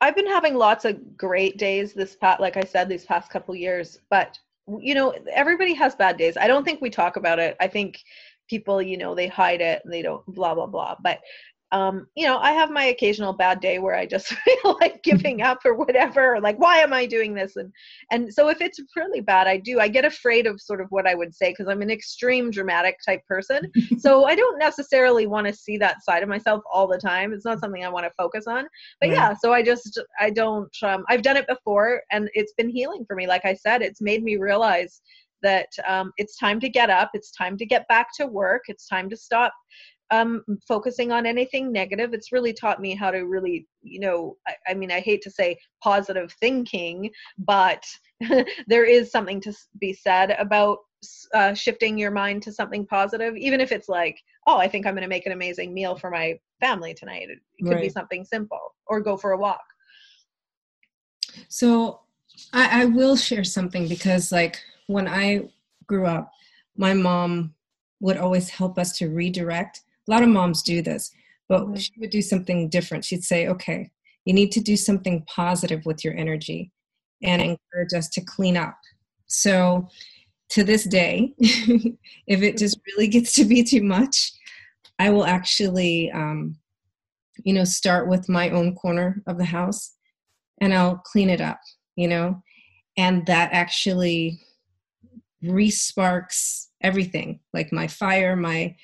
I've 0.01 0.15
been 0.15 0.29
having 0.29 0.55
lots 0.55 0.85
of 0.85 1.17
great 1.17 1.59
days 1.59 1.93
this 1.93 2.15
past, 2.15 2.39
like 2.41 2.57
I 2.57 2.63
said, 2.63 2.89
these 2.89 3.05
past 3.05 3.31
couple 3.33 3.57
years. 3.57 3.99
But 4.11 4.39
you 4.79 4.95
know, 4.95 5.13
everybody 5.33 5.75
has 5.75 5.97
bad 5.97 6.19
days. 6.19 6.37
I 6.37 6.47
don't 6.47 6.63
think 6.63 6.81
we 6.81 6.89
talk 6.89 7.17
about 7.17 7.41
it. 7.41 7.57
I 7.59 7.67
think 7.67 7.99
people, 8.49 8.81
you 8.81 8.97
know, 8.97 9.13
they 9.13 9.27
hide 9.27 9.61
it 9.61 9.83
and 9.83 9.93
they 9.93 10.03
don't 10.03 10.25
blah 10.29 10.55
blah 10.55 10.67
blah. 10.67 10.95
But 11.03 11.19
um, 11.73 12.07
you 12.15 12.27
know, 12.27 12.39
I 12.39 12.53
have 12.53 12.71
my 12.71 12.85
occasional 12.85 13.33
bad 13.33 13.61
day 13.61 13.79
where 13.79 13.97
I 13.97 14.07
just 14.07 14.29
feel 14.45 14.79
like 14.81 15.03
giving 15.03 15.43
up 15.43 15.59
or 15.65 15.75
whatever, 15.75 16.37
or 16.37 16.41
like 16.41 16.59
why 16.59 16.79
am 16.79 16.93
I 16.93 17.07
doing 17.07 17.35
this? 17.35 17.57
And 17.57 17.73
and 18.11 18.33
so 18.33 18.49
if 18.49 18.61
it's 18.61 18.81
really 18.97 19.21
bad, 19.21 19.47
I 19.49 19.57
do. 19.59 19.81
I 19.81 19.89
get 19.89 20.05
afraid 20.05 20.47
of 20.47 20.61
sort 20.61 20.81
of 20.81 20.87
what 20.91 21.07
I 21.07 21.15
would 21.15 21.35
say 21.35 21.51
because 21.51 21.69
I'm 21.69 21.83
an 21.83 21.91
extreme 21.91 22.51
dramatic 22.51 22.97
type 23.05 23.21
person. 23.27 23.71
so 23.99 24.25
I 24.25 24.37
don't 24.37 24.59
necessarily 24.59 25.27
want 25.27 25.47
to 25.49 25.53
see 25.53 25.77
that 25.79 26.05
side 26.05 26.23
of 26.23 26.29
myself 26.29 26.63
all 26.73 26.87
the 26.87 26.99
time. 26.99 27.33
It's 27.33 27.45
not 27.45 27.61
something 27.61 27.85
I 27.85 27.89
want 27.89 28.07
to 28.07 28.13
focus 28.17 28.47
on. 28.47 28.67
But 29.01 29.11
Right. 29.11 29.17
yeah, 29.17 29.35
so 29.35 29.53
I 29.53 29.63
just 29.63 30.01
I 30.21 30.31
don't 30.31 30.75
um 30.83 31.05
I've 31.09 31.23
done 31.23 31.37
it 31.37 31.49
before 31.49 32.03
and 32.13 32.31
it's 32.35 32.53
been 32.57 32.69
healing 32.69 33.05
for 33.07 33.17
me. 33.17 33.27
Like 33.27 33.45
I 33.45 33.55
said, 33.55 33.83
it's 33.83 34.01
made 34.01 34.23
me 34.23 34.37
realize 34.37 35.01
that 35.43 35.69
um, 35.87 36.13
it's 36.17 36.37
time 36.39 36.59
to 36.61 36.69
get 36.69 36.91
up. 36.91 37.11
It's 37.15 37.31
time 37.31 37.57
to 37.59 37.67
get 37.67 37.87
back 37.89 38.09
to 38.17 38.27
work. 38.27 38.63
It's 38.69 38.87
time 38.89 39.09
to 39.11 39.17
stop 39.17 39.53
um 40.11 40.43
focusing 40.67 41.11
on 41.11 41.27
anything 41.27 41.73
negative 41.73 42.15
it's 42.15 42.33
really 42.33 42.53
taught 42.53 42.81
me 42.81 42.95
how 42.95 43.11
to 43.11 43.21
really 43.21 43.67
you 43.83 44.01
know 44.01 44.37
i, 44.47 44.55
I 44.69 44.75
mean 44.75 44.91
i 44.91 45.01
hate 45.01 45.23
to 45.23 45.31
say 45.31 45.59
positive 45.83 46.33
thinking 46.41 47.11
but 47.39 47.83
there 48.67 48.85
is 48.85 49.11
something 49.11 49.41
to 49.43 49.53
be 49.81 49.93
said 49.93 50.37
about 50.39 50.79
uh, 51.35 51.55
shifting 51.55 51.99
your 51.99 52.11
mind 52.11 52.43
to 52.43 52.53
something 52.53 52.87
positive 52.87 53.37
even 53.37 53.61
if 53.61 53.71
it's 53.71 53.89
like 53.89 54.19
oh 54.47 54.59
i 54.59 54.67
think 54.67 54.87
i'm 54.87 54.95
going 54.95 55.03
to 55.03 55.09
make 55.09 55.27
an 55.27 55.33
amazing 55.33 55.75
meal 55.75 55.95
for 55.95 56.11
my 56.11 56.39
family 56.59 56.95
tonight 56.95 57.29
it 57.29 57.65
could 57.65 57.81
be 57.81 57.89
something 57.89 58.25
simple 58.25 58.75
or 58.87 59.01
go 59.01 59.17
for 59.17 59.33
a 59.33 59.39
walk 59.39 59.63
So 61.49 62.01
I, 62.53 62.83
I 62.83 62.85
will 62.87 63.17
share 63.17 63.45
something 63.45 63.89
because, 63.89 64.33
like, 64.33 64.59
when 64.87 65.09
I 65.09 65.49
grew 65.87 66.07
up, 66.07 66.33
my 66.77 66.95
mom 66.95 67.55
would 68.01 68.19
always 68.19 68.51
help 68.51 68.79
us 68.79 68.97
to 68.99 69.09
redirect. 69.09 69.83
A 70.09 70.11
lot 70.11 70.23
of 70.23 70.29
moms 70.29 70.63
do 70.63 70.83
this, 70.83 71.11
but 71.49 71.67
Mhm. 71.67 71.81
she 71.81 71.93
would 71.99 72.11
do 72.11 72.23
something 72.23 72.69
different. 72.69 73.05
She'd 73.05 73.25
say, 73.25 73.49
okay, 73.49 73.91
you 74.25 74.33
need 74.33 74.53
to 74.53 74.61
do 74.61 74.77
something 74.77 75.25
positive 75.27 75.85
with 75.87 76.05
your 76.05 76.15
energy 76.15 76.73
and 77.23 77.41
encourage 77.43 77.95
us 77.95 78.09
to 78.11 78.21
clean 78.21 78.57
up. 78.57 78.77
So 79.27 79.89
to 80.51 80.65
this 80.65 80.85
day, 80.85 81.35
if 81.39 82.43
it 82.43 82.57
just 82.57 82.79
really 82.87 83.09
gets 83.09 83.35
to 83.35 83.45
be 83.45 83.63
too 83.63 83.83
much, 83.83 84.33
I 84.99 85.11
will 85.11 85.25
actually, 85.25 86.11
um, 86.13 86.59
you 87.45 87.53
know, 87.53 87.65
start 87.65 88.09
with 88.09 88.29
my 88.29 88.51
own 88.51 88.75
corner 88.75 89.23
of 89.27 89.39
the 89.39 89.45
house 89.45 89.93
and 90.61 90.73
I'll 90.73 90.97
clean 90.99 91.29
it 91.31 91.41
up, 91.41 91.61
you 91.97 92.09
know, 92.09 92.43
and 92.97 93.27
that 93.27 93.51
actually 93.53 94.41
resparks 95.45 96.69
everything 96.83 97.41
like 97.53 97.73
my 97.73 97.87
fire, 97.87 98.37
my 98.37 98.75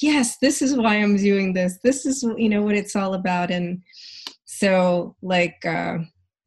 yes, 0.00 0.36
this 0.38 0.62
is 0.62 0.76
why 0.76 0.96
I'm 0.96 1.16
doing 1.16 1.52
this. 1.52 1.78
This 1.82 2.06
is, 2.06 2.22
you 2.36 2.48
know, 2.48 2.62
what 2.62 2.74
it's 2.74 2.96
all 2.96 3.14
about. 3.14 3.50
And 3.50 3.82
so, 4.44 5.16
like, 5.22 5.64
uh, 5.64 5.98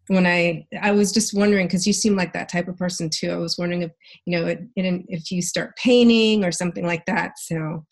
when 0.08 0.26
I 0.28 0.68
I 0.82 0.92
was 0.92 1.14
just 1.14 1.34
wondering 1.34 1.68
because 1.68 1.88
you 1.88 1.94
seem 1.94 2.16
like 2.18 2.34
that 2.34 2.50
type 2.50 2.68
of 2.68 2.78
person 2.78 3.10
too. 3.10 3.32
I 3.32 3.38
was 3.38 3.58
wondering 3.58 3.84
if 3.84 3.92
you 4.26 4.38
know 4.38 4.46
it, 4.48 4.62
it, 4.76 5.06
if 5.08 5.32
you 5.32 5.42
start 5.42 5.78
painting 5.78 6.44
or 6.44 6.52
something 6.52 6.86
like 6.86 7.06
that. 7.06 7.40
So 7.40 7.86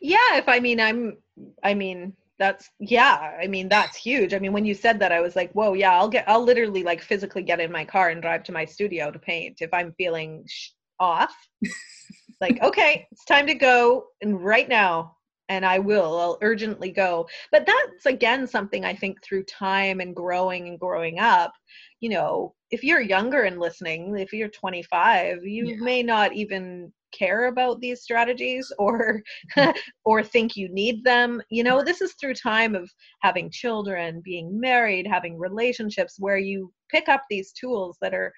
yeah 0.00 0.36
if 0.36 0.48
i 0.48 0.58
mean 0.58 0.80
i'm 0.80 1.16
i 1.62 1.74
mean 1.74 2.12
that's 2.38 2.70
yeah 2.80 3.36
i 3.40 3.46
mean 3.46 3.68
that's 3.68 3.96
huge 3.96 4.34
i 4.34 4.38
mean 4.38 4.52
when 4.52 4.64
you 4.64 4.74
said 4.74 4.98
that 4.98 5.12
i 5.12 5.20
was 5.20 5.36
like 5.36 5.52
whoa 5.52 5.74
yeah 5.74 5.92
i'll 5.92 6.08
get 6.08 6.28
i'll 6.28 6.42
literally 6.42 6.82
like 6.82 7.02
physically 7.02 7.42
get 7.42 7.60
in 7.60 7.70
my 7.70 7.84
car 7.84 8.10
and 8.10 8.22
drive 8.22 8.42
to 8.42 8.52
my 8.52 8.64
studio 8.64 9.10
to 9.10 9.18
paint 9.18 9.58
if 9.60 9.72
i'm 9.72 9.92
feeling 9.92 10.44
sh- 10.46 10.70
off 10.98 11.34
like 12.42 12.60
okay 12.62 13.06
it's 13.10 13.24
time 13.24 13.46
to 13.46 13.54
go 13.54 14.04
and 14.20 14.44
right 14.44 14.68
now 14.68 15.16
and 15.48 15.64
i 15.64 15.78
will 15.78 16.18
i'll 16.18 16.38
urgently 16.42 16.90
go 16.90 17.26
but 17.52 17.64
that's 17.64 18.06
again 18.06 18.46
something 18.46 18.84
i 18.84 18.94
think 18.94 19.22
through 19.22 19.44
time 19.44 20.00
and 20.00 20.14
growing 20.14 20.68
and 20.68 20.78
growing 20.78 21.18
up 21.20 21.52
you 22.00 22.10
know 22.10 22.52
if 22.70 22.82
you're 22.82 23.00
younger 23.00 23.44
and 23.44 23.60
listening 23.60 24.18
if 24.18 24.32
you're 24.32 24.48
25 24.48 25.44
you 25.44 25.68
Yeah. 25.68 25.76
may 25.84 26.02
not 26.02 26.34
even 26.34 26.92
care 27.12 27.46
about 27.46 27.78
these 27.80 28.02
strategies 28.02 28.72
or 28.78 29.22
or 30.04 30.22
think 30.22 30.56
you 30.56 30.68
need 30.68 31.04
them 31.04 31.40
you 31.50 31.62
know 31.62 31.82
this 31.84 32.00
is 32.00 32.14
through 32.14 32.34
time 32.34 32.74
of 32.74 32.90
having 33.20 33.50
children 33.50 34.20
being 34.24 34.58
married 34.58 35.06
having 35.06 35.38
relationships 35.38 36.16
where 36.18 36.38
you 36.38 36.72
pick 36.90 37.08
up 37.08 37.22
these 37.28 37.52
tools 37.52 37.98
that 38.00 38.14
are 38.14 38.32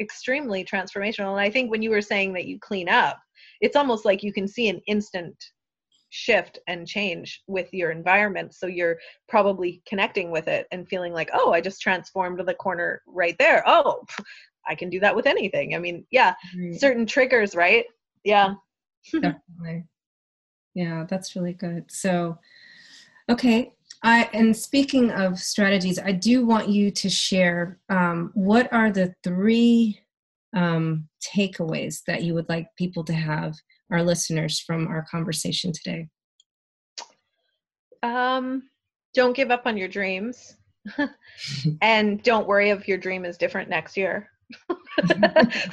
extremely 0.00 0.64
transformational. 0.64 1.32
And 1.32 1.40
i 1.40 1.50
think 1.50 1.70
when 1.70 1.82
you 1.82 1.90
were 1.90 2.02
saying 2.02 2.32
that 2.34 2.46
you 2.46 2.58
clean 2.60 2.88
up 2.88 3.18
it's 3.60 3.76
almost 3.76 4.04
like 4.04 4.22
you 4.22 4.32
can 4.32 4.46
see 4.46 4.68
an 4.68 4.80
instant 4.86 5.34
shift 6.10 6.58
and 6.68 6.86
change 6.86 7.42
with 7.46 7.68
your 7.72 7.90
environment. 7.90 8.54
So 8.54 8.66
you're 8.66 8.96
probably 9.28 9.82
connecting 9.86 10.30
with 10.30 10.48
it 10.48 10.66
and 10.72 10.88
feeling 10.88 11.12
like 11.12 11.30
oh 11.34 11.52
i 11.52 11.60
just 11.60 11.82
transformed 11.82 12.40
the 12.40 12.54
corner 12.54 13.02
right 13.06 13.36
there. 13.38 13.62
Oh 13.66 14.04
i 14.66 14.74
can 14.74 14.90
do 14.90 15.00
that 15.00 15.14
with 15.14 15.26
anything. 15.26 15.74
I 15.74 15.78
mean 15.78 16.06
yeah 16.10 16.34
certain 16.72 17.06
triggers 17.06 17.54
right? 17.54 17.84
Yeah. 18.24 18.54
Definitely. 19.12 19.84
Yeah 20.74 21.04
that's 21.08 21.36
really 21.36 21.52
good. 21.52 21.90
So 21.90 22.38
okay 23.28 23.74
i 24.02 24.28
and 24.32 24.56
speaking 24.56 25.10
of 25.10 25.38
strategies 25.38 25.98
i 25.98 26.12
do 26.12 26.44
want 26.46 26.68
you 26.68 26.90
to 26.90 27.08
share 27.08 27.78
um, 27.88 28.30
what 28.34 28.72
are 28.72 28.90
the 28.90 29.14
three 29.22 30.00
um, 30.54 31.08
takeaways 31.20 32.02
that 32.06 32.22
you 32.22 32.34
would 32.34 32.48
like 32.48 32.68
people 32.76 33.04
to 33.04 33.12
have 33.12 33.54
our 33.90 34.02
listeners 34.02 34.60
from 34.60 34.86
our 34.88 35.06
conversation 35.10 35.72
today? 35.72 36.08
Um 38.02 38.64
don't 39.14 39.34
give 39.34 39.50
up 39.50 39.62
on 39.66 39.76
your 39.76 39.88
dreams. 39.88 40.56
And 41.82 42.22
don't 42.22 42.46
worry 42.46 42.70
if 42.70 42.88
your 42.88 42.98
dream 42.98 43.24
is 43.24 43.36
different 43.36 43.68
next 43.68 43.96
year. 43.96 44.30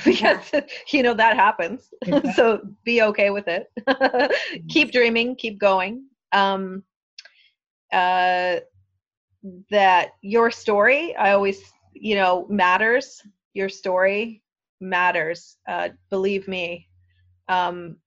Because 0.05 0.51
you 0.91 1.03
know 1.03 1.13
that 1.13 1.35
happens. 1.35 1.89
So 2.35 2.61
be 2.83 3.01
okay 3.03 3.29
with 3.29 3.45
it. 3.47 3.67
Keep 4.69 4.91
dreaming 4.91 5.35
keep 5.35 5.59
going. 5.59 6.05
Um 6.31 6.83
uh 7.95 8.59
that 9.71 10.09
your 10.21 10.51
story 10.51 11.15
i 11.15 11.31
always 11.31 11.61
you 11.95 12.15
know 12.15 12.45
matters. 12.49 13.21
Your 13.53 13.69
story 13.69 14.43
matters 14.81 15.57
uh 15.67 15.89
believe 16.09 16.47
me. 16.47 16.87
Um 17.47 17.97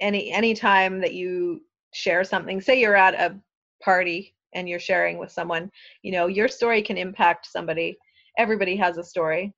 any 0.00 0.30
any 0.32 0.54
time 0.54 1.00
that 1.00 1.14
you 1.14 1.62
share 1.92 2.22
something 2.22 2.60
say 2.60 2.80
you're 2.80 2.94
at 2.96 3.14
a 3.14 3.38
party 3.82 4.34
and 4.54 4.68
you're 4.68 4.78
sharing 4.78 5.18
with 5.18 5.32
someone 5.32 5.70
you 6.02 6.12
know 6.12 6.26
your 6.26 6.48
story 6.48 6.82
can 6.82 6.96
impact 6.96 7.46
somebody. 7.46 7.98
Everybody 8.38 8.76
has 8.76 8.98
a 8.98 9.04
story. 9.04 9.52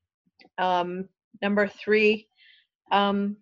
Um 0.59 1.09
number 1.43 1.69
three 1.69 2.29
um 2.93 3.37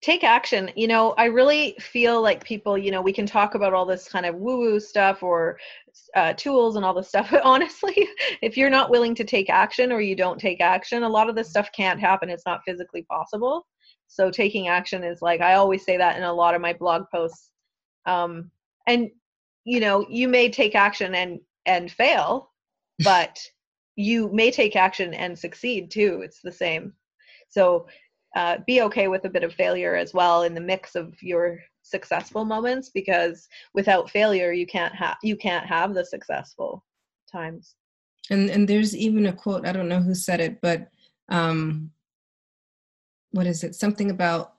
take 0.00 0.24
action. 0.24 0.70
You 0.76 0.88
know 0.88 1.14
i 1.18 1.24
really 1.24 1.76
feel 1.80 2.22
like 2.22 2.44
people 2.44 2.78
you 2.78 2.90
know 2.90 3.02
we 3.02 3.12
can 3.12 3.26
talk 3.26 3.54
about 3.54 3.74
all 3.74 3.86
this 3.86 4.08
kind 4.08 4.26
of 4.26 4.36
woo 4.36 4.58
woo 4.58 4.80
stuff 4.80 5.22
or 5.22 5.58
uh, 6.14 6.32
tools 6.34 6.76
and 6.76 6.84
all 6.84 6.94
this 6.94 7.08
stuff 7.08 7.28
but 7.32 7.42
honestly 7.42 8.08
if 8.40 8.56
you're 8.56 8.70
not 8.70 8.90
willing 8.90 9.14
to 9.16 9.24
take 9.24 9.50
action 9.50 9.90
or 9.90 10.00
you 10.00 10.14
don't 10.14 10.38
take 10.38 10.60
action 10.60 11.02
a 11.02 11.08
lot 11.08 11.28
of 11.28 11.34
this 11.34 11.50
stuff 11.50 11.68
can't 11.74 12.00
happen. 12.00 12.30
It's 12.30 12.46
not 12.46 12.60
physically 12.66 13.02
possible. 13.02 13.66
So 14.06 14.30
taking 14.30 14.68
action 14.68 15.02
is 15.04 15.20
like 15.22 15.40
i 15.40 15.54
always 15.54 15.84
say 15.84 15.96
that 15.96 16.16
in 16.16 16.22
a 16.22 16.32
lot 16.32 16.54
of 16.54 16.60
my 16.60 16.72
blog 16.72 17.04
posts. 17.12 17.50
Um, 18.06 18.50
and 18.86 19.10
you 19.64 19.80
know 19.80 20.06
you 20.08 20.28
may 20.28 20.48
take 20.48 20.74
action 20.74 21.14
and 21.14 21.40
and 21.66 21.90
fail 21.90 22.50
but 23.04 23.38
you 23.98 24.30
may 24.32 24.50
take 24.50 24.76
action 24.76 25.12
and 25.12 25.36
succeed 25.36 25.90
too. 25.90 26.20
It's 26.22 26.40
the 26.40 26.52
same. 26.52 26.92
So 27.48 27.88
uh, 28.38 28.58
be 28.68 28.82
okay 28.82 29.08
with 29.08 29.24
a 29.24 29.28
bit 29.28 29.42
of 29.42 29.52
failure 29.52 29.96
as 29.96 30.14
well 30.14 30.44
in 30.44 30.54
the 30.54 30.60
mix 30.60 30.94
of 30.94 31.12
your 31.20 31.58
successful 31.82 32.44
moments 32.44 32.88
because 32.88 33.48
without 33.74 34.08
failure 34.08 34.52
you 34.52 34.64
can't 34.64 34.94
have 34.94 35.16
you 35.24 35.36
can't 35.36 35.66
have 35.66 35.92
the 35.92 36.04
successful 36.04 36.84
times. 37.30 37.74
And 38.30 38.48
and 38.48 38.68
there's 38.68 38.94
even 38.94 39.26
a 39.26 39.32
quote 39.32 39.66
i 39.66 39.72
don't 39.72 39.88
know 39.88 40.00
who 40.00 40.14
said 40.14 40.38
it 40.38 40.60
but 40.60 40.88
um 41.30 41.90
what 43.32 43.46
is 43.46 43.64
it? 43.64 43.74
Something 43.74 44.10
about 44.10 44.54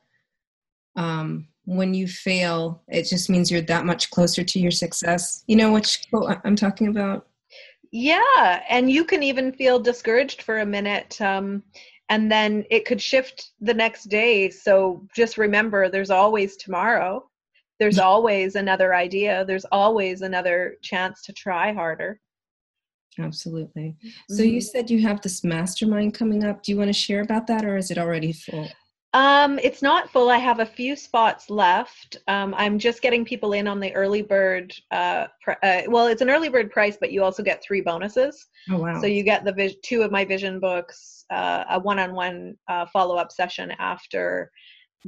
um 0.97 1.47
when 1.63 1.93
you 1.93 2.05
fail 2.05 2.84
it 2.89 3.03
just 3.03 3.30
means 3.30 3.49
you're 3.49 3.61
that 3.61 3.86
much 3.86 4.11
closer 4.11 4.43
to 4.43 4.59
your 4.59 4.71
success. 4.71 5.45
You 5.47 5.55
know 5.55 5.71
which 5.71 6.05
quote 6.09 6.38
i'm 6.43 6.57
talking 6.57 6.89
about? 6.89 7.27
Yeah 7.93 8.61
and 8.69 8.91
you 8.91 9.05
can 9.05 9.23
even 9.23 9.53
feel 9.53 9.80
discouraged 9.80 10.41
for 10.41 10.59
a 10.59 10.65
minute 10.65 11.21
um 11.21 11.63
and 12.10 12.32
then 12.32 12.66
it 12.70 12.86
could 12.86 13.01
shift 13.01 13.51
the 13.62 13.74
next 13.74 14.05
day. 14.05 14.49
So 14.49 15.07
just 15.16 15.38
remember 15.38 15.89
there's 15.89 16.10
always 16.10 16.57
tomorrow. 16.57 17.30
There's 17.80 17.99
always 18.12 18.55
another 18.55 18.93
idea. 18.93 19.45
There's 19.45 19.66
always 19.72 20.22
another 20.22 20.78
chance 20.82 21.24
to 21.24 21.34
try 21.34 21.72
harder. 21.72 22.20
Absolutely. 23.20 23.95
So 24.30 24.43
mm-hmm. 24.43 24.53
you 24.53 24.62
said 24.62 24.89
you 24.89 25.01
have 25.01 25.22
this 25.22 25.43
mastermind 25.43 26.14
coming 26.14 26.43
up. 26.43 26.64
Do 26.64 26.72
you 26.72 26.78
want 26.78 26.89
to 26.89 26.93
share 26.93 27.22
about 27.22 27.47
that 27.47 27.66
or 27.66 27.78
is 27.78 27.91
it 27.91 27.97
already 27.97 28.34
full 28.34 28.70
um, 29.14 29.60
it's 29.64 29.82
not 29.82 30.10
full. 30.10 30.30
I 30.30 30.38
have 30.38 30.60
a 30.60 30.66
few 30.66 30.95
spots 30.95 31.49
left. 31.49 32.18
Um, 32.28 32.53
I'm 32.55 32.78
just 32.78 33.01
getting 33.01 33.26
people 33.26 33.53
in 33.53 33.68
on 33.68 33.80
the 33.80 33.93
early 33.95 34.22
bird. 34.22 34.74
Uh, 34.91 35.28
pr- 35.41 35.64
uh, 35.64 35.82
well, 35.88 36.07
it's 36.07 36.22
an 36.22 36.30
early 36.30 36.49
bird 36.49 36.70
price, 36.70 36.97
but 36.99 37.12
you 37.12 37.24
also 37.24 37.41
get 37.41 37.64
three 37.64 37.82
bonuses. 37.82 38.47
Oh 38.70 38.78
wow! 38.78 39.01
So 39.01 39.07
you 39.07 39.24
get 39.24 39.45
the 39.45 39.53
vis- 39.53 39.78
two 39.84 40.03
of 40.03 40.12
my 40.12 40.26
vision 40.26 40.60
books, 40.60 41.26
uh, 41.32 41.64
a 41.72 41.80
one-on-one 41.80 42.55
uh, 42.68 42.86
follow-up 42.93 43.32
session 43.32 43.72
after 43.80 44.51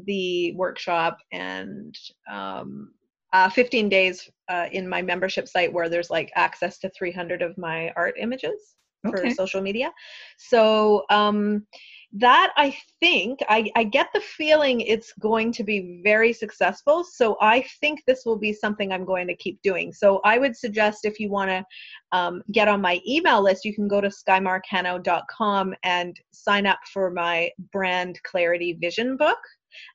the 0.06 0.54
workshop, 0.56 1.20
and 1.32 1.95
um, 2.32 2.91
uh, 3.34 3.49
15 3.49 3.88
days 3.88 4.30
uh, 4.49 4.68
in 4.72 4.89
my 4.89 5.02
membership 5.02 5.47
site 5.47 5.72
where 5.72 5.89
there's 5.89 6.10
like 6.10 6.32
access 6.36 6.80
to 6.80 6.89
300 6.89 7.41
of 7.41 7.58
my 7.58 7.91
art 7.95 8.16
images 8.20 8.76
okay. 9.06 9.30
for 9.30 9.36
social 9.36 9.62
media. 9.62 9.91
So 10.38 11.04
um, 11.10 11.66
that 12.14 12.51
I 12.57 12.76
think 12.99 13.39
I, 13.47 13.72
I 13.76 13.86
get 13.86 14.09
the 14.14 14.20
feeling 14.20 14.82
it's 14.82 15.14
going 15.20 15.51
to 15.53 15.64
be 15.64 16.01
very 16.03 16.34
successful. 16.34 17.03
So 17.03 17.38
I 17.41 17.66
think 17.80 18.01
this 18.05 18.24
will 18.26 18.38
be 18.38 18.51
something 18.51 18.91
I'm 18.91 19.05
going 19.05 19.28
to 19.28 19.36
keep 19.36 19.62
doing. 19.62 19.93
So 19.93 20.20
I 20.26 20.38
would 20.38 20.55
suggest 20.55 21.05
if 21.05 21.20
you 21.20 21.30
want 21.30 21.51
to 21.51 21.66
um, 22.12 22.41
get 22.51 22.68
on 22.68 22.82
my 22.82 22.99
email 23.07 23.41
list, 23.41 23.64
you 23.64 23.74
can 23.74 23.88
go 23.88 24.01
to 24.01 24.09
skymarcano.com 24.09 25.74
and 25.84 26.20
sign 26.32 26.66
up 26.66 26.80
for 26.91 27.12
my 27.12 27.49
brand 27.72 28.20
clarity 28.24 28.78
vision 28.82 29.16
book 29.16 29.39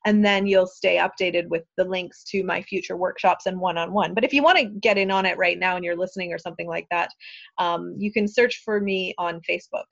and 0.05 0.25
then 0.25 0.47
you'll 0.47 0.65
stay 0.65 0.97
updated 0.97 1.47
with 1.49 1.63
the 1.77 1.83
links 1.83 2.23
to 2.23 2.43
my 2.43 2.63
future 2.63 2.97
workshops 2.97 3.45
and 3.45 3.59
one-on-one 3.59 4.15
but 4.15 4.23
if 4.23 4.33
you 4.33 4.41
want 4.41 4.57
to 4.57 4.65
get 4.65 4.97
in 4.97 5.11
on 5.11 5.23
it 5.23 5.37
right 5.37 5.59
now 5.59 5.75
and 5.75 5.85
you're 5.85 5.95
listening 5.95 6.33
or 6.33 6.39
something 6.39 6.67
like 6.67 6.87
that 6.89 7.11
um, 7.59 7.93
you 7.95 8.11
can 8.11 8.27
search 8.27 8.63
for 8.65 8.81
me 8.81 9.13
on 9.19 9.39
facebook 9.47 9.85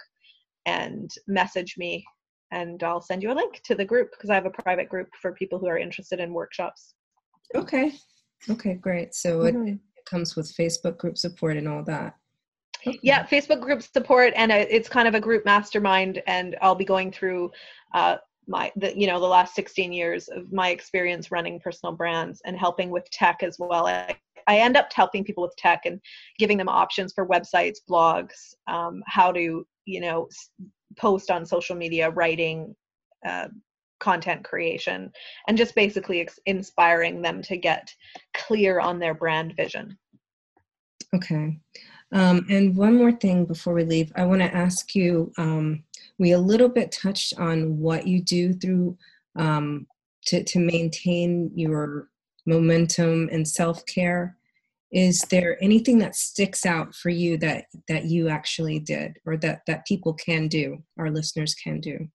and 0.66 1.12
message 1.28 1.76
me 1.78 2.04
and 2.52 2.82
I'll 2.84 3.02
send 3.02 3.24
you 3.24 3.32
a 3.32 3.34
link 3.34 3.62
to 3.66 3.76
the 3.76 3.86
group 3.86 4.12
because 4.12 4.30
I 4.30 4.36
have 4.36 4.46
a 4.46 4.52
private 4.52 4.90
group 4.90 5.10
for 5.22 5.34
people 5.34 5.60
who 5.60 5.68
are 5.68 5.78
interested 5.78 6.20
in 6.20 6.34
workshops. 6.34 6.94
Okay. 7.54 7.94
Okay, 8.50 8.76
great. 8.76 9.14
So 9.16 9.40
mm-hmm. 9.40 9.68
it, 9.68 9.72
it, 9.74 9.80
comes 10.06 10.36
with 10.36 10.56
Facebook 10.56 11.00
group 11.00 11.18
support 11.18 11.58
and 11.58 11.68
all 11.68 11.84
that. 11.84 12.16
Okay. 12.86 13.00
Yeah, 13.02 13.26
Facebook 13.26 13.60
group 13.60 13.82
support, 13.82 14.34
and 14.36 14.52
it's 14.52 14.88
kind 14.88 15.08
of 15.08 15.16
a 15.16 15.20
group 15.20 15.44
mastermind, 15.46 16.22
and 16.28 16.56
I'll 16.62 16.76
be 16.76 16.86
going 16.86 17.12
through 17.12 17.52
uh, 17.96 18.18
my 18.48 18.72
the 18.76 18.98
you 18.98 19.08
know 19.08 19.20
the 19.20 19.26
last 19.26 19.56
16 19.56 19.92
years 19.92 20.28
of 20.28 20.52
my 20.54 20.70
experience 20.70 21.32
running 21.32 21.60
personal 21.60 21.96
brands 21.96 22.42
and 22.46 22.58
helping 22.58 22.92
with 22.92 23.10
tech 23.10 23.42
as 23.42 23.58
well. 23.58 23.88
I, 23.88 24.16
I 24.48 24.60
end 24.60 24.78
up 24.78 24.94
helping 24.94 25.24
people 25.24 25.42
with 25.44 25.56
tech 25.58 25.82
and 25.86 26.00
giving 26.38 26.58
them 26.58 26.70
options 26.70 27.14
for 27.14 27.28
websites, 27.28 27.78
blogs, 27.90 28.54
um, 28.68 29.02
how 29.08 29.32
to 29.32 29.66
you 29.86 30.02
know 30.02 30.28
post 30.98 31.32
on 31.32 31.46
social 31.46 31.76
media, 31.76 32.10
writing, 32.10 32.76
uh, 33.26 33.48
content 34.00 34.44
creation, 34.44 35.12
and 35.48 35.58
just 35.58 35.76
basically 35.76 36.22
ex- 36.22 36.40
inspiring 36.46 37.22
them 37.22 37.42
to 37.42 37.58
get 37.58 37.94
clear 38.34 38.80
on 38.80 39.00
their 39.00 39.14
brand 39.14 39.56
vision. 39.56 39.98
Okay. 41.14 41.58
Um, 42.12 42.46
and 42.50 42.76
one 42.76 42.98
more 42.98 43.12
thing 43.12 43.46
before 43.46 43.74
we 43.74 43.84
leave, 43.84 44.12
I 44.16 44.26
want 44.26 44.42
to 44.42 44.56
ask 44.56 44.96
you. 44.96 45.32
Um, 45.38 45.84
we 46.18 46.32
a 46.32 46.40
little 46.40 46.70
bit 46.70 46.92
touched 46.92 47.34
on 47.38 47.78
what 47.80 48.08
you 48.08 48.22
do 48.22 48.54
through 48.54 48.98
um, 49.36 49.88
to 50.28 50.44
to 50.44 50.60
maintain 50.60 51.52
your 51.56 52.10
momentum 52.46 53.30
and 53.32 53.48
self 53.48 53.86
care 53.86 54.38
is 54.96 55.20
there 55.30 55.62
anything 55.62 55.98
that 55.98 56.16
sticks 56.16 56.66
out 56.66 56.96
for 56.96 57.10
you 57.10 57.38
that 57.38 57.66
that 57.90 58.06
you 58.06 58.30
actually 58.30 58.80
did 58.80 59.18
or 59.26 59.36
that 59.36 59.60
that 59.68 59.86
people 59.86 60.14
can 60.14 60.48
do 60.48 60.82
our 60.98 61.12
listeners 61.12 61.54
can 61.54 61.82
do? 61.82 62.08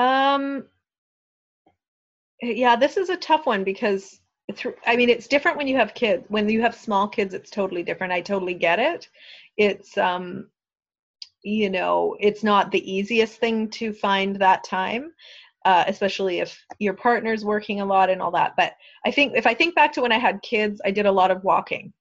Um 0.00 0.66
yeah 2.42 2.74
this 2.74 2.96
is 2.96 3.08
a 3.08 3.16
tough 3.16 3.46
one 3.46 3.62
because 3.62 4.18
i 4.86 4.96
mean 4.96 5.10
it's 5.10 5.28
different 5.28 5.58
when 5.58 5.68
you 5.68 5.76
have 5.76 5.92
kids 5.92 6.24
when 6.28 6.48
you 6.48 6.62
have 6.62 6.74
small 6.74 7.06
kids 7.06 7.34
it's 7.34 7.50
totally 7.50 7.84
different. 7.84 8.12
I 8.12 8.20
totally 8.20 8.54
get 8.54 8.80
it. 8.80 9.08
It's 9.56 9.96
um 9.96 10.48
you 11.42 11.70
know 11.70 12.16
it's 12.18 12.42
not 12.42 12.72
the 12.72 12.92
easiest 12.92 13.38
thing 13.38 13.70
to 13.70 13.92
find 13.92 14.36
that 14.36 14.64
time 14.64 15.12
uh, 15.64 15.84
especially 15.86 16.40
if 16.40 16.58
your 16.78 16.94
partner's 16.94 17.44
working 17.44 17.80
a 17.80 17.84
lot 17.84 18.10
and 18.10 18.22
all 18.22 18.30
that. 18.30 18.54
But 18.56 18.74
I 19.04 19.10
think 19.10 19.34
if 19.36 19.46
I 19.46 19.54
think 19.54 19.74
back 19.74 19.92
to 19.94 20.02
when 20.02 20.12
I 20.12 20.18
had 20.18 20.42
kids, 20.42 20.80
I 20.84 20.90
did 20.90 21.06
a 21.06 21.12
lot 21.12 21.30
of 21.30 21.44
walking, 21.44 21.92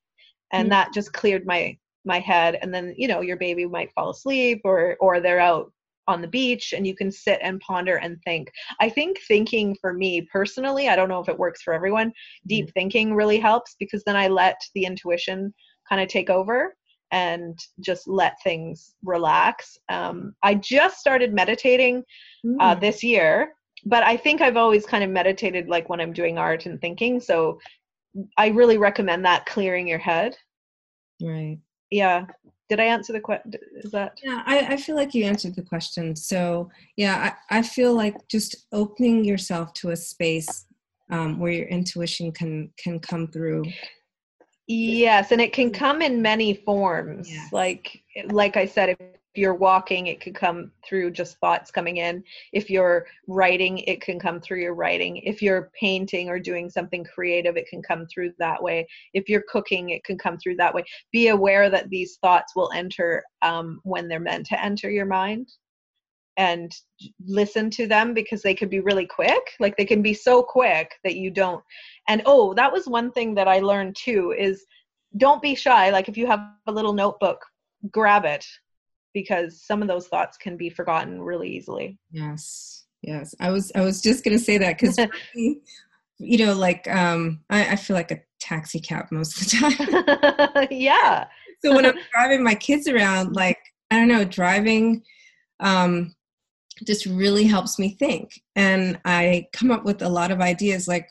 and 0.51 0.65
mm-hmm. 0.65 0.71
that 0.71 0.93
just 0.93 1.13
cleared 1.13 1.45
my 1.45 1.77
my 2.05 2.19
head. 2.19 2.57
And 2.61 2.73
then 2.73 2.93
you 2.97 3.07
know 3.07 3.21
your 3.21 3.37
baby 3.37 3.65
might 3.65 3.91
fall 3.93 4.09
asleep 4.09 4.61
or 4.63 4.97
or 4.99 5.19
they're 5.19 5.39
out 5.39 5.71
on 6.07 6.21
the 6.21 6.27
beach 6.27 6.73
and 6.73 6.87
you 6.87 6.95
can 6.95 7.11
sit 7.11 7.39
and 7.43 7.59
ponder 7.59 7.97
and 7.97 8.17
think. 8.25 8.51
I 8.79 8.89
think 8.89 9.19
thinking 9.27 9.77
for 9.79 9.93
me 9.93 10.27
personally, 10.33 10.89
I 10.89 10.95
don't 10.95 11.07
know 11.07 11.19
if 11.19 11.29
it 11.29 11.37
works 11.37 11.61
for 11.61 11.71
everyone, 11.71 12.11
deep 12.47 12.65
mm-hmm. 12.65 12.71
thinking 12.71 13.15
really 13.15 13.39
helps 13.39 13.75
because 13.79 14.03
then 14.05 14.15
I 14.15 14.27
let 14.27 14.59
the 14.73 14.85
intuition 14.85 15.53
kind 15.87 16.01
of 16.01 16.07
take 16.07 16.29
over 16.29 16.75
and 17.11 17.59
just 17.79 18.07
let 18.07 18.41
things 18.43 18.95
relax. 19.03 19.77
Um, 19.89 20.35
I 20.43 20.55
just 20.55 20.99
started 20.99 21.33
meditating 21.33 22.03
uh, 22.59 22.75
mm. 22.75 22.81
this 22.81 23.03
year, 23.03 23.53
but 23.85 24.03
I 24.03 24.17
think 24.17 24.41
I've 24.41 24.57
always 24.57 24.85
kind 24.85 25.03
of 25.03 25.09
meditated 25.09 25.67
like 25.67 25.89
when 25.89 25.99
I'm 25.99 26.13
doing 26.13 26.37
art 26.37 26.65
and 26.65 26.79
thinking. 26.79 27.19
So 27.19 27.59
I 28.37 28.47
really 28.47 28.77
recommend 28.77 29.25
that 29.25 29.45
clearing 29.45 29.87
your 29.87 29.99
head. 29.99 30.35
Right. 31.21 31.59
Yeah. 31.89 32.25
Did 32.69 32.79
I 32.79 32.85
answer 32.85 33.13
the 33.13 33.19
question? 33.19 33.53
Is 33.77 33.91
that? 33.91 34.19
Yeah, 34.23 34.43
I, 34.45 34.59
I 34.59 34.77
feel 34.77 34.95
like 34.95 35.15
you 35.15 35.25
answered 35.25 35.55
the 35.55 35.63
question. 35.63 36.15
So 36.15 36.69
yeah, 36.97 37.33
I, 37.49 37.59
I 37.59 37.61
feel 37.63 37.95
like 37.95 38.15
just 38.27 38.67
opening 38.71 39.23
yourself 39.23 39.73
to 39.75 39.89
a 39.89 39.95
space 39.95 40.65
um, 41.09 41.39
where 41.39 41.51
your 41.51 41.67
intuition 41.67 42.31
can 42.31 42.69
can 42.77 42.99
come 42.99 43.27
through 43.27 43.63
Yes, 44.71 45.31
and 45.31 45.41
it 45.41 45.51
can 45.51 45.71
come 45.71 46.03
in 46.03 46.21
many 46.21 46.53
forms. 46.53 47.31
Yes. 47.31 47.51
Like 47.51 48.03
like 48.27 48.55
I 48.55 48.67
said, 48.67 48.89
if 48.89 48.99
you're 49.33 49.55
walking, 49.55 50.05
it 50.05 50.21
could 50.21 50.35
come 50.35 50.71
through 50.85 51.09
just 51.09 51.39
thoughts 51.39 51.71
coming 51.71 51.97
in. 51.97 52.23
If 52.53 52.69
you're 52.69 53.07
writing, 53.27 53.79
it 53.79 53.99
can 53.99 54.19
come 54.19 54.39
through 54.39 54.61
your 54.61 54.75
writing. 54.75 55.17
If 55.17 55.41
you're 55.41 55.71
painting 55.79 56.29
or 56.29 56.37
doing 56.37 56.69
something 56.69 57.03
creative, 57.03 57.57
it 57.57 57.67
can 57.67 57.81
come 57.81 58.05
through 58.05 58.33
that 58.37 58.61
way. 58.61 58.87
If 59.15 59.27
you're 59.27 59.43
cooking, 59.49 59.89
it 59.89 60.03
can 60.03 60.19
come 60.19 60.37
through 60.37 60.57
that 60.57 60.75
way. 60.75 60.83
Be 61.11 61.29
aware 61.29 61.71
that 61.71 61.89
these 61.89 62.17
thoughts 62.17 62.55
will 62.55 62.69
enter 62.75 63.23
um, 63.41 63.79
when 63.83 64.07
they're 64.07 64.19
meant 64.19 64.45
to 64.47 64.63
enter 64.63 64.91
your 64.91 65.07
mind 65.07 65.49
and 66.39 66.73
listen 67.27 67.69
to 67.69 67.85
them 67.85 68.13
because 68.13 68.41
they 68.41 68.55
could 68.55 68.69
be 68.69 68.79
really 68.79 69.05
quick. 69.05 69.43
Like 69.59 69.75
they 69.75 69.85
can 69.85 70.01
be 70.01 70.13
so 70.13 70.41
quick 70.41 70.93
that 71.03 71.15
you 71.15 71.29
don't 71.29 71.63
and 72.07 72.23
oh 72.25 72.53
that 72.55 72.71
was 72.71 72.87
one 72.87 73.11
thing 73.11 73.35
that 73.35 73.47
i 73.47 73.59
learned 73.59 73.95
too 73.95 74.33
is 74.37 74.65
don't 75.17 75.41
be 75.41 75.53
shy. 75.53 75.89
Like 75.89 76.07
if 76.07 76.17
you 76.17 76.27
have 76.27 76.41
a 76.67 76.71
little 76.71 76.93
notebook 76.93 77.43
grab 77.91 78.25
it 78.25 78.45
because 79.13 79.61
some 79.61 79.81
of 79.81 79.87
those 79.87 80.07
thoughts 80.07 80.37
can 80.37 80.55
be 80.55 80.69
forgotten 80.69 81.21
really 81.21 81.49
easily. 81.49 81.97
Yes. 82.11 82.85
Yes, 83.01 83.33
I 83.39 83.49
was 83.49 83.71
I 83.75 83.81
was 83.81 84.01
just 84.01 84.25
gonna 84.25 84.39
say 84.39 84.57
that 84.57 84.77
because 84.77 84.99
you 86.19 86.37
know, 86.37 86.53
like 86.53 86.85
um, 86.89 87.39
I, 87.49 87.69
I 87.69 87.75
feel 87.77 87.95
like 87.95 88.11
a 88.11 88.19
taxi 88.41 88.79
cab 88.79 89.05
most 89.09 89.41
of 89.41 89.47
the 89.47 90.47
time. 90.51 90.67
yeah. 90.71 91.27
so 91.63 91.73
when 91.73 91.85
I'm 91.85 91.97
driving 92.11 92.43
my 92.43 92.55
kids 92.55 92.89
around, 92.89 93.37
like 93.37 93.57
I 93.89 93.95
don't 93.95 94.09
know, 94.09 94.25
driving 94.25 95.03
um, 95.61 96.13
just 96.85 97.05
really 97.05 97.45
helps 97.45 97.79
me 97.79 97.95
think, 97.99 98.41
and 98.55 98.99
I 99.05 99.47
come 99.53 99.71
up 99.71 99.85
with 99.85 100.01
a 100.01 100.09
lot 100.09 100.31
of 100.31 100.41
ideas. 100.41 100.87
Like 100.87 101.09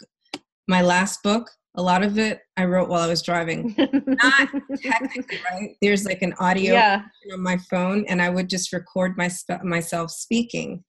my 0.66 0.82
last 0.82 1.22
book, 1.22 1.50
a 1.76 1.82
lot 1.82 2.02
of 2.02 2.18
it 2.18 2.40
I 2.56 2.64
wrote 2.64 2.88
while 2.88 3.02
I 3.02 3.06
was 3.06 3.22
driving. 3.22 3.74
Not 4.06 4.48
technically, 4.82 5.38
right? 5.50 5.76
There's 5.80 6.04
like 6.04 6.22
an 6.22 6.34
audio 6.38 6.74
yeah. 6.74 7.02
on 7.32 7.42
my 7.42 7.58
phone, 7.70 8.04
and 8.08 8.20
I 8.20 8.30
would 8.30 8.48
just 8.48 8.72
record 8.72 9.16
my, 9.16 9.30
myself 9.62 10.10
speaking 10.10 10.84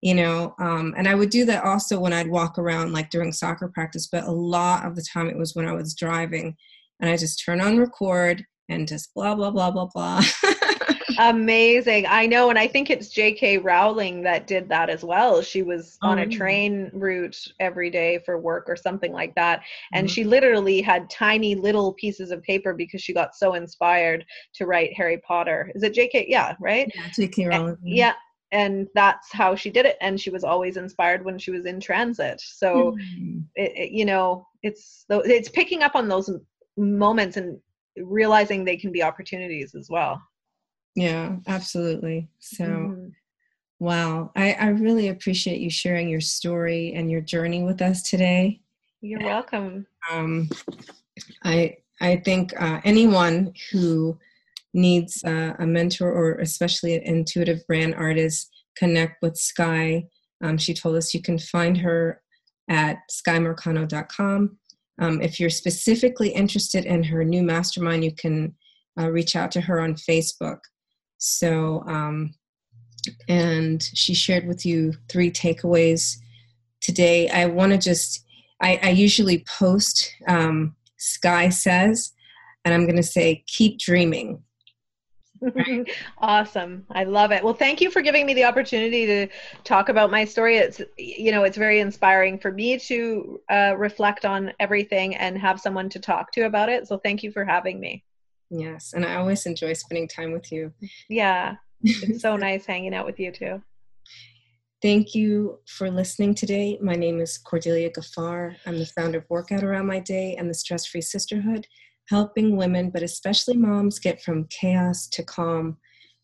you 0.00 0.14
know 0.14 0.54
um, 0.58 0.94
and 0.96 1.08
i 1.08 1.14
would 1.14 1.30
do 1.30 1.44
that 1.44 1.64
also 1.64 1.98
when 1.98 2.12
i'd 2.12 2.28
walk 2.28 2.58
around 2.58 2.92
like 2.92 3.10
during 3.10 3.32
soccer 3.32 3.68
practice 3.68 4.08
but 4.10 4.24
a 4.24 4.30
lot 4.30 4.86
of 4.86 4.94
the 4.94 5.04
time 5.12 5.28
it 5.28 5.36
was 5.36 5.54
when 5.54 5.66
i 5.66 5.72
was 5.72 5.94
driving 5.94 6.54
and 7.00 7.10
i 7.10 7.16
just 7.16 7.42
turn 7.44 7.60
on 7.60 7.78
record 7.78 8.44
and 8.68 8.86
just 8.86 9.12
blah 9.14 9.34
blah 9.34 9.50
blah 9.50 9.70
blah 9.70 9.88
blah 9.92 10.22
amazing 11.18 12.06
i 12.08 12.26
know 12.26 12.48
and 12.48 12.58
i 12.58 12.66
think 12.66 12.90
it's 12.90 13.12
jk 13.12 13.62
rowling 13.62 14.22
that 14.22 14.46
did 14.46 14.68
that 14.68 14.88
as 14.88 15.02
well 15.02 15.42
she 15.42 15.62
was 15.62 15.98
on 16.02 16.20
a 16.20 16.26
Oh. 16.26 16.30
train 16.30 16.90
route 16.94 17.36
every 17.58 17.90
day 17.90 18.20
for 18.24 18.38
work 18.38 18.66
or 18.68 18.76
something 18.76 19.12
like 19.12 19.34
that 19.34 19.62
and 19.92 20.06
Mhm. 20.06 20.10
she 20.12 20.24
literally 20.24 20.80
had 20.80 21.10
tiny 21.10 21.54
little 21.56 21.92
pieces 21.94 22.30
of 22.30 22.42
paper 22.42 22.72
because 22.72 23.02
she 23.02 23.12
got 23.12 23.34
so 23.34 23.54
inspired 23.54 24.24
to 24.54 24.66
write 24.66 24.92
harry 24.96 25.18
potter 25.18 25.72
is 25.74 25.82
it 25.82 25.92
jk 25.94 26.26
yeah 26.28 26.54
right 26.60 26.90
yeah, 26.94 27.08
J.K. 27.14 27.46
Rowling. 27.46 27.76
yeah 27.84 28.14
and 28.52 28.86
that's 28.94 29.30
how 29.32 29.54
she 29.56 29.70
did 29.70 29.86
it 29.86 29.96
and 30.00 30.20
she 30.20 30.30
was 30.30 30.44
always 30.44 30.76
inspired 30.76 31.24
when 31.24 31.38
she 31.38 31.50
was 31.50 31.66
in 31.66 31.80
transit 31.80 32.40
so 32.40 32.96
Mhm. 32.96 33.44
it, 33.56 33.72
it- 33.76 33.90
you 33.92 34.04
know 34.04 34.46
it's 34.62 35.04
it's 35.10 35.48
picking 35.48 35.82
up 35.82 35.96
on 35.96 36.08
those 36.08 36.30
moments 36.76 37.36
and 37.36 37.58
realizing 37.96 38.64
they 38.64 38.76
can 38.76 38.92
be 38.92 39.02
opportunities 39.02 39.74
as 39.74 39.88
well 39.90 40.22
yeah 40.98 41.36
absolutely 41.46 42.28
so 42.38 42.64
Mhm. 42.64 43.12
wow 43.78 44.32
I, 44.34 44.52
I 44.54 44.68
really 44.68 45.08
appreciate 45.08 45.60
you 45.60 45.70
sharing 45.70 46.08
your 46.08 46.20
story 46.20 46.92
and 46.94 47.10
your 47.10 47.20
journey 47.20 47.62
with 47.62 47.80
us 47.82 48.02
today 48.02 48.60
you're 49.00 49.24
welcome 49.24 49.86
um, 50.10 50.48
I 51.44 51.76
I 52.00 52.16
think 52.16 52.52
uh, 52.60 52.80
anyone 52.84 53.52
who 53.70 54.18
needs 54.74 55.22
uh, 55.24 55.54
a 55.58 55.66
mentor 55.66 56.12
or 56.12 56.34
especially 56.38 56.94
an 56.94 57.02
intuitive 57.02 57.66
brand 57.66 57.94
artist 57.94 58.50
connect 58.76 59.22
with 59.22 59.36
Sky. 59.36 60.04
Um, 60.42 60.56
she 60.58 60.74
told 60.74 60.94
us 60.96 61.14
you 61.14 61.22
can 61.22 61.38
find 61.38 61.76
her 61.78 62.22
at 62.68 62.98
skymarcano.com. 63.10 64.58
Um, 65.00 65.22
if 65.22 65.40
you're 65.40 65.50
specifically 65.50 66.28
interested 66.28 66.84
in 66.84 67.02
her 67.04 67.24
new 67.24 67.42
mastermind, 67.42 68.04
you 68.04 68.12
can 68.14 68.54
uh, 69.00 69.10
reach 69.10 69.34
out 69.34 69.50
to 69.52 69.60
her 69.62 69.80
on 69.80 69.94
Facebook. 69.94 70.58
So, 71.18 71.82
um, 71.86 72.34
and 73.28 73.82
she 73.82 74.14
shared 74.14 74.46
with 74.46 74.64
you 74.64 74.94
three 75.08 75.30
takeaways 75.30 76.16
today. 76.80 77.28
I 77.28 77.46
want 77.46 77.72
to 77.72 77.78
just, 77.78 78.24
I, 78.60 78.80
I 78.82 78.90
usually 78.90 79.44
post 79.58 80.14
um, 80.26 80.74
Sky 80.96 81.48
says, 81.48 82.12
and 82.64 82.74
I'm 82.74 82.84
going 82.84 82.96
to 82.96 83.02
say, 83.02 83.44
keep 83.46 83.78
dreaming. 83.78 84.42
awesome. 86.18 86.84
I 86.90 87.04
love 87.04 87.30
it. 87.30 87.44
Well 87.44 87.54
thank 87.54 87.80
you 87.80 87.92
for 87.92 88.02
giving 88.02 88.26
me 88.26 88.34
the 88.34 88.42
opportunity 88.42 89.06
to 89.06 89.28
talk 89.62 89.88
about 89.88 90.10
my 90.10 90.24
story. 90.24 90.56
It's 90.56 90.80
you 90.96 91.30
know 91.30 91.44
it's 91.44 91.56
very 91.56 91.78
inspiring 91.78 92.40
for 92.40 92.50
me 92.50 92.76
to 92.80 93.40
uh, 93.48 93.74
reflect 93.78 94.24
on 94.24 94.52
everything 94.58 95.14
and 95.14 95.38
have 95.38 95.60
someone 95.60 95.88
to 95.90 96.00
talk 96.00 96.32
to 96.32 96.46
about 96.46 96.68
it. 96.68 96.88
So 96.88 96.98
thank 96.98 97.22
you 97.22 97.30
for 97.30 97.44
having 97.44 97.78
me 97.78 98.02
Yes, 98.50 98.92
and 98.94 99.04
I 99.04 99.16
always 99.16 99.46
enjoy 99.46 99.72
spending 99.74 100.08
time 100.08 100.32
with 100.32 100.50
you. 100.50 100.72
yeah 101.08 101.56
it's 101.82 102.22
so 102.22 102.36
nice 102.48 102.66
hanging 102.66 102.94
out 102.94 103.06
with 103.06 103.20
you 103.20 103.30
too 103.30 103.62
Thank 104.80 105.12
you 105.12 105.58
for 105.66 105.90
listening 105.90 106.36
today. 106.36 106.78
My 106.80 106.94
name 106.94 107.18
is 107.18 107.36
Cordelia 107.36 107.90
Gaffar. 107.90 108.54
I'm 108.64 108.78
the 108.78 108.86
founder 108.86 109.18
of 109.18 109.24
Workout 109.28 109.64
Around 109.64 109.88
My 109.88 109.98
Day 109.98 110.36
and 110.38 110.48
the 110.48 110.54
Stress 110.54 110.86
Free 110.86 111.00
Sisterhood, 111.00 111.66
helping 112.08 112.56
women, 112.56 112.90
but 112.90 113.02
especially 113.02 113.56
moms, 113.56 113.98
get 113.98 114.22
from 114.22 114.46
chaos 114.50 115.08
to 115.08 115.24
calm 115.24 115.78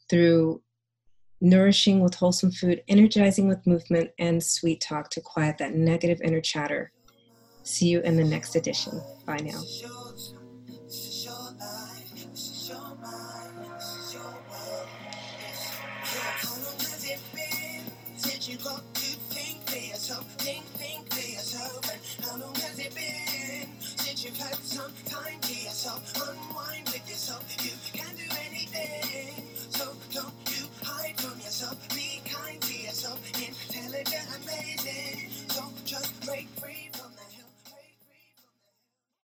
through 0.09 0.63
nourishing 1.41 1.99
with 1.99 2.15
wholesome 2.15 2.53
food, 2.53 2.81
energizing 2.87 3.49
with 3.49 3.67
movement, 3.67 4.11
and 4.21 4.41
sweet 4.41 4.81
talk 4.81 5.11
to 5.11 5.21
quiet 5.21 5.59
that 5.59 5.75
negative 5.75 6.21
inner 6.23 6.41
chatter. 6.41 6.93
See 7.65 7.87
you 7.89 8.03
in 8.03 8.17
the 8.17 8.25
next 8.25 8.55
edition. 8.55 9.03
Bye 9.27 9.39
now. 9.39 9.61